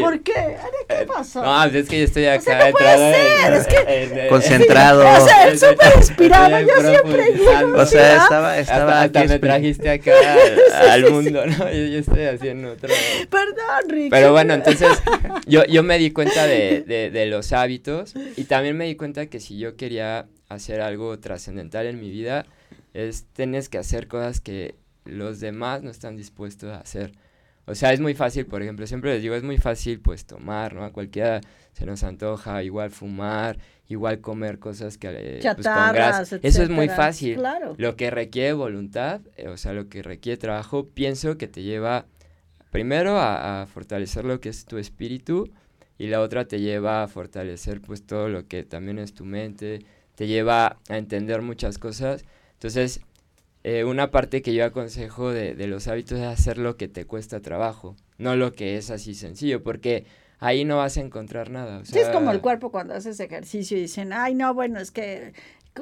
¿Por 0.00 0.20
qué? 0.22 0.32
Ari, 0.32 0.60
¿Qué 0.88 1.06
pasó? 1.06 1.42
No, 1.42 1.62
pues 1.70 1.84
es 1.84 1.88
que 1.90 1.98
yo 1.98 2.04
estoy 2.04 2.24
acá 2.26 2.40
sea, 2.40 2.66
no 2.66 2.72
puede 2.72 2.96
ser, 2.96 3.46
en- 3.46 3.54
es 3.54 3.66
que- 3.66 3.76
en- 4.04 4.18
en- 4.18 4.28
Concentrado. 4.28 5.00
O 5.02 5.26
sea, 5.26 5.50
súper 5.56 5.92
inspirado, 5.96 6.60
yo 6.60 6.80
siempre 6.80 7.02
profundizando. 7.02 7.78
O 7.82 7.86
sea, 7.86 8.22
estaba, 8.22 8.48
Hasta, 8.54 8.60
estaba 8.60 9.02
hasta 9.02 9.20
aquí 9.20 9.28
me 9.28 9.38
trajiste 9.38 9.90
acá 9.90 10.12
al, 10.80 10.90
al 11.04 11.10
mundo, 11.12 11.46
¿no? 11.46 11.58
Yo, 11.70 11.86
yo 11.86 11.98
estoy 11.98 12.24
haciendo 12.24 12.72
otro. 12.72 12.88
Perdón, 13.28 13.88
Rick. 13.90 14.10
Pero 14.10 14.32
bueno, 14.32 14.54
entonces 14.54 14.88
yo, 15.46 15.64
yo 15.66 15.82
me 15.82 15.98
di 15.98 16.10
cuenta 16.10 16.46
de, 16.46 16.82
de, 16.86 17.10
de 17.10 17.26
los 17.26 17.52
hábitos 17.52 18.14
y 18.36 18.44
también 18.44 18.76
me 18.76 18.86
di 18.86 18.96
cuenta 18.96 19.26
que 19.26 19.40
si 19.40 19.58
yo 19.58 19.76
quería 19.76 20.26
hacer 20.54 20.80
algo 20.80 21.18
trascendental 21.18 21.86
en 21.86 22.00
mi 22.00 22.10
vida, 22.10 22.46
es 22.94 23.26
tienes 23.32 23.68
que 23.68 23.78
hacer 23.78 24.08
cosas 24.08 24.40
que 24.40 24.76
los 25.04 25.40
demás 25.40 25.82
no 25.82 25.90
están 25.90 26.16
dispuestos 26.16 26.70
a 26.70 26.80
hacer. 26.80 27.12
O 27.64 27.74
sea, 27.74 27.92
es 27.92 28.00
muy 28.00 28.14
fácil, 28.14 28.46
por 28.46 28.60
ejemplo, 28.60 28.86
siempre 28.86 29.14
les 29.14 29.22
digo, 29.22 29.34
es 29.36 29.44
muy 29.44 29.56
fácil 29.56 30.00
pues 30.00 30.26
tomar, 30.26 30.74
¿no? 30.74 30.84
A 30.84 30.92
cualquiera 30.92 31.40
se 31.72 31.86
nos 31.86 32.02
antoja, 32.02 32.62
igual 32.64 32.90
fumar, 32.90 33.56
igual 33.88 34.20
comer 34.20 34.58
cosas 34.58 34.98
que 34.98 35.08
eh, 35.10 35.38
pues, 35.42 35.54
con 35.54 35.62
Chatarras, 35.62 36.30
grasa. 36.30 36.38
Eso 36.42 36.62
es 36.62 36.68
muy 36.68 36.88
fácil. 36.88 37.36
Claro. 37.36 37.74
Lo 37.78 37.94
que 37.94 38.10
requiere 38.10 38.52
voluntad, 38.52 39.20
eh, 39.36 39.48
o 39.48 39.56
sea, 39.56 39.72
lo 39.72 39.88
que 39.88 40.02
requiere 40.02 40.36
trabajo, 40.38 40.88
pienso 40.88 41.38
que 41.38 41.46
te 41.46 41.62
lleva 41.62 42.06
primero 42.70 43.18
a, 43.18 43.62
a 43.62 43.66
fortalecer 43.66 44.24
lo 44.24 44.40
que 44.40 44.48
es 44.48 44.64
tu 44.64 44.78
espíritu 44.78 45.52
y 45.98 46.08
la 46.08 46.20
otra 46.20 46.46
te 46.46 46.58
lleva 46.58 47.04
a 47.04 47.06
fortalecer 47.06 47.80
pues 47.80 48.04
todo 48.04 48.28
lo 48.28 48.48
que 48.48 48.64
también 48.64 48.98
es 48.98 49.14
tu 49.14 49.24
mente, 49.24 49.84
te 50.14 50.26
lleva 50.26 50.78
a 50.88 50.96
entender 50.98 51.42
muchas 51.42 51.78
cosas. 51.78 52.24
Entonces, 52.54 53.00
eh, 53.64 53.84
una 53.84 54.10
parte 54.10 54.42
que 54.42 54.54
yo 54.54 54.64
aconsejo 54.64 55.30
de, 55.30 55.54
de 55.54 55.66
los 55.66 55.86
hábitos 55.88 56.18
es 56.18 56.26
hacer 56.26 56.58
lo 56.58 56.76
que 56.76 56.88
te 56.88 57.04
cuesta 57.06 57.40
trabajo, 57.40 57.96
no 58.18 58.36
lo 58.36 58.52
que 58.52 58.76
es 58.76 58.90
así 58.90 59.14
sencillo, 59.14 59.62
porque 59.62 60.04
ahí 60.38 60.64
no 60.64 60.78
vas 60.78 60.96
a 60.96 61.00
encontrar 61.00 61.50
nada. 61.50 61.78
o 61.78 61.84
Sí, 61.84 61.98
es 61.98 62.08
como 62.08 62.32
el 62.32 62.40
cuerpo 62.40 62.70
cuando 62.72 62.94
haces 62.94 63.20
ejercicio 63.20 63.76
y 63.78 63.82
dicen, 63.82 64.12
ay, 64.12 64.34
no, 64.34 64.52
bueno, 64.54 64.80
es 64.80 64.90
que, 64.90 65.32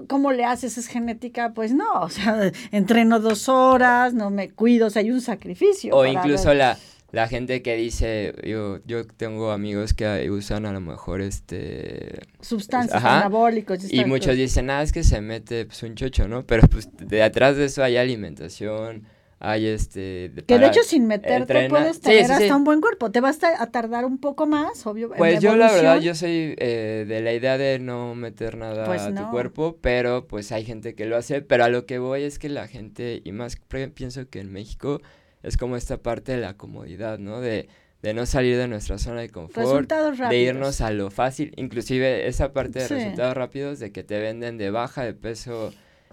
¿cómo 0.09 0.33
le 0.33 0.45
haces? 0.45 0.77
¿Es 0.77 0.87
genética? 0.89 1.53
Pues 1.55 1.73
no, 1.73 1.91
o 2.03 2.11
sea, 2.11 2.53
entreno 2.71 3.19
dos 3.21 3.49
horas, 3.49 4.13
no 4.15 4.29
me 4.31 4.51
cuido, 4.51 4.89
o 4.89 4.91
sea, 4.91 5.01
hay 5.01 5.11
un 5.11 5.23
sacrificio. 5.23 5.97
O 5.97 6.05
incluso 6.05 6.49
ver- 6.49 6.59
la, 6.59 6.79
la 7.13 7.27
gente 7.29 7.63
que 7.63 7.77
dice, 7.77 8.35
yo, 8.45 8.79
yo 8.87 9.05
tengo 9.07 9.51
amigos 9.51 9.95
que 9.95 10.31
usan 10.31 10.65
a 10.67 10.73
lo 10.73 10.81
mejor 10.81 11.21
este... 11.21 12.21
Sustancias 12.41 12.97
Ajá. 12.97 13.21
anabólicos. 13.21 13.93
Y 13.93 14.05
muchos 14.05 14.37
dicen, 14.37 14.71
ah, 14.71 14.83
es 14.83 14.93
que 14.93 15.03
se 15.03 15.21
mete 15.21 15.67
pues, 15.67 15.83
un 15.83 15.95
chocho, 15.97 16.29
¿no? 16.29 16.47
Pero 16.47 16.69
pues 16.69 16.89
de 16.97 17.23
atrás 17.23 17.57
de 17.57 17.65
eso 17.65 17.83
hay 17.83 17.97
alimentación, 17.97 19.07
hay 19.41 19.67
este... 19.67 20.31
Que 20.47 20.59
de 20.59 20.67
hecho 20.67 20.83
sin 20.85 21.07
meterte 21.07 21.53
entrena- 21.55 21.69
puedes 21.69 22.01
tener 22.01 22.27
sí, 22.27 22.33
hasta 22.33 22.45
sí. 22.45 22.51
un 22.53 22.63
buen 22.63 22.81
cuerpo. 22.81 23.11
Te 23.11 23.21
vas 23.21 23.39
a 23.43 23.67
tardar 23.73 24.05
un 24.05 24.19
poco 24.19 24.47
más, 24.47 24.87
obvio. 24.87 25.11
Pues 25.17 25.41
yo 25.41 25.57
la 25.57 25.73
verdad, 25.73 26.01
yo 26.01 26.15
soy 26.15 26.55
eh, 26.59 27.07
de 27.09 27.21
la 27.23 27.33
idea 27.33 27.59
de 27.59 27.79
no 27.79 28.15
meter 28.15 28.57
nada 28.57 28.85
Pues 28.85 29.03
a 29.03 29.11
no. 29.11 29.23
tu 29.25 29.31
cuerpo, 29.31 29.79
pero 29.81 30.29
pues 30.29 30.53
hay 30.53 30.65
gente 30.65 30.95
que 30.95 31.07
lo 31.07 31.17
hace, 31.17 31.41
pero 31.43 31.65
a 31.65 31.69
lo 31.71 31.87
que 31.87 31.99
voy 31.99 32.23
es 32.23 32.39
que 32.39 32.49
la 32.49 32.69
gente, 32.69 33.23
y 33.25 33.33
más 33.33 33.59
pienso 33.95 34.29
que 34.29 34.41
en 34.41 34.53
México, 34.53 35.01
es 35.43 35.57
como 35.57 35.77
esta 35.77 35.97
parte 35.99 36.33
de 36.33 36.39
la 36.39 36.55
comodidad, 36.55 37.19
¿no? 37.19 37.41
De, 37.41 37.69
de 38.03 38.15
no 38.15 38.25
salir 38.27 38.57
de 38.57 38.67
nuestra 38.69 38.99
zona 38.99 39.21
de 39.21 39.29
confort, 39.31 39.91
de 40.31 40.39
irnos 40.39 40.81
a 40.81 40.91
lo 40.91 41.11
fácil, 41.11 41.53
inclusive 41.57 42.27
esa 42.29 42.53
parte 42.53 42.79
de 42.81 42.89
Sí. 42.89 42.95
resultados 42.95 43.35
rápidos, 43.35 43.79
de 43.79 43.93
que 43.93 44.03
te 44.05 44.19
venden 44.19 44.57
de 44.59 44.71
baja 44.71 45.05
de 45.05 45.13
peso 45.15 45.73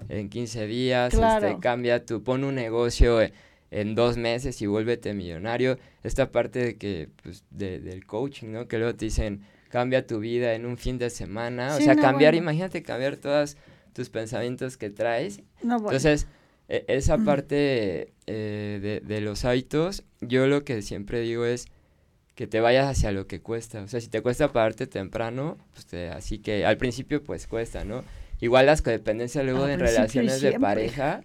en 0.09 0.29
15 0.29 0.67
días, 0.67 1.13
Claro. 1.13 1.47
este, 1.47 1.59
cambia 1.61 2.05
tu, 2.05 2.23
pon 2.23 2.43
un 2.43 2.55
negocio 2.55 3.21
eh, 3.21 3.31
en 3.71 3.95
dos 3.95 4.15
meses 4.17 4.61
y 4.61 4.65
vuélvete 4.67 5.13
millonario, 5.13 5.77
esta 6.03 6.31
parte 6.31 6.59
de 6.59 6.75
que, 6.77 7.09
pues, 7.23 7.43
de- 7.51 7.79
del 7.79 8.05
coaching, 8.05 8.47
¿no? 8.51 8.67
Que 8.67 8.77
luego 8.77 8.95
te 8.95 9.05
dicen, 9.05 9.41
cambia 9.69 10.05
tu 10.05 10.19
vida 10.19 10.53
en 10.53 10.65
un 10.65 10.77
fin 10.77 10.97
de 10.97 11.09
semana, 11.09 11.75
o 11.75 11.79
sea, 11.81 11.95
no, 11.95 12.01
cambiar, 12.01 12.33
bueno. 12.33 12.43
imagínate 12.43 12.83
cambiar 12.83 13.17
todos 13.17 13.57
tus 13.93 14.09
pensamientos 14.09 14.77
que 14.77 14.89
traes 14.89 15.39
No, 15.63 15.79
bueno. 15.79 15.97
entonces, 15.97 16.23
e- 16.23 16.27
esa 16.67 17.17
Mm. 17.17 17.25
parte 17.25 18.13
eh, 18.27 18.79
de, 18.81 18.99
de 19.01 19.21
los 19.21 19.45
hábitos, 19.45 20.03
yo 20.21 20.47
lo 20.47 20.63
que 20.63 20.81
siempre 20.81 21.21
digo 21.21 21.45
es 21.45 21.65
que 22.35 22.45
te 22.47 22.59
vayas 22.59 22.87
hacia 22.87 23.11
lo 23.11 23.25
que 23.25 23.39
cuesta. 23.41 23.81
O 23.81 23.87
sea, 23.87 23.99
si 24.01 24.09
te 24.09 24.21
cuesta 24.21 24.51
pararte 24.51 24.85
temprano, 24.87 25.57
pues 25.73 25.85
te- 25.87 26.09
así 26.09 26.39
que 26.39 26.65
al 26.65 26.77
principio 26.77 27.23
pues 27.23 27.47
cuesta, 27.47 27.83
¿no? 27.85 28.03
Igual 28.41 28.65
las 28.67 28.81
codependencias 28.81 29.43
luego 29.45 29.65
en 29.67 29.79
relaciones 29.95 30.41
de 30.41 30.49
pareja, 30.59 31.21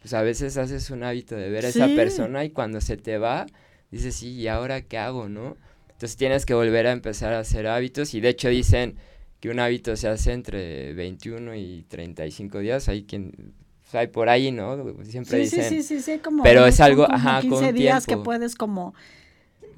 pues 0.00 0.14
a 0.14 0.22
veces 0.22 0.56
haces 0.56 0.90
un 0.90 1.04
hábito 1.04 1.36
de 1.36 1.48
ver 1.50 1.64
a 1.66 1.68
esa 1.68 1.86
persona 1.94 2.44
y 2.44 2.50
cuando 2.50 2.80
se 2.80 2.96
te 2.96 3.18
va, 3.18 3.46
dices, 3.92 4.16
sí, 4.16 4.32
¿y 4.32 4.48
ahora 4.48 4.82
qué 4.82 4.98
hago, 4.98 5.28
no? 5.28 5.56
Entonces 5.92 6.16
tienes 6.16 6.46
que 6.46 6.54
volver 6.54 6.86
a 6.86 6.92
empezar 6.92 7.32
a 7.34 7.40
hacer 7.40 7.66
hábitos 7.68 8.14
y 8.14 8.20
de 8.20 8.30
hecho 8.30 8.48
dicen 8.48 8.96
que 9.40 9.50
un 9.50 9.60
hábito 9.60 9.94
se 9.96 10.08
hace 10.08 10.32
entre 10.32 10.92
21 10.94 11.54
y 11.54 11.84
35 11.88 12.58
días. 12.58 12.88
Hay 12.88 13.04
quien, 13.04 13.52
pues, 13.90 13.94
hay 14.00 14.06
por 14.08 14.28
ahí, 14.28 14.52
¿no? 14.52 14.94
Siempre 15.04 15.46
sí, 15.46 15.56
dicen. 15.56 15.68
sí, 15.70 15.82
sí, 15.82 16.00
sí, 16.00 16.12
sí, 16.12 16.18
como 16.18 16.42
pero 16.42 16.66
es 16.66 16.80
algo, 16.80 17.04
como 17.04 17.16
ajá, 17.16 17.40
con 17.40 17.50
15 17.50 17.72
días 17.72 18.06
que 18.06 18.16
puedes 18.16 18.54
como 18.54 18.94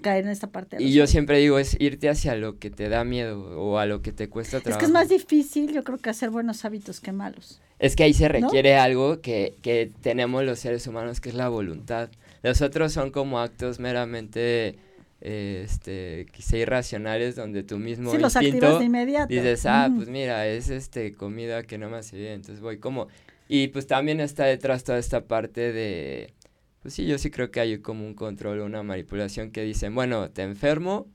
caer 0.03 0.25
en 0.25 0.31
esta 0.31 0.47
parte. 0.49 0.77
de 0.79 0.83
Y 0.83 0.93
yo 0.93 1.07
siempre 1.07 1.39
digo, 1.39 1.59
es 1.59 1.77
irte 1.79 2.09
hacia 2.09 2.35
lo 2.35 2.59
que 2.59 2.71
te 2.71 2.89
da 2.89 3.05
miedo 3.05 3.61
o 3.61 3.79
a 3.79 3.87
lo 3.87 4.03
que 4.03 4.13
te 4.13 4.29
cuesta 4.29 4.57
Es 4.57 4.63
trabajo. 4.65 4.81
que 4.81 4.87
es 4.87 4.93
más 4.93 5.09
difícil, 5.09 5.73
yo 5.73 5.85
creo 5.85 5.99
que 5.99 6.11
hacer 6.11 6.31
buenos 6.31 6.65
hábitos 6.65 7.01
que 7.01 7.13
malos. 7.13 7.61
Es 7.79 7.97
que 7.97 8.03
ahí 8.05 8.13
se 8.15 8.29
requiere 8.29 8.77
algo 8.77 9.21
que, 9.21 9.55
que 9.63 9.91
tenemos 10.03 10.45
los 10.45 10.59
seres 10.59 10.87
humanos, 10.87 11.21
que 11.21 11.29
es 11.29 11.35
la 11.35 11.49
voluntad. 11.49 12.11
Los 12.43 12.63
otros 12.63 12.93
son 12.93 13.11
como 13.11 13.41
actos 13.41 13.79
meramente, 13.79 14.77
eh, 15.21 15.63
este, 15.65 16.27
quizá 16.33 16.57
irracionales, 16.57 17.37
donde 17.37 17.63
tú 17.63 17.79
mismo 17.79 18.11
Sí, 18.11 18.19
los 18.19 18.37
activas 18.37 18.79
de 18.79 18.85
inmediato. 18.87 19.33
dices, 19.33 19.67
ah, 19.67 19.91
pues 19.95 20.09
mira, 20.09 20.47
es 20.47 20.69
este 20.71 21.13
comida 21.13 21.63
que 21.63 21.77
no 21.79 21.91
me 21.91 21.99
hace 21.99 22.17
bien, 22.17 22.33
entonces 22.35 22.61
voy 22.61 22.79
como... 22.79 23.09
Y 23.53 23.67
pues 23.67 23.89
también 23.89 24.21
está 24.21 24.45
detrás 24.45 24.85
toda 24.85 24.99
esta 24.99 25.27
parte 25.27 25.73
de... 25.73 26.35
Pues 26.83 26.95
sí, 26.95 27.05
yo 27.05 27.19
sí 27.19 27.33
creo 27.33 27.51
que 27.51 27.59
hay 27.59 27.79
como 27.79 28.07
un 28.07 28.15
control, 28.15 28.61
una 28.61 28.85
manipulación 28.85 29.51
que 29.51 29.63
dicen, 29.65 29.93
bueno, 29.93 30.31
te 30.31 30.43
enfermo 30.43 31.09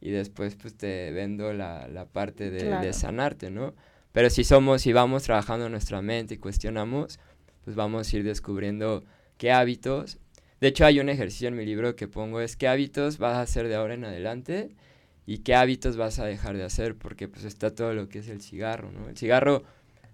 y 0.00 0.08
después 0.10 0.54
pues 0.56 0.74
te 0.74 1.10
vendo 1.10 1.52
la, 1.52 1.86
la 1.88 2.06
parte 2.06 2.50
de, 2.50 2.78
de 2.78 2.90
Claro. 2.90 2.92
sanarte, 2.94 3.50
¿no? 3.50 3.74
Pero 4.12 4.30
si 4.30 4.42
somos, 4.42 4.80
si 4.80 4.94
vamos 4.94 5.24
trabajando 5.24 5.68
nuestra 5.68 6.00
mente 6.00 6.34
y 6.36 6.38
cuestionamos, 6.38 7.20
pues 7.64 7.76
vamos 7.76 8.10
a 8.10 8.16
ir 8.16 8.24
descubriendo 8.24 9.04
qué 9.36 9.52
hábitos. 9.52 10.18
De 10.62 10.68
hecho, 10.68 10.86
hay 10.86 10.98
un 10.98 11.10
ejercicio 11.10 11.48
en 11.48 11.56
mi 11.56 11.66
libro 11.66 11.94
que 11.94 12.08
pongo 12.08 12.40
es 12.40 12.56
qué 12.56 12.68
hábitos 12.68 13.18
vas 13.18 13.34
a 13.36 13.42
hacer 13.42 13.68
de 13.68 13.74
ahora 13.74 13.92
en 13.92 14.06
adelante 14.06 14.70
y 15.26 15.38
qué 15.40 15.54
hábitos 15.54 15.98
vas 15.98 16.18
a 16.20 16.24
dejar 16.24 16.56
de 16.56 16.64
hacer, 16.64 16.96
porque 16.96 17.28
pues 17.28 17.44
está 17.44 17.74
todo 17.74 17.92
lo 17.92 18.08
que 18.08 18.20
es 18.20 18.28
el 18.28 18.40
cigarro, 18.40 18.90
¿no? 18.92 19.10
El 19.10 19.16
cigarro, 19.18 19.62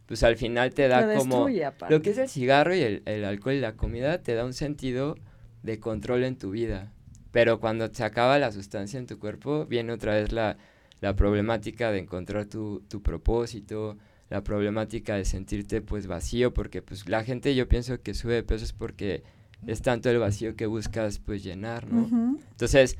pues 0.07 0.23
al 0.23 0.37
final 0.37 0.75
te 0.75 0.89
da 0.89 1.09
Te 1.09 1.17
como... 1.17 1.47
aparte. 1.47 1.95
Lo 1.95 2.03
que 2.03 2.11
es 2.11 2.19
el 2.19 2.29
cigarro 2.29 2.75
y 2.75 2.81
el, 2.81 3.03
el 3.07 3.25
alcohol 3.25 3.55
y 3.55 3.61
la 3.61 3.77
comida 3.77 4.23
te 4.23 4.35
da 4.35 4.45
un 4.45 4.53
sentido 4.53 5.17
de 5.63 5.79
control 5.79 6.25
en 6.25 6.37
tu 6.37 6.51
vida. 6.51 6.93
Pero 7.31 7.61
cuando 7.61 7.89
se 7.93 8.05
acaba 8.05 8.39
la 8.39 8.53
sustancia 8.53 8.99
en 8.99 9.07
tu 9.07 9.19
cuerpo, 9.19 9.67
viene 9.67 9.93
otra 9.93 10.15
vez 10.15 10.33
la, 10.33 10.59
la 11.01 11.17
problemática 11.17 11.91
de 11.91 12.01
encontrar 12.01 12.47
tu, 12.47 12.83
tu 12.89 13.03
propósito, 13.03 13.97
la 14.29 14.45
problemática 14.45 15.17
de 15.17 15.25
sentirte 15.25 15.83
pues 15.83 16.07
vacío, 16.07 16.53
porque 16.53 16.83
pues 16.83 17.09
la 17.09 17.25
gente 17.25 17.55
yo 17.55 17.69
pienso 17.69 18.01
que 18.01 18.15
sube 18.15 18.35
de 18.35 18.43
peso 18.43 18.65
es 18.65 18.73
porque 18.73 19.23
es 19.67 19.83
tanto 19.83 20.11
el 20.11 20.19
vacío 20.19 20.57
que 20.57 20.67
buscas 20.67 21.19
pues 21.19 21.43
llenar, 21.43 21.91
¿no? 21.91 22.39
Entonces, 22.51 22.97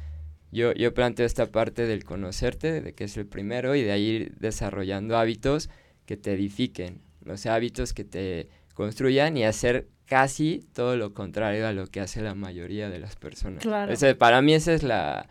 yo, 0.51 0.73
yo 0.75 0.95
planteo 0.95 1.27
esta 1.27 1.47
parte 1.47 1.87
del 1.87 2.05
conocerte, 2.05 2.81
de 2.81 2.95
que 2.95 3.05
es 3.05 3.17
el 3.17 3.27
primero, 3.27 3.75
y 3.75 3.83
de 3.83 3.93
ahí 3.93 4.03
ir 4.03 4.35
desarrollando 4.39 5.17
hábitos 5.17 5.71
que 6.07 6.17
te 6.17 6.33
edifiquen, 6.33 7.01
sea, 7.37 7.55
hábitos 7.55 7.93
que 7.93 8.05
te 8.05 8.49
construyan 8.75 9.37
y 9.37 9.45
hacer 9.45 9.89
casi 10.07 10.65
todo 10.75 10.97
lo 10.97 11.15
contrario 11.15 11.67
a 11.67 11.73
lo 11.73 11.87
que 11.87 12.01
hace 12.01 12.21
la 12.23 12.35
mayoría 12.35 12.91
de 12.91 12.99
las 12.99 13.17
personas. 13.17 13.63
Claro. 13.63 13.93
Ese- 13.93 14.15
para 14.15 14.43
mí 14.43 14.55
esa 14.55 14.73
es 14.75 14.83
la, 14.83 15.29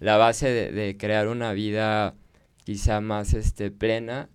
la 0.00 0.16
base 0.16 0.48
de, 0.48 0.72
de 0.72 0.96
crear 0.96 1.28
una 1.28 1.52
vida 1.52 2.14
quizá 2.64 3.00
más 3.00 3.34
este, 3.34 3.70
plena 3.70 4.28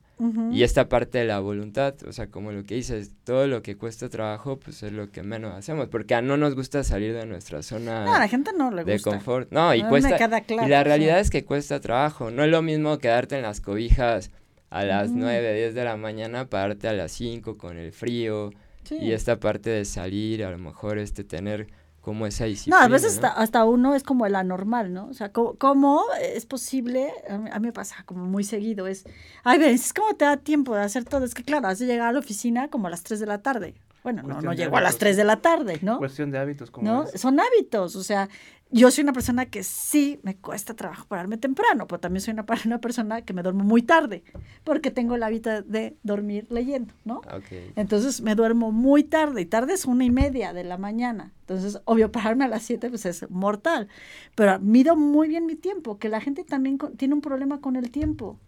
y 0.51 0.61
esta 0.61 0.87
parte 0.87 1.17
de 1.17 1.25
la 1.25 1.39
voluntad, 1.39 1.95
o 2.07 2.11
sea, 2.13 2.27
como 2.27 2.51
lo 2.51 2.63
que 2.63 2.75
dices, 2.75 3.09
todo 3.23 3.47
lo 3.47 3.63
que 3.63 3.75
cuesta 3.75 4.07
trabajo, 4.07 4.59
pues 4.59 4.83
es 4.83 4.91
lo 4.91 5.09
que 5.11 5.23
menos 5.23 5.51
hacemos, 5.55 5.87
porque 5.87 6.13
a 6.13 6.21
no 6.21 6.37
nos 6.37 6.53
gusta 6.53 6.83
salir 6.83 7.15
de 7.15 7.25
nuestra 7.25 7.63
zona 7.63 8.05
No, 8.05 8.13
a 8.13 8.19
la 8.19 8.27
gente 8.27 8.51
no 8.55 8.69
le 8.69 8.83
de 8.83 8.93
gusta. 8.93 9.09
confort. 9.09 9.51
No, 9.51 9.73
y 9.73 9.81
cuesta. 9.81 10.15
queda 10.17 10.41
claro, 10.41 10.67
y 10.67 10.69
la 10.69 10.83
realidad 10.83 11.19
es 11.19 11.31
que 11.31 11.43
cuesta 11.43 11.79
trabajo. 11.79 12.29
No 12.29 12.43
es 12.43 12.51
lo 12.51 12.61
mismo 12.61 12.99
quedarte 12.99 13.35
en 13.37 13.41
las 13.41 13.61
cobijas 13.61 14.29
a 14.71 14.83
las 14.83 15.09
Ujú. 15.09 15.19
9, 15.19 15.53
10 15.53 15.75
de 15.75 15.83
la 15.83 15.97
mañana, 15.97 16.49
pararte 16.49 16.87
a 16.87 16.93
las 16.93 17.11
5 17.11 17.57
con 17.57 17.77
el 17.77 17.91
frío 17.91 18.51
Sí. 18.83 18.95
y 18.99 19.11
esta 19.11 19.39
parte 19.39 19.69
de 19.69 19.85
salir, 19.85 20.43
a 20.43 20.49
lo 20.49 20.57
mejor 20.57 20.97
este 20.97 21.23
tener 21.23 21.67
como 21.99 22.25
esa 22.25 22.45
disciplina. 22.45 22.79
No, 22.79 22.85
a 22.85 22.87
veces 22.87 23.13
Hasta, 23.15 23.27
hasta, 23.27 23.63
uno 23.65 23.93
es 23.93 24.01
como 24.01 24.25
el 24.25 24.33
anormal, 24.33 24.91
¿no? 24.91 25.05
O 25.07 25.13
sea, 25.13 25.31
¿cómo, 25.31 26.03
es 26.19 26.47
posible? 26.47 27.11
A 27.29 27.37
mí, 27.37 27.67
me 27.67 27.73
pasa 27.73 28.03
como 28.05 28.25
muy 28.25 28.43
seguido, 28.43 28.87
es, 28.87 29.03
ay, 29.43 29.59
ves, 29.59 29.93
¿cómo 29.93 30.15
te 30.15 30.25
da 30.25 30.37
tiempo 30.37 30.73
de 30.73 30.81
hacer 30.81 31.05
todo? 31.05 31.25
Es 31.25 31.35
que 31.35 31.43
claro, 31.43 31.67
has 31.67 31.77
de 31.77 31.85
llegar 31.85 32.07
a 32.07 32.11
la 32.13 32.19
oficina 32.19 32.69
como 32.69 32.87
a 32.87 32.89
las 32.89 33.03
3 33.03 33.19
de 33.19 33.27
la 33.27 33.37
tarde. 33.43 33.75
Bueno, 34.03 34.23
no, 34.23 34.41
no 34.41 34.53
llego 34.53 34.77
a 34.77 34.81
las 34.81 34.97
3 34.97 35.15
de 35.17 35.23
la 35.23 35.37
tarde, 35.37 35.79
¿no? 35.81 35.97
Cuestión 35.99 36.31
de 36.31 36.39
hábitos, 36.39 36.71
como 36.71 36.87
¿no? 36.87 37.05
Son 37.15 37.39
hábitos, 37.39 37.95
o 37.95 38.03
sea, 38.03 38.29
yo 38.71 38.89
soy 38.89 39.03
una 39.03 39.13
persona 39.13 39.45
que 39.47 39.63
sí 39.63 40.19
me 40.23 40.37
cuesta 40.37 40.73
trabajo 40.73 41.05
pararme 41.07 41.37
temprano, 41.37 41.87
pero 41.87 41.99
también 41.99 42.21
soy 42.21 42.33
una, 42.33 42.45
una 42.65 42.79
persona 42.79 43.21
que 43.21 43.33
me 43.33 43.43
duermo 43.43 43.63
muy 43.63 43.81
tarde, 43.81 44.23
porque 44.63 44.91
tengo 44.91 45.15
el 45.15 45.23
hábito 45.23 45.61
de 45.61 45.97
dormir 46.03 46.47
leyendo, 46.49 46.93
¿no? 47.03 47.21
Okay. 47.31 47.73
Entonces 47.75 48.21
me 48.21 48.33
duermo 48.33 48.71
muy 48.71 49.03
tarde, 49.03 49.41
y 49.41 49.45
tarde 49.45 49.73
es 49.73 49.85
una 49.85 50.05
y 50.05 50.11
media 50.11 50.53
de 50.53 50.63
la 50.63 50.77
mañana. 50.77 51.33
Entonces, 51.41 51.81
obvio, 51.83 52.11
pararme 52.11 52.45
a 52.45 52.47
las 52.47 52.63
7 52.63 52.89
pues 52.89 53.05
es 53.05 53.29
mortal, 53.29 53.89
pero 54.35 54.57
mido 54.59 54.95
muy 54.95 55.27
bien 55.27 55.45
mi 55.45 55.55
tiempo, 55.55 55.99
que 55.99 56.07
la 56.07 56.21
gente 56.21 56.45
también 56.45 56.77
tiene 56.95 57.13
un 57.13 57.21
problema 57.21 57.59
con 57.59 57.75
el 57.75 57.91
tiempo. 57.91 58.39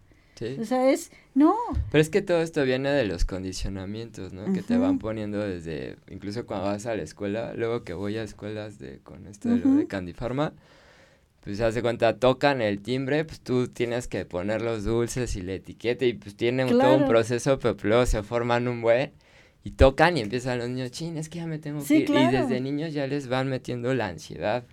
O 0.59 0.65
sea, 0.65 0.89
es, 0.91 1.11
no. 1.35 1.55
Pero 1.91 2.01
es 2.01 2.09
que 2.09 2.21
todo 2.21 2.41
esto 2.41 2.63
viene 2.63 2.91
de 2.91 3.05
los 3.05 3.25
condicionamientos, 3.25 4.33
¿no? 4.33 4.51
Que 4.53 4.61
te 4.61 4.77
van 4.77 4.99
poniendo 4.99 5.39
desde, 5.39 5.97
incluso 6.09 6.45
cuando 6.45 6.67
vas 6.67 6.85
a 6.85 6.95
la 6.95 7.03
escuela, 7.03 7.53
luego 7.53 7.83
que 7.83 7.93
voy 7.93 8.17
a 8.17 8.23
escuelas 8.23 8.79
de, 8.79 8.99
con 8.99 9.27
esto 9.27 9.49
de, 9.49 9.57
lo 9.57 9.75
de 9.75 9.87
Candy 9.87 10.13
Pharma, 10.13 10.53
pues 11.41 11.57
se 11.57 11.65
hace 11.65 11.81
cuenta, 11.81 12.17
tocan 12.17 12.61
el 12.61 12.81
timbre, 12.81 13.25
pues 13.25 13.41
tú 13.41 13.67
tienes 13.67 14.07
que 14.07 14.25
poner 14.25 14.61
los 14.61 14.85
dulces 14.85 15.35
y 15.35 15.41
la 15.41 15.53
etiqueta 15.53 16.05
y 16.05 16.13
pues 16.13 16.35
tiene 16.35 16.65
todo 16.65 16.95
un 16.95 17.07
proceso, 17.07 17.59
pero 17.59 17.75
luego 17.83 18.05
se 18.05 18.23
forman 18.23 18.67
un 18.67 18.81
buen 18.81 19.11
y 19.63 19.71
tocan 19.71 20.17
y 20.17 20.21
empiezan 20.21 20.59
los 20.59 20.69
niños, 20.69 20.91
chin, 20.91 21.17
es 21.17 21.29
que 21.29 21.39
ya 21.39 21.47
me 21.47 21.59
tengo 21.59 21.83
que 21.85 21.95
ir. 21.95 22.09
Y 22.09 22.27
desde 22.27 22.59
niños 22.59 22.93
ya 22.93 23.07
les 23.07 23.27
van 23.27 23.49
metiendo 23.49 23.93
la 23.93 24.07
ansiedad. 24.07 24.65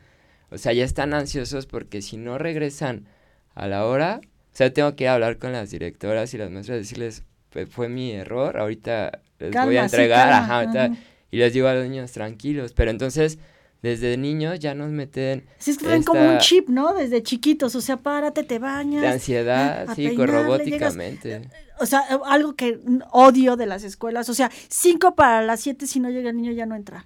O 0.51 0.59
sea, 0.59 0.73
ya 0.73 0.85
están 0.85 1.15
ansiosos 1.15 1.67
porque 1.67 2.03
si 2.03 2.17
no 2.17 2.39
regresan 2.39 3.07
a 3.55 3.69
la 3.69 3.87
hora, 3.87 4.21
o 4.53 4.57
sea, 4.57 4.73
tengo 4.73 4.97
que 4.97 5.09
hablar 5.09 5.39
con 5.39 5.53
las 5.53 5.71
directoras 5.71 6.35
y 6.35 6.39
las 6.39 6.51
maestras, 6.51 6.79
decirles, 6.79 7.23
pues 7.51 7.69
fue 7.69 7.89
mi 7.89 8.13
error, 8.13 8.59
ahorita 8.59 9.21
les 9.39 9.53
voy 9.53 9.77
a 9.77 9.85
entregar, 9.85 10.33
ajá, 10.33 10.91
y 11.31 11.37
les 11.37 11.53
digo 11.53 11.69
a 11.69 11.75
los 11.75 11.85
niños, 11.89 12.11
tranquilos, 12.13 12.73
pero 12.73 12.91
entonces 12.91 13.39
desde 13.83 14.17
niños 14.17 14.59
ya 14.59 14.75
nos 14.75 14.91
meten. 14.91 15.45
Sí, 15.59 15.71
es 15.71 15.79
que 15.79 15.87
ven 15.87 16.03
como 16.03 16.21
un 16.21 16.39
chip, 16.39 16.69
¿no? 16.69 16.93
Desde 16.93 17.23
chiquitos, 17.23 17.75
o 17.75 17.81
sea, 17.81 17.97
párate, 17.97 18.43
te 18.43 18.59
bañas. 18.59 19.01
De 19.01 19.09
ansiedad, 19.09 19.89
sí, 19.95 20.11
robóticamente. 20.15 21.49
o 21.79 21.87
sea, 21.87 22.01
algo 22.27 22.55
que 22.55 22.79
odio 23.11 23.57
de 23.57 23.67
las 23.67 23.85
escuelas, 23.85 24.29
o 24.29 24.35
sea, 24.35 24.51
cinco 24.69 25.15
para 25.15 25.41
las 25.43 25.61
siete, 25.61 25.87
si 25.87 26.01
no 26.01 26.11
llega 26.11 26.31
el 26.31 26.37
niño 26.37 26.53
ya 26.53 26.67
no 26.67 26.77
entra. 26.77 27.05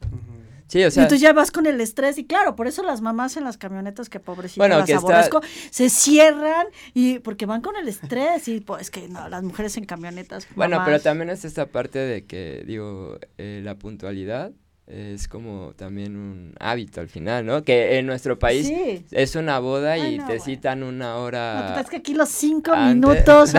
Sí, 0.75 0.83
o 0.83 0.91
sea. 0.91 1.05
Y 1.05 1.09
tú 1.09 1.15
ya 1.15 1.33
vas 1.33 1.53
con 1.53 1.67
el 1.67 1.81
estrés, 1.81 2.19
y 2.19 2.25
claro, 2.25 2.57
por 2.57 2.67
eso 2.67 2.83
las 2.83 3.01
mamás 3.01 3.37
en 3.37 3.45
las 3.45 3.57
camionetas, 3.57 4.09
que 4.09 4.19
pobrecitas 4.19 4.69
las 4.69 4.91
aborrezco, 4.91 5.41
se 5.71 5.89
cierran 5.89 6.67
y 6.95 7.21
porque 7.21 7.47
van 7.47 7.61
con 7.61 7.77
el 7.77 7.87
estrés, 7.87 8.49
y 8.49 8.59
pues 8.59 8.91
que 8.91 9.07
no, 9.07 9.29
las 9.29 9.45
mujeres 9.45 9.77
en 9.77 9.85
camionetas. 9.85 10.49
Bueno, 10.57 10.83
pero 10.85 10.99
también 11.01 11.31
es 11.31 11.45
esta 11.45 11.67
parte 11.67 12.01
de 12.01 12.25
que, 12.25 12.65
digo, 12.67 13.21
eh, 13.39 13.61
la 13.63 13.77
puntualidad 13.77 14.51
es 14.87 15.29
como 15.29 15.73
también 15.77 16.15
un 16.15 16.55
hábito 16.61 17.01
al 17.01 17.09
final, 17.09 17.47
¿no? 17.47 17.63
Que 17.63 17.99
en 17.99 18.07
nuestro 18.07 18.39
país 18.39 18.71
es 19.11 19.35
una 19.35 19.59
boda 19.59 19.97
y 19.97 20.19
te 20.19 20.41
citan 20.41 20.83
una 20.83 21.17
hora. 21.17 21.73
No, 21.75 21.81
es 21.81 21.89
que 21.89 21.97
aquí 21.97 22.13
los 22.13 22.29
cinco 22.29 22.77
minutos. 22.77 23.53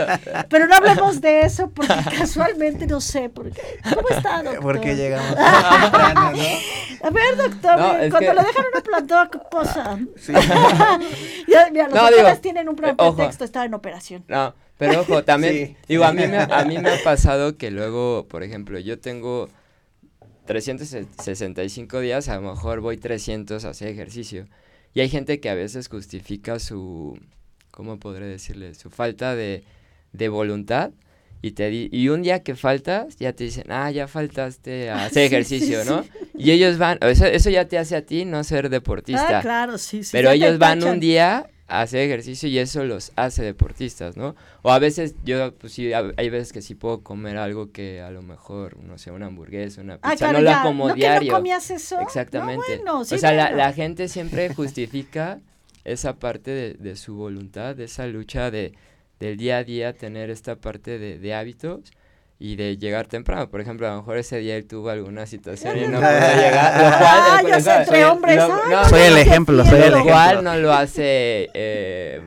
pero 0.48 0.66
no 0.66 0.74
hablemos 0.74 1.20
de 1.20 1.42
eso 1.42 1.70
porque 1.70 1.94
casualmente 2.18 2.88
no 2.88 3.00
sé 3.00 3.28
por 3.28 3.52
qué. 3.52 3.62
¿Cómo 3.94 4.08
está, 4.08 4.42
doctor? 4.42 4.62
Porque 4.62 4.96
llegamos 4.96 5.36
A 5.38 7.10
ver, 7.10 7.36
doctor, 7.36 8.10
cuando 8.10 8.34
lo 8.34 8.42
dejan 8.42 8.64
una 8.72 8.82
plantón, 8.82 9.28
¿qué 9.30 9.38
pasa? 9.50 9.98
Sí. 10.16 10.32
ya, 11.46 11.70
mira, 11.70 11.88
los 11.88 11.94
doctores 11.94 12.40
tienen 12.40 12.68
un 12.68 12.84
eh, 12.84 12.94
pretexto, 12.96 13.44
estar 13.44 13.66
en 13.66 13.74
operación. 13.74 14.24
No, 14.26 14.52
pero 14.78 15.02
ojo, 15.02 15.22
también, 15.22 15.76
digo, 15.86 16.02
a 16.02 16.12
mí, 16.12 16.26
me, 16.26 16.38
a 16.38 16.64
mí 16.64 16.78
me 16.78 16.90
ha 16.90 17.02
pasado 17.04 17.56
que 17.56 17.70
luego, 17.70 18.26
por 18.28 18.42
ejemplo, 18.42 18.80
yo 18.80 18.98
tengo 18.98 19.48
365 20.46 22.00
días, 22.00 22.28
a 22.28 22.36
lo 22.36 22.52
mejor 22.52 22.80
voy 22.80 22.96
300 22.96 23.64
a 23.64 23.70
hacer 23.70 23.88
ejercicio. 23.88 24.46
Y 24.94 25.00
hay 25.00 25.08
gente 25.08 25.40
que 25.40 25.48
a 25.48 25.54
veces 25.54 25.88
justifica 25.88 26.58
su, 26.58 27.18
¿cómo 27.70 27.98
podré 27.98 28.26
decirle? 28.26 28.74
Su 28.74 28.90
falta 28.90 29.34
de, 29.34 29.64
de 30.12 30.28
voluntad. 30.28 30.90
Y, 31.44 31.52
te 31.52 31.88
y 31.90 32.08
un 32.08 32.22
día 32.22 32.44
que 32.44 32.54
faltas, 32.54 33.16
ya 33.16 33.32
te 33.32 33.44
dicen, 33.44 33.64
ah, 33.68 33.90
ya 33.90 34.06
faltaste 34.06 34.90
a 34.90 35.06
hacer 35.06 35.24
ejercicio, 35.24 35.84
¿no? 35.84 36.04
Y 36.34 36.52
ellos 36.52 36.78
van, 36.78 36.98
eso, 37.00 37.26
eso 37.26 37.50
ya 37.50 37.66
te 37.66 37.78
hace 37.78 37.96
a 37.96 38.02
ti 38.02 38.24
no 38.24 38.44
ser 38.44 38.68
deportista. 38.70 39.38
Ah, 39.38 39.42
claro, 39.42 39.76
sí, 39.76 40.04
sí. 40.04 40.10
Pero 40.12 40.30
ellos 40.30 40.58
van 40.58 40.84
un 40.84 41.00
día 41.00 41.50
hacer 41.80 42.00
ejercicio 42.00 42.48
y 42.48 42.58
eso 42.58 42.84
los 42.84 43.12
hace 43.16 43.42
deportistas, 43.42 44.16
¿no? 44.16 44.36
O 44.60 44.70
a 44.70 44.78
veces 44.78 45.14
yo, 45.24 45.54
pues 45.54 45.72
sí, 45.72 45.92
hay 45.92 46.30
veces 46.30 46.52
que 46.52 46.60
sí 46.60 46.74
puedo 46.74 47.02
comer 47.02 47.38
algo 47.38 47.72
que 47.72 48.02
a 48.02 48.10
lo 48.10 48.20
mejor, 48.20 48.76
no 48.78 48.98
sé, 48.98 49.10
una 49.10 49.26
hamburguesa, 49.26 49.80
una 49.80 49.98
ah, 50.02 50.10
pizza, 50.10 50.32
no 50.32 50.40
la 50.40 50.62
como 50.62 50.88
¿No 50.88 50.94
diario. 50.94 51.20
Que 51.20 51.26
no 51.28 51.38
comías 51.38 51.70
eso? 51.70 51.98
Exactamente. 52.00 52.82
o 52.86 53.04
sea, 53.04 53.32
la, 53.32 53.50
la, 53.52 53.72
gente 53.72 54.08
siempre 54.08 54.52
justifica 54.54 55.40
esa 55.84 56.16
parte 56.16 56.50
de, 56.50 56.74
de, 56.74 56.96
su 56.96 57.14
voluntad, 57.14 57.74
de 57.74 57.84
esa 57.84 58.06
lucha 58.06 58.50
de, 58.50 58.74
del 59.18 59.38
día 59.38 59.58
a 59.58 59.64
día, 59.64 59.92
tener 59.94 60.28
esta 60.28 60.56
parte 60.56 60.98
de, 60.98 61.18
de 61.18 61.34
hábitos 61.34 61.92
y 62.42 62.56
de 62.56 62.76
llegar 62.76 63.06
temprano. 63.06 63.48
Por 63.48 63.60
ejemplo, 63.60 63.86
a 63.86 63.92
lo 63.92 63.96
mejor 63.98 64.16
ese 64.16 64.38
día 64.38 64.56
él 64.56 64.66
tuvo 64.66 64.90
alguna 64.90 65.26
situación 65.26 65.78
y 65.78 65.82
no 65.82 65.98
pudo 66.00 66.10
llegar. 66.36 66.74
Lo 66.74 66.98
cual, 66.98 67.20
ah, 67.20 67.42
yo 67.48 67.60
sé, 67.60 67.74
entre 67.76 68.04
hombres. 68.04 68.36
no, 68.36 68.84
soy 68.88 69.00
el 69.00 69.18
ejemplo, 69.18 69.64
soy 69.64 69.74
el 69.74 69.80
ejemplo. 69.82 69.98
Lo 70.00 70.04
cual 70.04 70.42
no 70.42 70.56
lo 70.56 70.72
hace 70.72 71.50
eh, 71.54 72.20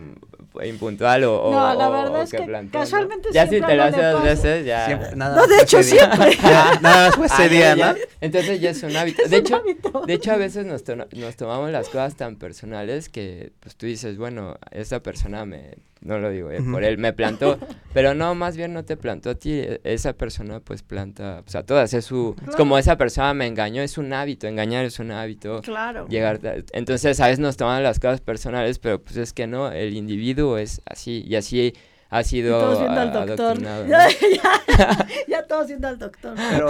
impuntual 0.63 1.26
o, 1.26 1.51
no, 1.51 1.74
la 1.76 1.89
verdad 1.89 2.22
es 2.22 2.32
que, 2.32 2.70
casualmente 2.72 3.28
ya 3.34 3.45
si 3.45 3.59
te 3.59 3.76
lo 3.76 3.84
hace 3.84 4.01
dos 4.01 4.24
veces 4.24 4.66
ya 4.66 4.86
siempre, 4.86 5.13
nada 5.18 5.36
no 5.36 5.47
de 5.47 5.61
hecho 5.61 5.84
siempre 5.84 6.38
nada 6.41 6.80
más 6.82 7.16
fue 7.16 7.26
ese 7.26 7.36
ah, 7.43 7.47
día 7.49 7.76
¿no? 7.76 7.93
entonces 8.22 8.61
ya 8.61 8.70
es 8.70 8.82
un 8.84 8.95
hábito 8.95 9.28
de 9.28 9.36
hecho 9.36 9.61
de 10.07 10.13
hecho 10.13 10.32
a 10.32 10.38
veces 10.38 10.66
nos, 10.66 10.82
nos 11.11 11.36
tomamos 11.36 11.72
las 11.72 11.89
cosas 11.89 12.16
tan 12.16 12.38
personales 12.38 13.09
que 13.09 13.51
pues 13.59 13.76
tú 13.76 13.86
dices 13.86 14.18
bueno 14.18 14.57
esa 14.72 15.01
persona 15.01 15.43
me 15.43 15.76
no 16.02 16.20
lo 16.20 16.30
digo 16.30 16.52
eh, 16.52 16.62
por 16.62 16.84
él 16.84 16.98
me 16.98 17.14
plantó 17.14 17.58
pero 17.93 18.14
no 18.14 18.36
más 18.36 18.58
bien 18.58 18.74
no 18.74 18.84
te 18.86 18.98
plantó 18.98 19.32
a 19.32 19.36
ti 19.36 19.54
e, 19.54 19.82
esa 19.84 20.14
persona 20.14 20.60
pues 20.60 20.84
planta 20.84 21.43
o 21.46 21.50
sea 21.50 21.64
todas 21.64 21.93
es 21.93 22.06
su 22.06 22.36
es 22.48 22.56
como 22.56 22.78
esa 22.78 22.98
persona 22.98 23.34
me 23.34 23.48
engañó 23.48 23.82
es 23.82 23.98
un 23.98 24.14
hábito 24.14 24.48
engañar 24.48 24.86
es 24.86 25.00
un 25.00 25.12
hábito 25.12 25.62
claro. 25.62 26.08
llegar 26.08 26.39
entonces 26.74 27.20
a 27.20 27.26
veces 27.26 27.39
nos 27.39 27.58
tomamos 27.58 27.84
las 27.84 28.00
cosas 28.00 28.22
personales 28.22 28.80
pero 28.80 29.02
pues 29.02 29.18
es 29.18 29.34
que 29.34 29.48
no 29.48 29.72
el 29.72 29.96
individuo 29.96 30.58
es 30.58 30.82
así 30.86 31.24
y 31.28 31.36
así 31.36 31.74
ha 32.10 32.24
sido 32.24 32.60
todos 32.60 32.80
viendo 32.80 33.02
al 33.02 33.12
doctor. 33.12 33.62
ya, 35.28 35.43
todos 35.48 35.68
viendo 35.68 35.88
al 35.88 35.98
doctor. 35.98 36.36
Pero 36.52 36.70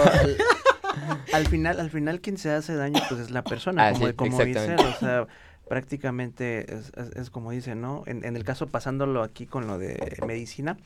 al, 1.32 1.46
final 1.46 1.78
al 1.78 1.90
final 1.90 2.20
quien 2.20 2.38
se 2.38 2.50
hace 2.50 2.74
daño 2.74 3.00
pues 3.08 3.20
es 3.20 3.30
la 3.30 3.44
persona 3.44 3.88
ah, 3.88 3.92
como, 3.92 4.16
como 4.16 4.44
dice 4.44 4.74
o 4.74 4.98
sea 4.98 5.26
prácticamente 5.68 6.74
es, 6.74 6.92
es, 7.16 7.30
como 7.30 7.50
dice, 7.50 7.74
¿no? 7.74 8.04
En, 8.06 8.24
en, 8.24 8.36
el 8.36 8.44
caso 8.44 8.68
pasándolo 8.68 9.22
aquí 9.22 9.46
con 9.46 9.66
lo 9.66 9.78
de 9.78 10.16
medicina, 10.26 10.76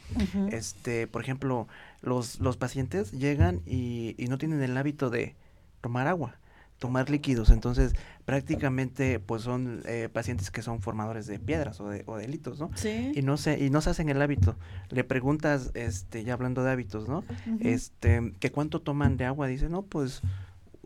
este, 0.51 1.07
por 1.07 1.23
ejemplo, 1.23 1.69
los, 2.03 2.41
los 2.41 2.57
pacientes 2.57 3.13
llegan 3.13 3.61
y, 3.67 4.15
y 4.19 4.29
no 4.29 4.39
tienen 4.39 4.63
el 4.63 4.77
hábito 4.77 5.11
de 5.11 5.35
tomar 5.81 6.07
agua 6.07 6.37
tomar 6.81 7.11
líquidos. 7.11 7.51
Entonces, 7.51 7.95
prácticamente, 8.25 9.21
pues 9.21 9.43
son 9.43 9.83
eh, 9.85 10.09
pacientes 10.13 10.51
que 10.51 10.63
son 10.63 10.81
formadores 10.81 11.27
de 11.27 11.39
piedras 11.39 11.79
o 11.81 11.89
de, 11.89 12.03
o 12.07 12.17
delitos, 12.17 12.59
¿no? 12.59 12.71
Sí. 12.75 13.13
Y 13.15 13.23
no 13.23 13.37
se, 13.37 13.63
y 13.63 13.71
no 13.71 13.83
se 13.83 13.91
hacen 13.91 14.09
el 14.09 14.21
hábito. 14.21 14.57
Le 14.89 15.05
preguntas, 15.05 15.71
este, 15.75 16.25
ya 16.25 16.33
hablando 16.33 16.65
de 16.65 16.73
hábitos, 16.73 17.07
¿no? 17.07 17.23
Este, 17.61 18.33
que 18.41 18.51
cuánto 18.51 18.81
toman 18.81 19.19
de 19.19 19.27
agua, 19.27 19.47
dice, 19.47 19.69
no, 19.69 19.83
pues 19.83 20.23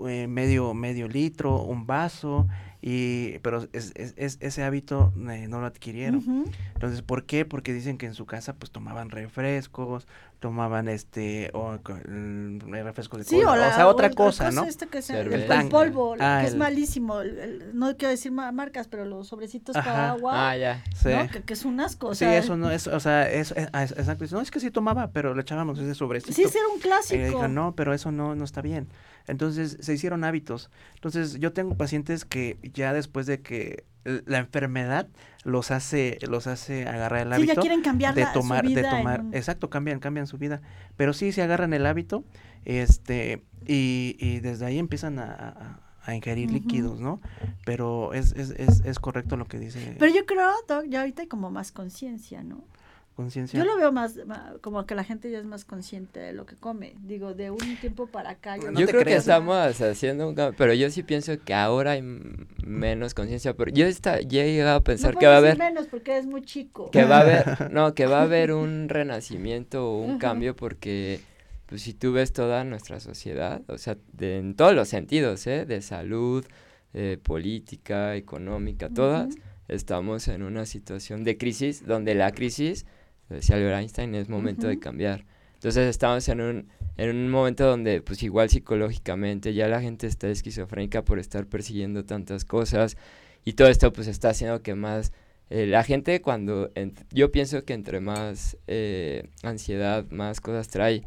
eh, 0.08 0.26
medio, 0.26 0.74
medio 0.74 1.06
litro, 1.06 1.62
un 1.62 1.86
vaso, 1.86 2.48
y 2.86 3.38
pero 3.38 3.66
es, 3.72 3.94
es, 3.96 4.36
ese 4.40 4.62
hábito 4.62 5.10
eh, 5.30 5.48
no 5.48 5.58
lo 5.58 5.64
adquirieron. 5.64 6.44
Entonces, 6.74 7.00
¿por 7.00 7.24
qué? 7.24 7.46
Porque 7.46 7.72
dicen 7.72 7.96
que 7.96 8.04
en 8.04 8.12
su 8.12 8.26
casa 8.26 8.52
pues 8.56 8.70
tomaban 8.70 9.08
refrescos, 9.08 10.06
tomaban 10.38 10.88
este 10.88 11.50
o 11.54 11.78
refrescos 11.78 13.20
de 13.20 13.24
sí, 13.24 13.42
o, 13.42 13.54
sea, 13.54 13.88
otra 13.88 14.10
cosa, 14.10 14.50
¿no? 14.50 14.66
el, 14.66 15.68
polvo, 15.70 16.14
ah, 16.20 16.40
que 16.42 16.48
es 16.48 16.56
malísimo, 16.56 17.22
no 17.72 17.96
quiero 17.96 18.10
decir 18.10 18.30
marcas, 18.32 18.86
pero 18.86 19.06
los 19.06 19.28
sobrecitos 19.28 19.74
para 19.74 20.10
agua, 20.10 20.50
ah, 20.50 20.56
ya. 20.58 20.84
Que, 21.46 21.54
es 21.54 21.64
un 21.64 21.80
asco, 21.80 22.14
Sí, 22.14 22.26
eso 22.26 22.58
no 22.58 22.70
es, 22.70 22.86
o 22.86 23.00
sea, 23.00 23.30
es, 23.30 23.54
ah, 23.72 23.84
exacto, 23.84 24.26
no 24.32 24.42
es 24.42 24.50
que 24.50 24.60
sí 24.60 24.70
tomaba, 24.70 25.10
pero 25.10 25.34
le 25.34 25.40
echábamos 25.40 25.78
ese 25.78 25.94
sobrecito. 25.94 26.34
Sí, 26.34 26.42
ese 26.42 26.58
era 26.58 26.68
un 26.68 26.80
clásico. 26.80 27.48
no, 27.48 27.74
pero 27.74 27.94
eso 27.94 28.12
no 28.12 28.34
no 28.34 28.44
está 28.44 28.60
bien. 28.60 28.88
Entonces 29.26 29.78
se 29.80 29.94
hicieron 29.94 30.24
hábitos. 30.24 30.70
Entonces 30.94 31.38
yo 31.40 31.52
tengo 31.52 31.76
pacientes 31.76 32.24
que 32.24 32.58
ya 32.74 32.92
después 32.92 33.26
de 33.26 33.40
que 33.40 33.84
la 34.04 34.38
enfermedad 34.38 35.08
los 35.44 35.70
hace 35.70 36.18
los 36.28 36.46
hace 36.46 36.86
agarrar 36.86 37.26
el 37.26 37.32
hábito 37.32 37.62
de 37.62 38.26
tomar 38.34 38.68
de 38.68 38.82
tomar 38.82 39.24
exacto 39.32 39.70
cambian 39.70 39.98
cambian 39.98 40.26
su 40.26 40.36
vida 40.36 40.60
pero 40.98 41.14
sí 41.14 41.32
se 41.32 41.40
agarran 41.40 41.72
el 41.72 41.86
hábito 41.86 42.22
este 42.66 43.42
y, 43.66 44.16
y 44.18 44.40
desde 44.40 44.66
ahí 44.66 44.78
empiezan 44.78 45.18
a, 45.18 45.80
a 46.04 46.14
ingerir 46.14 46.50
líquidos, 46.50 47.00
¿no? 47.00 47.20
Pero 47.64 48.12
es, 48.12 48.32
es, 48.32 48.50
es, 48.50 48.82
es 48.84 48.98
correcto 48.98 49.36
lo 49.36 49.46
que 49.46 49.58
dice. 49.58 49.96
Pero 49.98 50.14
yo 50.14 50.26
creo, 50.26 50.50
Doc, 50.68 50.84
ya 50.88 51.00
ahorita 51.00 51.22
hay 51.22 51.28
como 51.28 51.50
más 51.50 51.72
conciencia, 51.72 52.42
¿no? 52.42 52.64
Conciencia. 53.14 53.58
Yo 53.58 53.64
lo 53.64 53.76
veo 53.76 53.92
más, 53.92 54.18
como 54.60 54.84
que 54.86 54.94
la 54.94 55.04
gente 55.04 55.30
ya 55.30 55.38
es 55.38 55.44
más 55.44 55.64
consciente 55.64 56.20
de 56.20 56.32
lo 56.32 56.46
que 56.46 56.56
come. 56.56 56.94
Digo, 57.02 57.34
de 57.34 57.50
un 57.50 57.76
tiempo 57.80 58.06
para 58.06 58.30
acá. 58.30 58.56
No 58.56 58.78
yo 58.78 58.86
te 58.86 58.92
creo 58.92 59.04
que 59.04 59.16
estamos 59.16 59.56
haciendo 59.80 60.28
un 60.28 60.34
cambio, 60.34 60.54
pero 60.58 60.74
yo 60.74 60.90
sí 60.90 61.02
pienso 61.02 61.32
que 61.44 61.54
ahora 61.54 61.92
hay 61.92 62.02
menos 62.64 63.14
conciencia. 63.14 63.54
Pero 63.54 63.70
yo 63.72 63.86
está, 63.86 64.20
ya 64.20 64.44
he 64.44 64.52
llegado 64.52 64.76
a 64.76 64.84
pensar 64.84 65.14
no 65.14 65.20
que 65.20 65.26
va 65.26 65.34
a 65.34 65.38
haber, 65.38 65.58
menos 65.58 65.86
porque 65.86 66.18
es 66.18 66.26
muy 66.26 66.42
chico. 66.42 66.90
que 66.90 67.04
va 67.04 67.18
a 67.18 67.20
haber, 67.20 67.70
no, 67.72 67.94
que 67.94 68.06
va 68.06 68.20
a 68.20 68.22
haber 68.22 68.52
un 68.52 68.88
renacimiento 68.88 69.88
o 69.90 69.98
un 70.02 70.18
cambio 70.18 70.54
porque, 70.56 71.20
pues 71.66 71.82
si 71.82 71.94
tú 71.94 72.12
ves 72.12 72.32
toda 72.32 72.64
nuestra 72.64 73.00
sociedad, 73.00 73.62
o 73.68 73.78
sea, 73.78 73.96
de- 74.12 74.38
en 74.38 74.54
todos 74.54 74.74
los 74.74 74.88
sentidos, 74.88 75.46
¿eh? 75.46 75.64
De 75.66 75.80
salud, 75.82 76.44
eh, 76.92 77.18
política, 77.22 78.14
económica, 78.16 78.88
todas, 78.88 79.34
estamos 79.68 80.28
en 80.28 80.42
una 80.42 80.66
situación 80.66 81.24
de 81.24 81.36
crisis 81.38 81.86
donde 81.86 82.14
la 82.14 82.32
crisis, 82.32 82.86
decía 83.28 83.56
Albert 83.56 83.78
Einstein, 83.78 84.14
es 84.14 84.28
momento 84.28 84.66
de 84.66 84.78
cambiar. 84.78 85.24
Entonces 85.54 85.88
estamos 85.88 86.28
en 86.28 86.40
un, 86.40 86.68
en 86.96 87.16
un 87.16 87.30
momento 87.30 87.66
donde 87.66 88.02
pues 88.02 88.22
igual 88.22 88.50
psicológicamente 88.50 89.54
ya 89.54 89.66
la 89.66 89.80
gente 89.80 90.06
está 90.06 90.28
esquizofrénica 90.28 91.04
por 91.04 91.18
estar 91.18 91.46
persiguiendo 91.46 92.04
tantas 92.04 92.44
cosas 92.44 92.96
y 93.44 93.54
todo 93.54 93.68
esto 93.68 93.92
pues 93.92 94.06
está 94.06 94.30
haciendo 94.30 94.62
que 94.62 94.74
más 94.74 95.12
eh, 95.50 95.66
la 95.66 95.82
gente 95.82 96.20
cuando 96.20 96.70
yo 97.10 97.32
pienso 97.32 97.64
que 97.64 97.72
entre 97.72 98.00
más 98.00 98.56
eh, 98.66 99.28
ansiedad 99.42 100.04
más 100.10 100.40
cosas 100.40 100.68
trae 100.68 101.02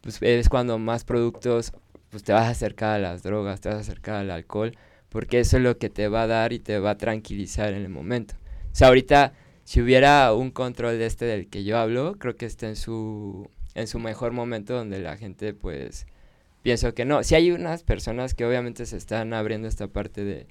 pues 0.00 0.22
es 0.22 0.48
cuando 0.48 0.78
más 0.78 1.04
productos 1.04 1.72
pues 2.10 2.22
te 2.22 2.32
vas 2.32 2.46
a 2.46 2.50
acercar 2.50 2.96
a 2.96 2.98
las 2.98 3.22
drogas 3.22 3.60
te 3.60 3.68
vas 3.68 3.78
a 3.78 3.80
acercar 3.80 4.16
al 4.16 4.30
alcohol 4.30 4.76
porque 5.08 5.40
eso 5.40 5.56
es 5.56 5.62
lo 5.62 5.76
que 5.76 5.90
te 5.90 6.08
va 6.08 6.22
a 6.22 6.26
dar 6.26 6.52
y 6.52 6.58
te 6.58 6.78
va 6.78 6.90
a 6.90 6.98
tranquilizar 6.98 7.72
en 7.72 7.82
el 7.82 7.88
momento 7.88 8.34
o 8.72 8.74
sea 8.74 8.88
ahorita 8.88 9.32
si 9.68 9.82
hubiera 9.82 10.32
un 10.32 10.50
control 10.50 10.98
de 10.98 11.04
este 11.04 11.26
del 11.26 11.50
que 11.50 11.62
yo 11.62 11.76
hablo 11.76 12.14
creo 12.18 12.36
que 12.36 12.46
está 12.46 12.66
en 12.68 12.76
su 12.76 13.50
en 13.74 13.86
su 13.86 13.98
mejor 13.98 14.32
momento 14.32 14.72
donde 14.72 14.98
la 14.98 15.18
gente 15.18 15.52
pues 15.52 16.06
pienso 16.62 16.94
que 16.94 17.04
no. 17.04 17.22
Si 17.22 17.34
hay 17.34 17.50
unas 17.50 17.82
personas 17.82 18.32
que 18.32 18.46
obviamente 18.46 18.86
se 18.86 18.96
están 18.96 19.34
abriendo 19.34 19.68
esta 19.68 19.86
parte 19.88 20.24
de, 20.24 20.46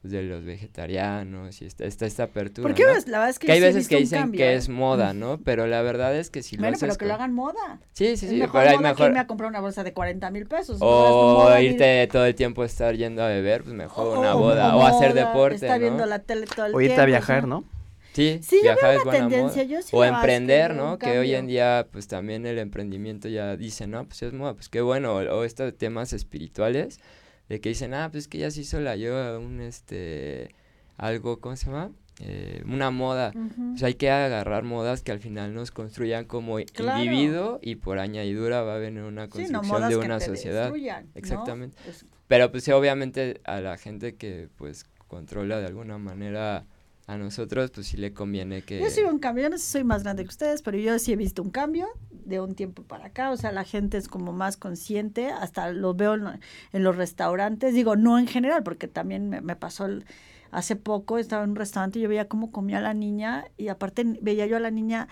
pues, 0.00 0.10
de 0.10 0.22
los 0.22 0.42
vegetarianos 0.44 1.60
y 1.62 1.66
está, 1.66 1.84
está 1.84 2.06
esta 2.06 2.22
apertura. 2.24 2.66
¿Por 2.66 2.74
qué 2.74 2.84
¿no? 2.84 2.94
ves? 2.94 3.06
La 3.08 3.18
verdad 3.18 3.30
es 3.30 3.38
que, 3.38 3.46
Que 3.46 3.52
hay 3.52 3.58
sí 3.60 3.64
veces 3.66 3.88
que 3.88 3.96
dicen 3.98 4.20
cambio, 4.22 4.38
que 4.38 4.52
¿eh? 4.52 4.54
es 4.56 4.68
moda, 4.68 5.12
¿no? 5.14 5.38
Pero 5.44 5.66
la 5.66 5.82
verdad 5.82 6.16
es 6.16 6.30
que 6.30 6.42
si 6.42 6.56
Bueno, 6.56 6.72
lo 6.72 6.78
pero 6.80 6.92
haces 6.92 6.98
que 6.98 7.04
lo 7.04 7.10
con- 7.10 7.20
hagan 7.20 7.32
moda. 7.34 7.78
Sí, 7.92 8.16
sí, 8.16 8.24
es 8.26 8.30
sí, 8.32 8.38
mejor 8.38 8.60
pero 8.62 8.70
hay 8.70 8.76
moda 8.78 8.88
que 8.88 8.94
mejor... 8.94 9.06
irme 9.08 9.20
a 9.20 9.26
comprar 9.26 9.50
una 9.50 9.60
bolsa 9.60 9.84
de 9.84 9.92
40 9.92 10.30
mil 10.30 10.46
pesos. 10.46 10.80
¿no? 10.80 10.86
Es 10.86 11.10
O 11.12 11.58
ir- 11.58 11.72
irte 11.72 12.06
todo 12.10 12.24
el 12.26 12.34
tiempo 12.34 12.62
a 12.62 12.66
estar 12.66 12.96
yendo 12.96 13.22
a 13.22 13.28
beber, 13.28 13.62
pues 13.64 13.74
mejor 13.74 14.16
o- 14.16 14.20
una 14.20 14.32
boda. 14.34 14.74
o 14.76 14.80
O, 14.80 14.86
hacer 14.86 15.10
moda, 15.10 15.26
deporte, 15.28 15.54
Estar 15.56 15.78
¿no? 15.78 15.86
viendo 15.86 16.06
la 16.06 16.18
tele 16.20 16.46
todo 16.46 16.66
el 16.66 16.74
O 16.74 16.80
irte 16.80 16.88
tiempo, 16.94 17.02
a 17.02 17.06
viajar. 17.06 17.46
¿no? 17.46 17.64
Sí, 18.12 18.40
Sí, 18.42 18.58
viajar 18.62 18.94
es 18.94 19.04
buena 19.04 19.28
moda. 19.28 19.62
yo 19.62 19.80
sí 19.82 19.88
o 19.92 20.04
emprender, 20.04 20.74
¿no? 20.74 20.98
Que 20.98 21.18
hoy 21.18 21.34
en 21.34 21.46
día, 21.46 21.86
pues 21.90 22.06
también 22.08 22.44
el 22.46 22.58
emprendimiento 22.58 23.28
ya 23.28 23.56
dice, 23.56 23.86
no, 23.86 24.04
pues 24.06 24.22
es 24.22 24.32
moda, 24.32 24.54
pues 24.54 24.68
qué 24.68 24.80
bueno. 24.82 25.14
O, 25.14 25.18
o 25.20 25.44
estos 25.44 25.76
temas 25.76 26.12
espirituales, 26.12 27.00
de 27.48 27.60
que 27.60 27.70
dicen, 27.70 27.94
ah, 27.94 28.08
pues 28.12 28.28
que 28.28 28.38
ya 28.38 28.50
se 28.50 28.60
hizo 28.60 28.80
la 28.80 28.96
yoga, 28.96 29.38
un, 29.38 29.60
este, 29.60 30.54
algo, 30.96 31.40
¿cómo 31.40 31.56
se 31.56 31.66
llama? 31.66 31.90
Eh, 32.20 32.62
una 32.66 32.90
moda. 32.90 33.32
Ujú. 33.34 33.70
Pues 33.72 33.82
hay 33.82 33.94
que 33.94 34.10
agarrar 34.10 34.62
modas 34.64 35.02
que 35.02 35.12
al 35.12 35.18
final 35.18 35.54
nos 35.54 35.70
construyan 35.70 36.26
como 36.26 36.58
Claro. 36.72 36.98
individuo 37.02 37.58
y 37.62 37.76
por 37.76 37.98
añadidura 37.98 38.60
va 38.62 38.74
a 38.74 38.78
venir 38.78 39.02
una 39.02 39.24
Sí, 39.24 39.30
construcción 39.30 39.80
no 39.80 39.88
de 39.88 39.96
una 39.96 40.20
sociedad. 40.20 40.72
Exactamente. 41.14 41.76
Pues, 41.84 42.04
Pero 42.28 42.50
pues 42.50 42.64
sí, 42.64 42.70
obviamente 42.72 43.40
a 43.44 43.60
la 43.60 43.78
gente 43.78 44.16
que 44.16 44.48
pues 44.56 44.84
controla 45.08 45.58
de 45.60 45.66
alguna 45.66 45.96
manera 45.98 46.66
a 47.12 47.18
nosotros, 47.18 47.70
pues 47.70 47.86
sí 47.88 47.96
le 47.96 48.12
conviene 48.12 48.62
que... 48.62 48.80
Yo 48.80 48.90
sí 48.90 49.00
veo 49.02 49.10
un 49.10 49.18
cambio, 49.18 49.44
yo 49.44 49.50
no 49.50 49.58
sé 49.58 49.64
si 49.64 49.70
soy 49.72 49.84
más 49.84 50.02
grande 50.02 50.22
que 50.24 50.28
ustedes, 50.30 50.62
pero 50.62 50.78
yo 50.78 50.98
sí 50.98 51.12
he 51.12 51.16
visto 51.16 51.42
un 51.42 51.50
cambio 51.50 51.86
de 52.10 52.40
un 52.40 52.54
tiempo 52.54 52.82
para 52.84 53.06
acá, 53.06 53.30
o 53.30 53.36
sea, 53.36 53.52
la 53.52 53.64
gente 53.64 53.96
es 53.98 54.08
como 54.08 54.32
más 54.32 54.56
consciente, 54.56 55.26
hasta 55.30 55.70
lo 55.72 55.94
veo 55.94 56.14
en, 56.14 56.24
en 56.72 56.82
los 56.84 56.96
restaurantes, 56.96 57.74
digo, 57.74 57.96
no 57.96 58.18
en 58.18 58.26
general, 58.26 58.62
porque 58.62 58.88
también 58.88 59.28
me, 59.28 59.40
me 59.40 59.56
pasó 59.56 59.86
el- 59.86 60.04
hace 60.50 60.76
poco, 60.76 61.18
estaba 61.18 61.44
en 61.44 61.50
un 61.50 61.56
restaurante 61.56 61.98
y 61.98 62.02
yo 62.02 62.08
veía 62.08 62.28
cómo 62.28 62.50
comía 62.52 62.80
la 62.80 62.92
niña 62.94 63.44
y 63.56 63.68
aparte 63.68 64.04
veía 64.20 64.46
yo 64.46 64.56
a 64.56 64.60
la 64.60 64.70
niña 64.70 65.08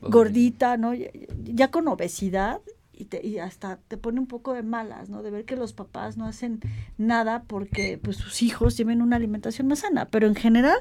gordita, 0.00 0.76
¿no? 0.76 0.94
Ya, 0.94 1.10
ya 1.44 1.70
con 1.70 1.88
obesidad 1.88 2.60
y, 2.96 3.06
te, 3.06 3.26
y 3.26 3.38
hasta 3.38 3.78
te 3.88 3.96
pone 3.96 4.20
un 4.20 4.26
poco 4.26 4.52
de 4.52 4.62
malas, 4.62 5.08
¿no? 5.08 5.22
De 5.22 5.30
ver 5.30 5.44
que 5.44 5.56
los 5.56 5.72
papás 5.72 6.16
no 6.16 6.26
hacen 6.26 6.60
nada 6.98 7.44
porque 7.46 7.98
pues 8.02 8.16
sus 8.16 8.42
hijos 8.42 8.76
lleven 8.76 9.02
una 9.02 9.16
alimentación 9.16 9.66
más 9.68 9.80
sana, 9.80 10.06
pero 10.06 10.26
en 10.26 10.34
general 10.34 10.78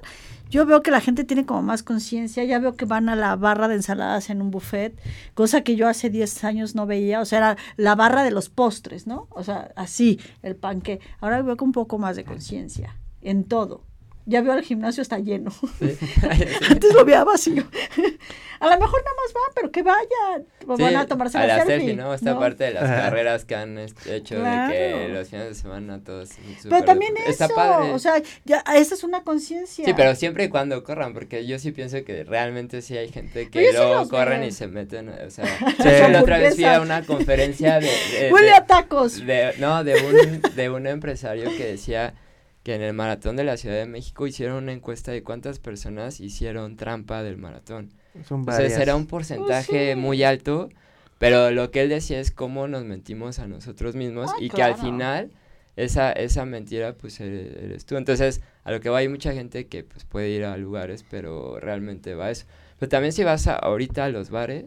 yo 0.50 0.66
veo 0.66 0.84
que 0.84 0.92
la 0.92 1.02
gente 1.02 1.24
tiene 1.24 1.46
como 1.46 1.62
más 1.62 1.84
conciencia, 1.84 2.44
ya 2.44 2.60
veo 2.60 2.76
que 2.76 2.86
van 2.86 3.10
a 3.10 3.16
la 3.16 3.36
barra 3.36 3.68
de 3.68 3.76
ensaladas 3.76 4.30
en 4.30 4.42
un 4.42 4.52
buffet, 4.52 4.98
cosa 5.34 5.62
que 5.62 5.76
yo 5.76 5.88
hace 5.88 6.10
10 6.10 6.44
años 6.44 6.76
no 6.76 6.86
veía, 6.86 7.22
o 7.22 7.26
sea, 7.26 7.38
era 7.40 7.58
la 7.78 7.96
barra 7.96 8.24
de 8.24 8.32
los 8.32 8.50
postres, 8.50 9.08
¿no? 9.08 9.28
O 9.32 9.44
sea, 9.44 9.72
así, 9.76 10.20
el 10.42 10.56
panque. 10.56 11.00
Ahora 11.20 11.42
veo 11.42 11.58
que 11.58 11.64
un 11.64 11.72
poco 11.72 11.98
más 11.98 12.16
de 12.16 12.24
conciencia 12.24 12.96
en 13.22 13.46
todo. 13.46 13.84
Ya 14.26 14.42
veo 14.42 14.54
el 14.54 14.64
gimnasio 14.64 15.02
está 15.02 15.20
lleno. 15.20 15.52
Sí. 15.52 15.98
Antes 16.70 16.94
lo 16.94 17.04
veía 17.06 17.24
vacío. 17.24 17.64
A 18.60 18.68
lo 18.68 18.80
mejor 18.80 19.04
nada 19.04 19.16
más 19.26 19.34
van, 19.34 19.52
pero 19.56 19.72
que 19.72 19.84
vayan. 19.84 20.46
Sí, 20.78 20.82
van 20.84 20.96
a 20.96 21.06
tomarse 21.06 21.38
a 21.38 21.42
la, 21.42 21.48
la 21.48 21.66
selfie. 21.66 21.80
selfie, 21.80 21.96
¿no? 21.98 22.14
Esta 22.14 22.32
¿no? 22.34 22.40
parte 22.40 22.64
de 22.64 22.72
las 22.72 22.84
Ajá. 22.84 22.96
carreras 23.02 23.44
que 23.44 23.56
han 23.56 23.78
est- 23.78 24.08
hecho 24.08 24.36
de 24.36 24.68
que 24.72 25.10
los 25.12 25.28
fines 25.28 25.48
de 25.50 25.56
semana 25.56 26.00
todos 26.02 26.30
Pero 26.64 26.84
también 26.86 27.18
eso, 27.18 27.30
Está 27.30 27.50
padre. 27.50 27.92
o 27.92 28.00
sea, 28.00 28.22
ya 28.46 28.64
esa 28.74 28.96
es 28.96 29.04
una 29.04 29.24
conciencia. 29.24 29.84
Sí, 29.84 29.94
pero 29.94 30.16
siempre 30.16 30.46
y 30.46 30.48
cuando 30.48 30.82
corran, 30.86 31.14
porque 31.14 31.46
yo 31.46 31.60
sí 31.60 31.74
pienso 31.74 32.02
que 32.06 32.24
realmente 32.24 32.82
sí 32.82 32.96
hay 32.98 33.10
gente 33.10 33.50
que 33.50 33.72
sí 33.72 33.76
luego 33.76 33.96
los 33.96 34.10
corren 34.10 34.40
veo. 34.40 34.48
y 34.50 34.52
se 34.54 34.68
meten, 34.68 35.10
o 35.10 35.30
sea, 35.30 35.46
Sí. 35.46 35.84
yo 36.00 36.08
la 36.08 36.22
otra 36.22 36.38
vez 36.38 36.56
fui 36.56 36.64
a 36.64 36.80
una 36.80 37.04
conferencia 37.06 37.82
de, 37.82 37.88
de- 37.88 38.32
Huele 38.32 38.48
de- 38.48 38.54
a 38.54 38.66
tacos. 38.66 39.26
de- 39.26 39.54
no, 39.60 39.84
de 39.84 39.96
un, 40.02 40.42
de 40.56 40.70
un 40.70 40.88
empresario 40.88 41.50
que 41.58 41.66
decía 41.66 42.14
que 42.64 42.76
en 42.76 42.82
el 42.82 42.94
maratón 42.94 43.36
de 43.36 43.44
la 43.44 43.58
Ciudad 43.58 43.76
de 43.76 43.86
México 43.86 44.28
hicieron 44.28 44.64
una 44.64 44.74
encuesta 44.74 45.12
de 45.12 45.24
cuántas 45.24 45.60
personas 45.60 46.20
hicieron 46.20 46.78
trampa 46.78 47.24
del 47.24 47.38
maratón. 47.38 47.92
Son 48.24 48.42
Entonces 48.42 48.46
varias. 48.46 48.78
era 48.78 48.96
un 48.96 49.08
porcentaje 49.08 49.94
sí. 49.94 49.96
muy 49.96 50.24
alto, 50.24 50.70
pero 51.18 51.52
lo 51.52 51.72
que 51.72 51.82
él 51.82 51.90
decía 51.90 52.20
es 52.20 52.32
cómo 52.32 52.68
nos 52.68 52.84
mentimos 52.86 53.40
a 53.40 53.48
nosotros 53.48 53.96
mismos 53.96 54.34
Ah, 54.34 54.38
y 54.40 54.50
que 54.52 54.64
al 54.64 54.76
final 54.76 55.32
esa, 55.76 56.12
esa 56.14 56.46
mentira 56.46 56.94
pues 56.96 57.20
eres, 57.20 57.56
eres 57.58 57.86
tú. 57.86 57.98
Entonces 57.98 58.42
a 58.64 58.72
lo 58.72 58.80
que 58.82 58.90
va 58.90 59.00
hay 59.00 59.10
mucha 59.10 59.34
gente 59.34 59.68
que 59.68 59.84
pues 59.84 60.06
puede 60.06 60.30
ir 60.30 60.46
a 60.46 60.58
lugares, 60.58 61.04
pero 61.10 61.60
realmente 61.60 62.16
va 62.16 62.28
a 62.28 62.32
eso. 62.32 62.46
Pero 62.80 62.90
también 62.90 63.14
si 63.14 63.24
vas 63.24 63.48
a, 63.48 63.56
ahorita 63.56 64.06
a 64.06 64.10
los 64.10 64.30
bares, 64.30 64.66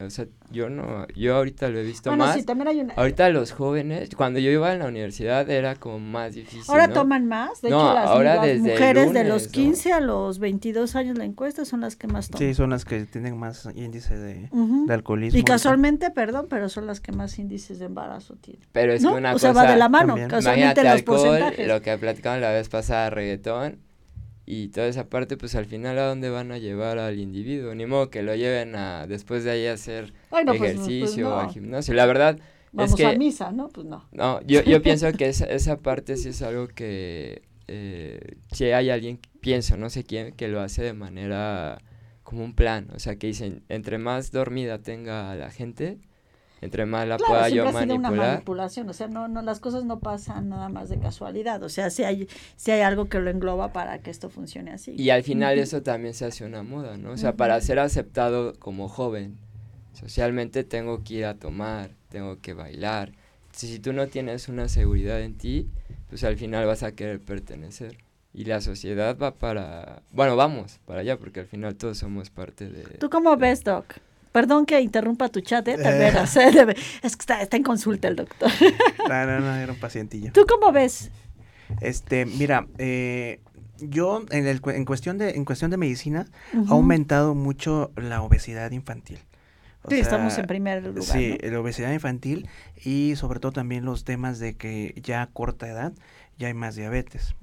o 0.00 0.10
sea, 0.10 0.26
yo 0.50 0.68
no, 0.68 1.06
yo 1.14 1.36
ahorita 1.36 1.68
lo 1.68 1.78
he 1.78 1.84
visto 1.84 2.10
Bueno, 2.10 2.24
más. 2.24 2.34
sí, 2.34 2.42
también 2.42 2.66
hay 2.68 2.80
una. 2.80 2.94
Ahorita 2.94 3.28
los 3.28 3.52
jóvenes, 3.52 4.10
cuando 4.16 4.40
yo 4.40 4.50
iba 4.50 4.72
en 4.72 4.80
la 4.80 4.86
universidad 4.86 5.48
era 5.48 5.76
como 5.76 6.00
más 6.00 6.34
difícil. 6.34 6.64
Ahora 6.68 6.88
¿no? 6.88 6.94
toman 6.94 7.26
más. 7.26 7.62
De 7.62 7.70
No, 7.70 7.78
hecho, 7.80 7.94
las, 7.94 8.06
ahora 8.08 8.34
las 8.36 8.44
desde 8.46 8.56
el 8.56 8.62
mujeres 8.72 9.12
de 9.12 9.24
los 9.24 9.44
¿no? 9.46 9.52
15 9.52 9.92
a 9.92 10.00
los 10.00 10.38
22 10.40 10.96
años 10.96 11.16
la 11.16 11.24
encuesta 11.24 11.64
son 11.64 11.80
las 11.80 11.94
que 11.94 12.08
más 12.08 12.28
toman. 12.28 12.46
Sí, 12.48 12.54
son 12.54 12.70
las 12.70 12.84
que 12.84 13.04
tienen 13.04 13.38
más 13.38 13.68
índice 13.76 14.16
de, 14.18 14.50
alcoholismo. 14.88 15.38
Y 15.38 15.44
casualmente, 15.44 16.10
perdón, 16.10 16.46
pero 16.50 16.68
son 16.68 16.86
las 16.88 17.00
que 17.00 17.12
más 17.12 17.38
índices 17.38 17.78
de 17.78 17.84
embarazo 17.86 18.34
tienen. 18.34 18.66
Pero 18.72 18.92
es 18.92 19.02
¿No? 19.02 19.12
que 19.12 19.18
una 19.18 19.30
o 19.30 19.32
cosa... 19.34 19.52
sea, 19.54 19.62
va 19.62 19.70
de 19.70 19.76
la 19.78 19.88
mano, 19.88 20.08
también. 20.08 20.28
casualmente 20.28 20.80
Imagínate 20.80 20.82
los 20.82 20.92
alcohol, 20.92 21.28
porcentajes. 21.38 21.68
lo 21.68 21.82
que 21.82 21.98
platicamos 21.98 22.40
la 22.40 22.50
vez 22.50 22.68
pasada, 22.68 23.10
reggaetón 23.10 23.78
y 24.46 24.68
toda 24.68 24.88
esa 24.88 25.08
parte, 25.08 25.36
pues 25.36 25.54
al 25.54 25.66
final 25.66 25.98
a 25.98 26.06
dónde 26.06 26.30
van 26.30 26.52
a 26.52 26.58
llevar 26.58 26.98
al 26.98 27.18
individuo, 27.18 27.74
ni 27.74 27.86
modo 27.86 28.10
que 28.10 28.22
lo 28.22 28.34
lleven 28.34 28.76
a 28.76 29.06
después 29.06 29.44
de 29.44 29.52
ahí 29.52 29.66
a 29.66 29.72
hacer 29.72 30.12
Ay, 30.30 30.44
no, 30.44 30.52
pues, 30.52 30.74
pues, 30.74 30.88
ejercicio 30.88 31.34
o 31.34 31.38
al 31.38 31.50
gimnasio. 31.50 31.94
La 31.94 32.06
verdad 32.06 32.38
Vamos 32.72 32.90
es 32.90 32.96
que 32.96 33.06
a 33.06 33.16
misa, 33.16 33.52
¿no? 33.52 33.68
Pues 33.68 33.86
no. 33.86 34.06
no, 34.12 34.40
yo, 34.42 34.62
yo 34.62 34.82
pienso 34.82 35.10
que 35.12 35.28
esa, 35.28 35.46
esa 35.46 35.78
parte 35.78 36.16
sí 36.16 36.30
es 36.30 36.42
algo 36.42 36.68
que 36.68 37.42
eh, 37.68 38.36
si 38.52 38.64
hay 38.64 38.90
alguien, 38.90 39.18
pienso, 39.40 39.76
no 39.76 39.90
sé 39.90 40.04
quién, 40.04 40.32
que 40.32 40.48
lo 40.48 40.60
hace 40.60 40.82
de 40.82 40.92
manera 40.92 41.78
como 42.22 42.44
un 42.44 42.54
plan, 42.54 42.88
o 42.94 42.98
sea, 42.98 43.16
que 43.16 43.26
dicen, 43.28 43.62
entre 43.68 43.98
más 43.98 44.32
dormida 44.32 44.78
tenga 44.78 45.34
la 45.34 45.50
gente, 45.50 45.98
entre 46.64 46.86
más 46.86 47.06
la 47.06 47.16
Claro, 47.18 47.32
pueda 47.32 47.48
yo 47.48 47.54
siempre 47.62 47.68
ha 47.68 47.82
sido 47.82 47.94
una 47.96 48.08
manipular. 48.08 48.32
manipulación, 48.32 48.88
o 48.88 48.92
sea, 48.92 49.06
no, 49.08 49.28
no, 49.28 49.42
las 49.42 49.60
cosas 49.60 49.84
no 49.84 50.00
pasan 50.00 50.48
nada 50.48 50.68
más 50.68 50.88
de 50.88 50.98
casualidad, 50.98 51.62
o 51.62 51.68
sea, 51.68 51.90
si 51.90 52.04
hay, 52.04 52.26
si 52.56 52.70
hay 52.70 52.80
algo 52.80 53.08
que 53.08 53.18
lo 53.20 53.30
engloba 53.30 53.72
para 53.72 53.98
que 53.98 54.10
esto 54.10 54.30
funcione 54.30 54.72
así. 54.72 54.94
Y 54.96 55.10
al 55.10 55.22
final 55.22 55.54
Ujú. 55.56 55.62
eso 55.64 55.82
también 55.82 56.14
se 56.14 56.24
hace 56.24 56.44
una 56.44 56.62
moda, 56.62 56.96
¿no? 56.96 57.10
O 57.12 57.16
sea, 57.16 57.36
para 57.36 57.60
ser 57.60 57.78
aceptado 57.78 58.54
como 58.58 58.88
joven, 58.88 59.36
socialmente 59.92 60.64
tengo 60.64 61.04
que 61.04 61.14
ir 61.14 61.24
a 61.26 61.34
tomar, 61.34 61.90
tengo 62.08 62.40
que 62.40 62.54
bailar. 62.54 63.12
Si, 63.52 63.68
si 63.68 63.78
tú 63.78 63.92
no 63.92 64.08
tienes 64.08 64.48
una 64.48 64.68
seguridad 64.68 65.20
en 65.20 65.34
ti, 65.36 65.68
pues 66.08 66.24
al 66.24 66.36
final 66.36 66.66
vas 66.66 66.82
a 66.82 66.92
querer 66.92 67.20
pertenecer. 67.20 67.98
Y 68.32 68.46
la 68.46 68.60
sociedad 68.60 69.16
va 69.16 69.32
para... 69.34 70.02
Bueno, 70.10 70.34
vamos 70.34 70.80
para 70.86 71.00
allá, 71.02 71.16
porque 71.18 71.40
al 71.40 71.46
final 71.46 71.76
todos 71.76 71.98
somos 71.98 72.30
parte 72.30 72.68
de... 72.68 72.82
¿Tú 72.98 73.08
cómo 73.08 73.36
ves, 73.36 73.62
Doc? 73.62 73.84
Perdón 74.34 74.66
que 74.66 74.80
interrumpa 74.80 75.28
tu 75.28 75.40
chat, 75.42 75.68
¿eh? 75.68 75.76
De 75.76 75.84
veras, 75.96 76.36
¿eh? 76.36 76.50
De 76.50 76.64
ve- 76.64 76.76
Es 77.04 77.16
que 77.16 77.20
está, 77.22 77.40
está 77.40 77.56
en 77.56 77.62
consulta 77.62 78.08
el 78.08 78.16
doctor. 78.16 78.50
No, 79.08 79.26
no, 79.26 79.38
no, 79.38 79.54
era 79.54 79.72
un 79.72 79.78
pacientillo. 79.78 80.32
¿Tú 80.32 80.44
cómo 80.48 80.72
ves? 80.72 81.12
Este, 81.80 82.26
mira, 82.26 82.66
eh, 82.78 83.38
yo 83.78 84.24
en, 84.30 84.48
el, 84.48 84.60
en, 84.66 84.84
cuestión 84.84 85.18
de, 85.18 85.30
en 85.36 85.44
cuestión 85.44 85.70
de 85.70 85.76
medicina 85.76 86.26
ha 86.52 86.70
aumentado 86.72 87.36
mucho 87.36 87.92
la 87.94 88.22
obesidad 88.22 88.72
infantil. 88.72 89.20
sí, 89.88 90.00
estamos 90.00 90.36
en 90.36 90.46
primer 90.46 90.82
lugar. 90.82 91.02
Sí, 91.04 91.38
la 91.40 91.60
obesidad 91.60 91.92
infantil 91.92 92.48
y 92.84 93.14
sobre 93.14 93.38
todo 93.38 93.52
también 93.52 93.84
los 93.84 94.02
temas 94.02 94.40
de 94.40 94.54
que 94.56 95.00
ya 95.00 95.22
a 95.22 95.26
corta 95.28 95.68
edad 95.68 95.92
ya 96.38 96.48
hay 96.48 96.54
más 96.54 96.74
diabetes. 96.74 97.36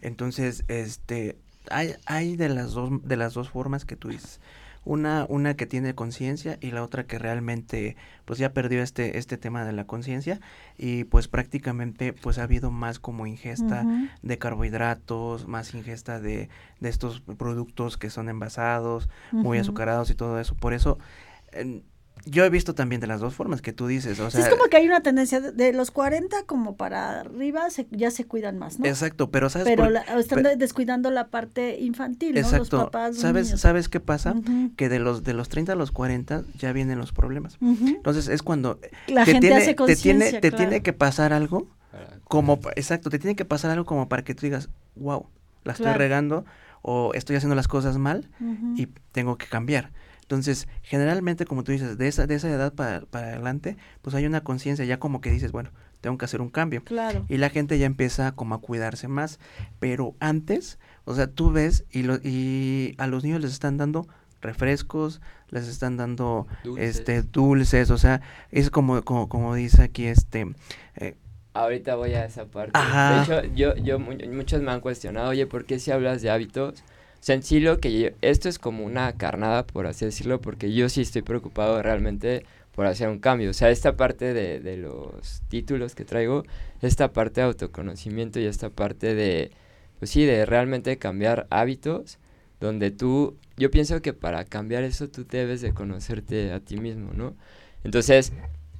Entonces, 0.00 0.64
este, 0.66 1.36
hay, 1.70 1.94
hay 2.06 2.34
de 2.34 2.48
las 2.48 2.72
dos, 2.72 2.90
de 3.06 3.16
las 3.16 3.32
dos 3.34 3.48
formas 3.48 3.84
que 3.84 3.94
tú 3.94 4.08
dices. 4.08 4.40
Una, 4.84 5.26
una 5.28 5.54
que 5.54 5.66
tiene 5.66 5.94
conciencia 5.94 6.58
y 6.60 6.72
la 6.72 6.82
otra 6.82 7.04
que 7.04 7.18
realmente 7.18 7.96
pues 8.24 8.40
ya 8.40 8.52
perdió 8.52 8.82
este, 8.82 9.16
este 9.18 9.38
tema 9.38 9.64
de 9.64 9.72
la 9.72 9.86
conciencia 9.86 10.40
y 10.76 11.04
pues 11.04 11.28
prácticamente 11.28 12.12
pues 12.12 12.38
ha 12.38 12.42
habido 12.42 12.72
más 12.72 12.98
como 12.98 13.26
ingesta 13.26 13.86
de 14.22 14.38
carbohidratos, 14.38 15.46
más 15.46 15.72
ingesta 15.74 16.18
de, 16.18 16.48
de, 16.80 16.88
estos 16.88 17.20
productos 17.20 17.96
que 17.96 18.10
son 18.10 18.28
envasados, 18.28 19.08
muy 19.30 19.58
azucarados 19.58 20.10
y 20.10 20.14
todo 20.14 20.40
eso. 20.40 20.56
Por 20.56 20.74
eso 20.74 20.98
yo 22.24 22.44
he 22.44 22.50
visto 22.50 22.74
también 22.74 23.00
de 23.00 23.06
las 23.06 23.20
dos 23.20 23.34
formas 23.34 23.62
que 23.62 23.72
tú 23.72 23.86
dices, 23.86 24.20
o 24.20 24.30
sea... 24.30 24.40
es 24.40 24.48
como 24.48 24.64
que 24.64 24.76
hay 24.76 24.86
una 24.86 25.00
tendencia 25.00 25.40
de, 25.40 25.72
los 25.72 25.90
40 25.90 26.44
como 26.44 26.76
para 26.76 27.20
arriba 27.20 27.66
ya 27.90 28.10
se 28.10 28.24
cuidan 28.26 28.58
más, 28.58 28.78
¿no? 28.78 28.86
Exacto, 28.86 29.30
pero 29.30 29.50
¿sabes 29.50 29.66
Pero 29.66 29.88
están 30.18 30.42
descuidando 30.56 31.10
la 31.10 31.28
parte 31.28 31.80
infantil, 31.80 32.40
¿no? 32.40 32.58
Los 32.58 32.70
papás, 32.70 33.16
¿Sabes, 33.16 33.48
¿Sabes 33.60 33.88
qué 33.88 34.00
pasa? 34.00 34.34
Que 34.76 34.88
de 34.88 34.98
los 34.98 35.24
de 35.24 35.34
los 35.34 35.48
30 35.48 35.72
a 35.72 35.76
los 35.76 35.90
40 35.90 36.44
ya 36.58 36.72
vienen 36.72 36.98
los 36.98 37.12
problemas. 37.12 37.58
Entonces 37.60 38.28
es 38.28 38.42
cuando... 38.42 38.78
La 39.08 39.24
gente 39.24 39.40
tiene, 39.40 39.56
hace 39.56 39.74
te 39.74 39.96
tiene, 39.96 40.32
te 40.32 40.50
tiene 40.50 40.82
que 40.82 40.92
pasar 40.92 41.32
algo 41.32 41.68
como... 42.24 42.60
Exacto, 42.76 43.10
te 43.10 43.18
tiene 43.18 43.36
que 43.36 43.44
pasar 43.44 43.70
algo 43.70 43.84
como 43.84 44.08
para 44.08 44.22
que 44.22 44.34
tú 44.34 44.42
digas, 44.42 44.68
wow, 44.96 45.26
la 45.64 45.72
estoy 45.72 45.92
regando 45.92 46.44
o 46.82 47.14
estoy 47.14 47.36
haciendo 47.36 47.54
las 47.54 47.68
cosas 47.68 47.98
mal 47.98 48.28
y 48.76 48.86
tengo 49.12 49.38
que 49.38 49.46
cambiar. 49.46 49.90
Entonces, 50.32 50.66
generalmente, 50.80 51.44
como 51.44 51.62
tú 51.62 51.72
dices, 51.72 51.98
de 51.98 52.08
esa, 52.08 52.26
de 52.26 52.36
esa 52.36 52.48
edad 52.48 52.72
para, 52.72 53.02
para 53.02 53.26
adelante, 53.26 53.76
pues 54.00 54.14
hay 54.14 54.24
una 54.24 54.42
conciencia 54.42 54.82
ya 54.86 54.98
como 54.98 55.20
que 55.20 55.30
dices, 55.30 55.52
bueno, 55.52 55.68
tengo 56.00 56.16
que 56.16 56.24
hacer 56.24 56.40
un 56.40 56.48
cambio. 56.48 56.82
Claro. 56.82 57.26
Y 57.28 57.36
la 57.36 57.50
gente 57.50 57.78
ya 57.78 57.84
empieza 57.84 58.32
como 58.32 58.54
a 58.54 58.62
cuidarse 58.62 59.08
más. 59.08 59.38
Pero 59.78 60.16
antes, 60.20 60.78
o 61.04 61.14
sea, 61.14 61.26
tú 61.26 61.52
ves 61.52 61.84
y, 61.90 62.04
lo, 62.04 62.16
y 62.16 62.94
a 62.96 63.08
los 63.08 63.24
niños 63.24 63.42
les 63.42 63.52
están 63.52 63.76
dando 63.76 64.06
refrescos, 64.40 65.20
les 65.50 65.68
están 65.68 65.98
dando 65.98 66.46
dulces. 66.64 66.96
este 66.96 67.22
dulces, 67.22 67.90
o 67.90 67.98
sea, 67.98 68.22
es 68.50 68.70
como, 68.70 69.02
como, 69.02 69.28
como 69.28 69.54
dice 69.54 69.82
aquí 69.82 70.06
este... 70.06 70.54
Eh, 70.96 71.14
Ahorita 71.52 71.96
voy 71.96 72.14
a 72.14 72.24
esa 72.24 72.46
parte. 72.46 72.72
De 72.80 73.22
hecho, 73.22 73.54
yo, 73.54 73.76
yo, 73.76 73.98
muchos 73.98 74.62
me 74.62 74.70
han 74.70 74.80
cuestionado, 74.80 75.28
oye, 75.28 75.46
¿por 75.46 75.66
qué 75.66 75.78
si 75.78 75.90
hablas 75.90 76.22
de 76.22 76.30
hábitos? 76.30 76.82
Sencillo 77.22 77.78
que 77.78 78.16
esto 78.20 78.48
es 78.48 78.58
como 78.58 78.84
una 78.84 79.12
carnada, 79.12 79.64
por 79.64 79.86
así 79.86 80.04
decirlo, 80.04 80.40
porque 80.40 80.72
yo 80.72 80.88
sí 80.88 81.02
estoy 81.02 81.22
preocupado 81.22 81.80
realmente 81.80 82.44
por 82.74 82.86
hacer 82.86 83.08
un 83.08 83.20
cambio. 83.20 83.50
O 83.50 83.52
sea, 83.52 83.70
esta 83.70 83.96
parte 83.96 84.34
de, 84.34 84.58
de 84.58 84.76
los 84.76 85.42
títulos 85.48 85.94
que 85.94 86.04
traigo, 86.04 86.42
esta 86.80 87.12
parte 87.12 87.40
de 87.40 87.46
autoconocimiento 87.46 88.40
y 88.40 88.46
esta 88.46 88.70
parte 88.70 89.14
de, 89.14 89.52
pues 90.00 90.10
sí, 90.10 90.24
de 90.24 90.44
realmente 90.44 90.98
cambiar 90.98 91.46
hábitos, 91.50 92.18
donde 92.60 92.90
tú, 92.90 93.36
yo 93.56 93.70
pienso 93.70 94.02
que 94.02 94.12
para 94.12 94.44
cambiar 94.44 94.82
eso 94.82 95.08
tú 95.08 95.24
debes 95.24 95.60
de 95.60 95.72
conocerte 95.72 96.52
a 96.52 96.58
ti 96.58 96.76
mismo, 96.76 97.12
¿no? 97.14 97.36
Entonces, 97.84 98.32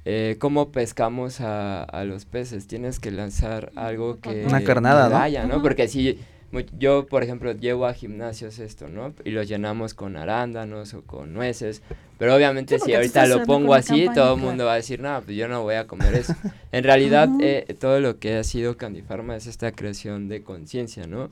eh, 0.03 0.35
¿cómo 0.39 0.73
pescamos 0.73 1.39
a, 1.39 1.83
a, 1.83 2.03
los 2.03 2.25
peces? 2.25 2.67
Tienes 2.67 2.99
que 2.99 3.11
lanzar 3.11 3.71
algo 3.75 4.19
que... 4.19 4.45
Una 4.45 4.65
carnada, 4.65 5.07
vaya, 5.07 5.45
¿no? 5.45 5.61
Porque 5.61 5.87
si 5.87 6.19
yo, 6.77 7.05
por 7.07 7.23
ejemplo, 7.23 7.51
llevo 7.53 7.85
a 7.85 7.93
gimnasios 7.93 8.59
esto, 8.59 8.87
¿no? 8.87 9.13
Y 9.23 9.31
los 9.31 9.47
llenamos 9.47 9.93
con 9.93 10.15
arándanos 10.15 10.93
o 10.93 11.01
con 11.01 11.33
nueces. 11.33 11.81
Pero 12.17 12.35
obviamente 12.35 12.79
si 12.79 12.93
ahorita 12.93 13.25
lo 13.25 13.43
pongo 13.43 13.73
así, 13.73 14.07
todo 14.13 14.35
el 14.35 14.41
mundo 14.41 14.65
va 14.65 14.73
a 14.73 14.75
decir, 14.75 14.99
no, 14.99 15.21
pues 15.21 15.35
yo 15.35 15.47
no 15.47 15.63
voy 15.63 15.75
a 15.75 15.87
comer 15.87 16.13
eso. 16.15 16.35
en 16.71 16.83
realidad, 16.83 17.29
eh, 17.41 17.75
todo 17.79 17.99
lo 17.99 18.19
que 18.19 18.37
ha 18.37 18.43
sido 18.43 18.77
Candifarma 18.77 19.35
es 19.35 19.47
esta 19.47 19.71
creación 19.71 20.27
de 20.27 20.43
conciencia, 20.43 21.07
¿no? 21.07 21.31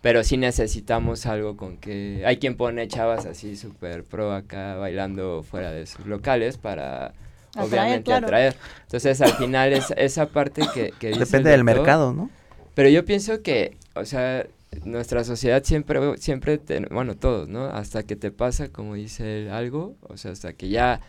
Pero 0.00 0.24
sí 0.24 0.36
necesitamos 0.36 1.26
algo 1.26 1.56
con 1.56 1.76
que... 1.76 2.22
Hay 2.24 2.38
quien 2.38 2.56
pone 2.56 2.88
chavas 2.88 3.26
así 3.26 3.56
súper 3.56 4.04
pro 4.04 4.32
acá 4.32 4.76
bailando 4.76 5.42
fuera 5.42 5.72
de 5.72 5.86
sus 5.86 6.06
locales 6.06 6.56
para... 6.56 7.12
obviamente 7.58 8.12
atraer. 8.12 8.56
Entonces 8.82 9.20
al 9.20 9.32
final 9.34 9.74
es 9.74 9.92
esa 9.96 10.26
parte 10.26 10.62
que... 10.72 10.94
que 10.98 11.10
Depende 11.10 11.50
del 11.50 11.64
mercado, 11.64 12.14
¿no? 12.14 12.30
Pero 12.74 12.88
yo 12.88 13.04
pienso 13.04 13.42
que, 13.42 13.76
o 13.94 14.06
sea, 14.06 14.46
nuestra 14.84 15.24
sociedad 15.24 15.62
siempre, 15.64 16.16
siempre, 16.18 16.60
bueno, 16.90 17.16
todos, 17.16 17.48
¿no? 17.48 17.66
Hasta 17.66 18.04
que 18.04 18.16
te 18.16 18.30
pasa, 18.30 18.68
como 18.68 18.94
dice 18.94 19.42
él, 19.42 19.50
algo, 19.50 19.96
o 20.02 20.16
sea, 20.16 20.32
hasta 20.32 20.52
que 20.52 20.68
ya 20.68 21.00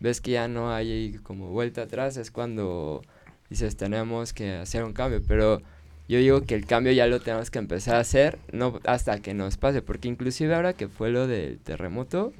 ves 0.00 0.20
que 0.20 0.32
ya 0.32 0.48
no 0.48 0.72
hay 0.72 1.18
como 1.22 1.50
vuelta 1.50 1.82
atrás, 1.82 2.16
es 2.16 2.30
cuando 2.30 3.02
dices, 3.50 3.76
tenemos 3.76 4.32
que 4.32 4.54
hacer 4.54 4.84
un 4.84 4.92
cambio, 4.92 5.22
pero 5.26 5.60
yo 6.08 6.18
digo 6.18 6.42
que 6.42 6.54
el 6.54 6.66
cambio 6.66 6.92
ya 6.92 7.06
lo 7.06 7.20
tenemos 7.20 7.50
que 7.50 7.58
empezar 7.58 7.96
a 7.96 8.00
hacer, 8.00 8.38
no 8.52 8.80
hasta 8.84 9.20
que 9.20 9.34
nos 9.34 9.58
pase, 9.58 9.82
porque 9.82 10.08
inclusive 10.08 10.54
ahora 10.54 10.72
que 10.72 10.88
fue 10.88 11.10
lo 11.10 11.26
del 11.26 11.58
terremoto, 11.58 12.32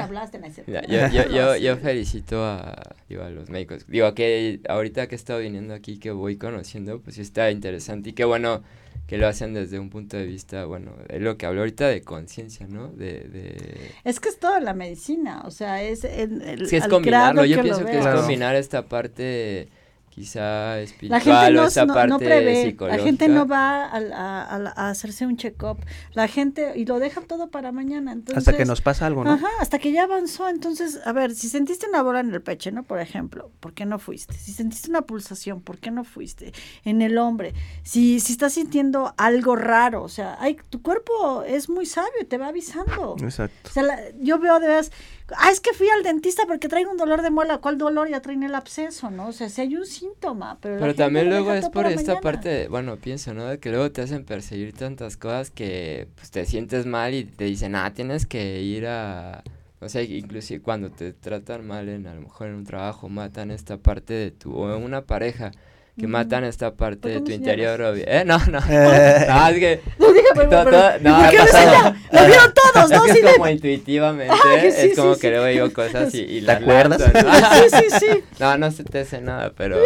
yo, 1.29 1.55
yo, 1.57 1.77
felicito 1.81 2.41
a, 2.41 2.71
a 2.71 3.29
los 3.29 3.49
médicos. 3.49 3.85
Digo, 3.87 4.13
que 4.13 4.61
ahorita 4.69 5.07
que 5.07 5.15
he 5.15 5.17
estado 5.17 5.39
viniendo 5.39 5.73
aquí, 5.73 5.99
que 5.99 6.11
voy 6.11 6.37
conociendo, 6.37 7.01
pues 7.01 7.17
está 7.17 7.51
interesante 7.51 8.11
y 8.11 8.13
qué 8.13 8.23
bueno 8.23 8.63
que 9.07 9.17
lo 9.17 9.27
hacen 9.27 9.53
desde 9.53 9.77
un 9.77 9.89
punto 9.89 10.15
de 10.15 10.25
vista, 10.25 10.63
bueno, 10.63 10.93
es 11.09 11.21
lo 11.21 11.37
que 11.37 11.45
hablo 11.45 11.59
ahorita 11.59 11.87
de 11.89 12.01
conciencia, 12.01 12.65
¿no? 12.67 12.87
De, 12.87 13.19
de... 13.27 13.91
Es 14.05 14.21
que 14.21 14.29
es 14.29 14.39
toda 14.39 14.61
la 14.61 14.73
medicina, 14.73 15.43
o 15.45 15.51
sea, 15.51 15.83
es... 15.83 16.05
El, 16.05 16.65
sí, 16.67 16.77
es 16.77 16.87
combinarlo, 16.87 17.43
yo 17.43 17.61
pienso 17.61 17.85
que 17.85 17.99
es 17.99 18.07
combinar 18.07 18.55
esta 18.55 18.85
parte 18.85 19.67
quizá 20.13 20.75
La 20.75 20.81
espiritual 20.81 21.21
gente 21.21 21.53
no, 21.53 21.63
o 21.63 21.67
esa 21.67 21.85
no- 21.85 21.93
parte 21.93 22.09
no 22.09 22.19
prevé, 22.19 22.75
la 22.79 22.97
gente 22.99 23.27
no 23.29 23.47
va 23.47 23.85
a, 23.85 23.97
a- 23.97 24.43
a- 24.43 24.73
a 24.75 24.89
hacerse 24.89 25.25
un 25.25 25.37
check-up, 25.37 25.77
la 26.13 26.27
gente, 26.27 26.73
y 26.75 26.85
lo 26.85 26.99
dejan 26.99 27.25
todo 27.25 27.49
para 27.49 27.71
mañana, 27.71 28.11
entonces... 28.11 28.37
Hasta 28.37 28.55
que 28.55 28.65
nos 28.65 28.81
pasa 28.81 29.07
algo, 29.07 29.23
¿no? 29.23 29.31
Ajá, 29.31 29.47
hasta 29.59 29.79
que 29.79 29.91
ya 29.91 30.03
avanzó. 30.03 30.49
Entonces, 30.49 30.99
a 31.05 31.11
ver, 31.13 31.33
si 31.33 31.49
sentiste 31.49 31.87
una 31.87 32.03
bola 32.03 32.19
en 32.19 32.31
el 32.33 32.41
pecho, 32.41 32.69
¿no? 32.71 32.83
Por 32.83 32.99
ejemplo, 32.99 33.49
¿por 33.59 33.73
qué 33.73 33.85
no 33.85 33.97
fuiste? 33.97 34.35
Si 34.35 34.51
sentiste 34.51 34.89
una 34.89 35.01
pulsación, 35.01 35.61
¿por 35.61 35.79
qué 35.79 35.89
no 35.89 36.03
fuiste? 36.03 36.53
En 36.85 37.01
el 37.01 37.17
hombre, 37.17 37.53
si, 37.81 38.19
si 38.19 38.33
estás 38.33 38.53
sintiendo 38.53 39.13
algo 39.17 39.55
raro, 39.55 40.03
o 40.03 40.09
sea, 40.09 40.37
hay, 40.39 40.57
tu 40.69 40.81
cuerpo 40.81 41.43
es 41.43 41.69
muy 41.69 41.85
sabio 41.87 42.27
te 42.27 42.37
va 42.37 42.49
avisando. 42.49 43.15
Exacto. 43.21 43.69
O 43.69 43.73
sea, 43.73 43.83
la- 43.83 43.99
yo 44.19 44.37
veo 44.39 44.59
de 44.59 44.67
veras, 44.67 44.91
ah, 45.37 45.49
es 45.51 45.59
que 45.59 45.73
fui 45.73 45.87
al 45.89 46.03
dentista 46.03 46.43
porque 46.47 46.67
traigo 46.69 46.91
un 46.91 46.97
dolor 46.97 47.21
de 47.21 47.29
muela. 47.29 47.57
¿Cuál 47.59 47.77
dolor? 47.77 48.09
Ya 48.09 48.21
traen 48.21 48.43
el 48.43 48.55
absceso, 48.55 49.09
¿no? 49.11 49.27
O 49.27 49.31
sea, 49.31 49.49
si 49.49 49.61
hay 49.61 49.75
un 49.75 49.85
síntoma, 49.85 50.57
pero. 50.61 50.79
también 50.95 51.29
luego 51.29 51.51
es 51.53 51.69
por 51.69 51.85
esta 51.87 52.01
mañana. 52.13 52.21
parte, 52.21 52.49
de- 52.49 52.67
bueno, 52.67 52.97
pienso, 52.97 53.33
¿no? 53.33 53.45
De 53.45 53.59
que 53.59 53.69
luego 53.69 53.91
te 53.91 54.01
hacen 54.01 54.25
perseguir 54.25 54.73
tantas 54.73 55.17
cosas 55.17 55.51
que 55.51 56.07
pues 56.15 56.31
te 56.31 56.45
sientes 56.45 56.85
mal 56.85 57.13
y 57.13 57.23
te 57.25 57.45
dicen, 57.45 57.75
ah, 57.75 57.93
tienes 57.93 58.25
que 58.25 58.61
ir 58.61 58.87
a, 58.87 59.43
o 59.79 59.89
sea, 59.89 60.01
inclusive 60.03 60.61
cuando 60.61 60.89
te 60.91 61.13
tratan 61.13 61.65
mal 61.67 61.89
en, 61.89 62.07
a 62.07 62.15
lo 62.15 62.21
mejor 62.21 62.47
en 62.47 62.55
un 62.55 62.63
trabajo, 62.65 63.09
matan 63.09 63.51
esta 63.51 63.77
parte 63.77 64.13
de 64.13 64.31
tu, 64.31 64.53
o 64.55 64.75
en 64.75 64.83
una 64.83 65.01
pareja, 65.05 65.51
que 65.97 66.07
matan 66.07 66.43
esta 66.43 66.73
parte 66.73 66.97
¿Por 67.01 67.11
qué 67.11 67.19
de 67.19 67.21
tu 67.21 67.31
interior, 67.31 67.79
obvio. 67.81 68.03
¿Eh? 68.07 68.23
No, 68.25 68.39
no, 68.47 68.59
Eh. 68.69 69.25
no, 69.27 69.47
es 69.47 69.59
que... 69.59 69.81
No, 69.99 70.11
dígame, 70.11 70.43
to- 70.43 70.49
pero- 70.49 70.71
to- 70.71 70.99
no, 71.01 71.17
¿por 71.19 71.29
qué? 71.29 71.37
Lo 72.17 72.25
vieron 72.25 72.53
todos, 72.53 72.91
Es 72.91 72.97
¿no? 72.97 73.03
que 73.05 73.13
Sí, 73.13 73.19
es 73.23 73.33
como 73.33 73.47
intuitivamente, 73.49 74.33
Ay, 74.45 74.71
sí, 74.71 74.77
es 74.89 74.95
como 74.97 75.13
sí, 75.15 75.21
que 75.21 75.27
sí. 75.27 75.31
luego 75.31 75.45
digo 75.45 75.73
cosas 75.73 76.13
y, 76.15 76.21
y 76.21 76.39
¿Te 76.41 76.47
las 76.47 76.61
acuerdas? 76.61 76.99
lanzo, 76.99 77.21
¿no? 77.23 77.33
Sí, 77.33 77.75
sí, 77.89 77.97
sí. 77.99 78.23
No, 78.39 78.57
no 78.57 78.71
se 78.71 78.83
te 78.83 78.99
hace 79.01 79.21
nada, 79.21 79.51
pero, 79.55 79.77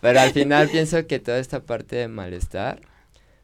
pero 0.00 0.20
al 0.20 0.30
final 0.32 0.68
pienso 0.68 1.06
que 1.06 1.18
toda 1.18 1.38
esta 1.38 1.60
parte 1.60 1.96
de 1.96 2.08
malestar, 2.08 2.80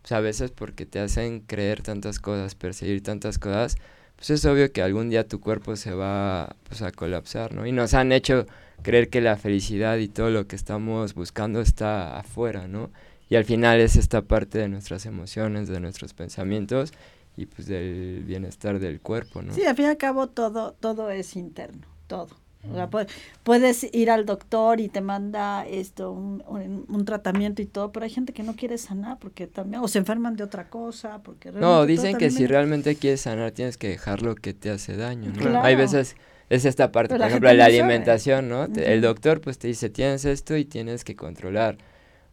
pues 0.03 0.13
a 0.13 0.21
veces 0.21 0.51
porque 0.51 0.87
te 0.87 1.01
hacen 1.01 1.41
creer 1.41 1.83
tantas 1.83 2.19
cosas, 2.19 2.55
perseguir 2.55 3.03
tantas 3.03 3.39
cosas, 3.39 3.77
pues 4.17 4.31
es 4.31 4.45
obvio 4.45 4.73
que 4.73 4.83
algún 4.83 5.09
día 5.11 5.27
tu 5.27 5.41
cuerpo 5.41 5.77
se 5.77 5.93
va 5.93 6.57
pues, 6.69 6.83
a 6.83 6.91
colapsar, 6.93 7.55
¿no? 7.55 7.67
Y 7.67 7.73
nos 7.73 7.95
han 7.95 8.13
hecho 8.13 8.47
creer 8.85 9.09
que 9.11 9.21
la 9.21 9.37
felicidad 9.37 9.97
y 9.99 10.07
todo 10.09 10.31
lo 10.31 10.47
que 10.47 10.55
estamos 10.57 11.15
buscando 11.15 11.61
está 11.61 12.19
afuera, 12.19 12.69
¿no? 12.69 12.91
Y 13.29 13.35
al 13.37 13.45
final 13.45 13.81
es 13.81 13.97
esta 13.97 14.23
parte 14.23 14.59
de 14.59 14.69
nuestras 14.69 15.07
emociones, 15.07 15.69
de 15.69 15.81
nuestros 15.81 16.15
pensamientos 16.15 16.93
y 17.37 17.47
pues 17.47 17.67
del 17.67 18.23
bienestar 18.25 18.79
del 18.79 19.01
cuerpo, 19.01 19.43
¿no? 19.43 19.53
Sí, 19.53 19.65
al 19.65 19.75
fin 19.75 19.87
y 19.87 19.89
al 19.89 19.97
cabo 19.97 20.29
todo, 20.29 20.75
todo 20.79 21.11
es 21.11 21.35
interno, 21.35 21.87
todo. 22.07 22.29
O 22.71 22.75
sea, 22.75 22.89
pu- 22.89 23.07
puedes 23.43 23.85
ir 23.93 24.11
al 24.11 24.25
doctor 24.25 24.81
y 24.81 24.89
te 24.89 25.03
manda 25.03 25.67
esto, 25.67 26.13
un, 26.13 26.43
un- 26.47 26.87
un 26.89 27.05
tratamiento 27.05 27.61
y 27.61 27.67
todo, 27.67 27.93
pero 27.93 28.05
hay 28.05 28.11
gente 28.11 28.33
que 28.33 28.43
no 28.43 28.55
quiere 28.57 28.79
sanar 28.79 29.19
porque 29.19 29.47
también, 29.47 29.83
o 29.83 29.89
se 29.89 29.99
enferman 29.99 30.35
de 30.37 30.45
otra 30.45 30.71
cosa, 30.71 31.23
porque 31.23 31.53
No, 31.53 31.85
dicen 31.85 32.17
que 32.17 32.31
si 32.31 32.47
realmente 32.47 32.97
quieres 32.97 33.21
sanar 33.23 33.51
tienes 33.53 33.77
que 33.77 33.89
dejar 33.89 34.23
lo 34.23 34.35
que 34.35 34.55
te 34.55 34.71
hace 34.71 34.97
daño, 34.97 35.31
¿no? 35.33 35.41
Claro. 35.41 35.63
Hay 35.67 35.75
veces 35.77 36.17
es 36.51 36.65
esta 36.65 36.93
parte, 36.93 37.17
por 37.17 37.27
ejemplo, 37.27 37.53
la 37.53 37.67
alimentación, 37.67 38.49
¿no? 38.49 38.65
El 38.65 39.01
doctor 39.01 39.41
pues 39.41 39.59
te 39.59 39.69
dice, 39.69 39.91
tienes 39.91 40.25
esto 40.25 40.57
y 40.57 40.65
tienes 40.65 41.05
que 41.05 41.17
controlar, 41.17 41.79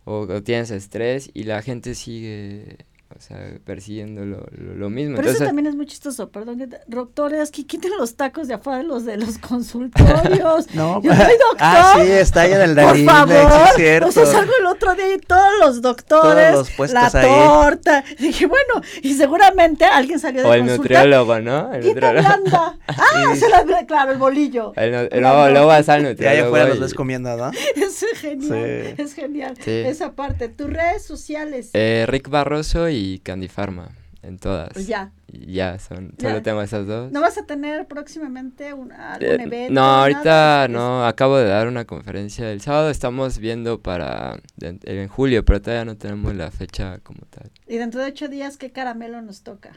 o, 0.03 0.21
o 0.21 0.43
tienes 0.43 0.71
estrés 0.71 1.29
y 1.33 1.43
la 1.43 1.61
gente 1.61 1.95
sigue, 1.95 2.77
sea, 3.21 3.37
persiguiendo 3.65 4.25
lo, 4.25 4.45
lo, 4.51 4.75
lo 4.75 4.89
mismo. 4.89 5.15
Pero 5.15 5.29
eso 5.29 5.37
Entonces, 5.37 5.47
también 5.47 5.67
es 5.67 5.75
muy 5.75 5.85
chistoso, 5.85 6.29
perdón, 6.29 6.57
que 6.57 6.67
doctores, 6.87 7.51
que 7.51 7.65
quiten 7.65 7.91
los 7.97 8.15
tacos 8.15 8.47
de 8.47 8.55
afuera 8.55 8.79
de 8.79 8.83
los 8.85 9.05
de 9.05 9.17
los 9.17 9.37
consultorios. 9.95 10.73
No, 10.73 11.01
Yo 11.01 11.11
soy 11.13 11.25
doctor. 11.25 11.57
Ah, 11.59 11.93
sí, 12.01 12.07
está 12.11 12.41
ahí 12.41 12.53
en 12.53 12.61
el 12.61 12.75
Por 12.75 12.83
Darín, 12.83 13.05
favor, 13.05 13.35
es 13.69 13.75
cierto. 13.75 14.09
o 14.09 14.11
sea, 14.11 14.25
salgo 14.25 14.51
el 14.59 14.65
otro 14.65 14.95
día 14.95 15.13
y 15.15 15.17
todos 15.19 15.51
los 15.59 15.81
doctores, 15.81 16.51
Todos 16.51 16.67
los 16.67 16.71
puestos 16.71 17.13
la 17.13 17.19
ahí. 17.21 17.27
torta, 17.27 18.03
dije, 18.19 18.45
bueno, 18.47 18.81
y 19.01 19.13
seguramente 19.13 19.85
alguien 19.85 20.19
salió 20.19 20.43
de 20.43 20.49
o 20.49 20.53
el 20.53 20.61
consulta, 20.61 20.81
nutriólogo, 20.83 21.39
¿no? 21.39 21.73
El 21.73 21.81
¿Qué 21.81 21.95
tan 21.95 22.15
nutriólogo. 22.15 22.41
blanda? 22.43 22.77
Ah, 22.87 23.35
se 23.35 23.49
la, 23.49 23.85
claro, 23.85 24.11
el 24.11 24.17
bolillo. 24.17 24.73
El 24.75 24.91
Blando. 25.09 25.21
no, 25.21 25.49
luego 25.49 25.67
vas 25.67 25.87
al 25.89 26.01
Y 26.01 26.05
allá 26.05 26.09
nutriólogo. 26.11 26.47
afuera 26.47 26.65
los 26.69 26.77
y- 26.77 26.81
ves 26.81 26.93
comiendo, 26.93 27.35
¿no? 27.37 27.51
Es 27.75 28.05
genial, 28.19 28.93
Sí. 28.97 29.01
es 29.01 29.13
genial. 29.13 29.53
Sí. 29.59 29.71
Esa 29.71 30.13
parte, 30.13 30.49
tus 30.49 30.71
redes 30.71 31.03
sociales. 31.03 31.69
Eh, 31.73 32.05
Rick 32.07 32.29
Barroso 32.29 32.89
y 32.89 33.10
Candy 33.19 33.47
Pharma, 33.47 33.89
en 34.23 34.37
todas. 34.39 34.69
Pues 34.73 34.87
ya. 34.87 35.11
Ya, 35.27 35.79
son, 35.79 36.13
Ya. 36.17 36.29
solo 36.29 36.41
tengo 36.41 36.61
esas 36.61 36.85
dos. 36.87 37.11
¿No 37.11 37.21
vas 37.21 37.37
a 37.37 37.45
tener 37.45 37.87
próximamente 37.87 38.73
un, 38.73 38.91
algún 38.91 39.27
Eh, 39.41 39.43
evento? 39.43 39.73
no, 39.73 39.81
nada? 39.81 40.01
ahorita 40.01 40.65
Es- 40.65 40.69
no, 40.71 41.05
acabo 41.05 41.37
de 41.37 41.45
dar 41.45 41.67
una 41.67 41.85
conferencia 41.85 42.51
el 42.51 42.61
sábado, 42.61 42.89
estamos 42.89 43.37
viendo 43.39 43.81
para 43.81 44.39
en, 44.59 44.79
en 44.83 45.07
julio, 45.07 45.43
pero 45.45 45.61
todavía 45.61 45.85
no 45.85 45.97
tenemos 45.97 46.35
la 46.35 46.51
fecha 46.51 46.99
como 46.99 47.21
tal. 47.29 47.49
Y 47.67 47.77
dentro 47.77 48.01
de 48.01 48.07
ocho 48.07 48.27
días, 48.27 48.57
¿qué 48.57 48.71
caramelo 48.71 49.21
nos 49.21 49.41
toca? 49.43 49.71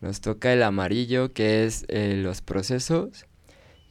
Nos 0.00 0.20
toca 0.22 0.52
el 0.52 0.62
amarillo, 0.62 1.32
que 1.34 1.66
es 1.66 1.84
eh, 1.88 2.14
los 2.16 2.40
procesos, 2.40 3.26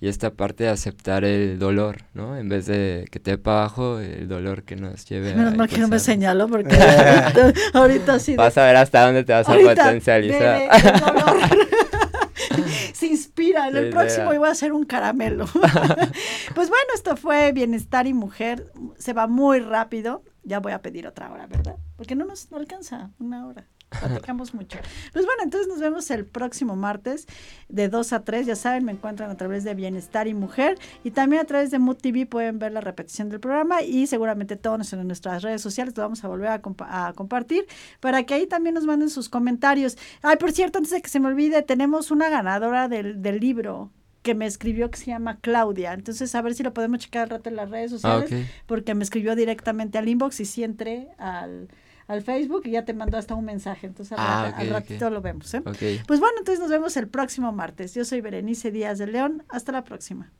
y 0.02 0.08
esta 0.08 0.32
parte 0.32 0.64
de 0.64 0.70
aceptar 0.70 1.26
el 1.26 1.60
dolor, 1.60 2.04
¿no? 2.14 2.38
En 2.38 2.48
vez 2.48 2.66
de 2.68 3.06
que 3.12 3.20
te 3.20 3.32
abajo, 3.34 4.00
el 4.00 4.28
dolor 4.28 4.64
que 4.64 4.76
nos 4.76 5.06
lleve 5.06 5.34
Menos 5.36 5.54
a 5.54 5.58
mal 5.58 5.68
que 5.68 5.78
no 5.78 5.88
me 5.90 6.00
señaló 6.00 6.48
porque 6.48 6.76
ahorita, 6.76 7.54
ahorita 7.74 8.20
sí. 8.20 8.36
Vas 8.36 8.58
a 8.58 8.66
ver 8.66 8.78
hasta 8.78 9.06
dónde 9.06 9.24
te 9.24 9.34
vas 9.34 9.48
a 9.50 9.54
potencializar. 9.56 10.58
de- 10.60 10.68
de- 10.68 10.92
de 10.92 11.00
dolor. 11.00 11.38
Se 12.94 13.08
inspira, 13.08 13.68
en 13.70 13.78
el 13.78 13.90
próximo 13.90 14.34
iba 14.34 14.48
a 14.48 14.52
hacer 14.52 14.72
un 14.74 14.84
caramelo. 14.86 15.46
pues 16.56 16.70
bueno, 16.70 16.86
esto 16.96 17.16
fue 17.16 17.52
Bienestar 17.52 18.08
y 18.08 18.14
Mujer. 18.14 18.72
Se 18.98 19.14
va 19.14 19.28
muy 19.28 19.60
rápido. 19.60 20.24
Ya 20.44 20.60
voy 20.60 20.72
a 20.74 20.82
pedir 20.82 21.08
otra 21.08 21.32
hora, 21.32 21.48
¿verdad? 21.48 21.76
Porque 21.96 22.16
no 22.16 22.26
nos 22.26 22.50
no 22.52 22.58
alcanza 22.58 23.12
una 23.20 23.46
hora. 23.48 23.66
Platicamos 23.90 24.54
mucho. 24.54 24.78
Pues 25.14 25.26
bueno, 25.26 25.42
entonces 25.44 25.68
nos 25.68 25.80
vemos 25.80 26.10
el 26.12 26.26
próximo 26.26 26.76
martes 26.76 27.26
de 27.70 27.90
2 27.90 28.14
a 28.14 28.24
3. 28.24 28.46
Ya 28.46 28.56
saben, 28.56 28.86
me 28.86 28.92
encuentran 28.92 29.32
a 29.32 29.36
través 29.38 29.64
de 29.64 29.74
Bienestar 29.74 30.28
y 30.28 30.34
Mujer. 30.34 30.78
Y 31.04 31.12
también 31.12 31.42
a 31.42 31.46
través 31.46 31.72
de 31.72 31.80
Mood 31.80 31.98
TV 31.98 32.26
pueden 32.28 32.60
ver 32.60 32.72
la 32.72 32.82
repetición 32.82 33.30
del 33.30 33.40
programa. 33.40 33.82
Y 33.82 34.06
seguramente 34.08 34.56
todos 34.56 34.94
en 34.94 35.08
nuestras 35.08 35.42
redes 35.42 35.62
sociales 35.62 35.98
lo 35.98 36.04
vamos 36.04 36.24
a 36.24 36.28
volver 36.28 36.50
a, 36.50 36.62
compa- 36.62 36.88
a 36.90 37.14
compartir 37.14 37.66
para 38.00 38.24
que 38.24 38.36
ahí 38.36 38.46
también 38.46 38.76
nos 38.76 38.86
manden 38.86 39.10
sus 39.10 39.28
comentarios. 39.28 39.98
Ay, 40.22 40.38
por 40.38 40.52
cierto, 40.52 40.78
antes 40.78 40.92
de 40.92 41.02
que 41.02 41.10
se 41.10 41.20
me 41.20 41.28
olvide, 41.28 41.62
tenemos 41.64 42.12
una 42.12 42.30
ganadora 42.30 42.88
del, 42.90 43.22
del 43.24 43.40
libro 43.40 43.92
que 44.22 44.36
me 44.36 44.46
escribió 44.46 44.92
que 44.92 44.98
se 45.00 45.06
llama 45.08 45.40
Claudia. 45.40 45.94
Entonces, 45.94 46.36
a 46.36 46.42
ver 46.42 46.54
si 46.54 46.62
lo 46.62 46.74
podemos 46.74 47.00
checar 47.00 47.24
al 47.24 47.30
rato 47.30 47.50
en 47.50 47.56
las 47.56 47.70
redes 47.70 47.92
Ah, 47.94 47.96
sociales, 48.22 48.32
ok. 48.32 48.66
porque 48.68 48.94
me 48.94 49.04
escribió 49.04 49.36
directamente 49.36 49.98
al 49.98 50.08
inbox 50.10 50.42
y 50.42 50.46
sí 50.46 50.64
entré 50.64 51.08
al, 51.18 51.70
al 52.10 52.22
Facebook 52.24 52.64
y 52.66 52.72
ya 52.72 52.84
te 52.84 52.94
mandó 52.94 53.18
hasta 53.18 53.36
un 53.36 53.46
mensaje. 53.46 53.88
Entonces, 53.88 54.12
al, 54.18 54.20
Ah, 54.20 54.54
al 54.58 54.68
ok. 54.68 54.74
ratito 54.74 55.10
lo 55.10 55.22
vemos. 55.22 55.54
¿eh? 55.54 55.62
Pues 55.62 56.20
bueno, 56.20 56.36
entonces 56.40 56.60
nos 56.60 56.70
vemos 56.70 56.98
el 56.98 57.08
próximo 57.08 57.52
martes. 57.54 57.94
Yo 57.94 58.04
soy 58.04 58.20
Berenice 58.20 58.72
Díaz 58.72 58.98
de 58.98 59.08
León. 59.08 59.44
Hasta 59.48 59.72
la 59.72 59.84
próxima. 59.86 60.32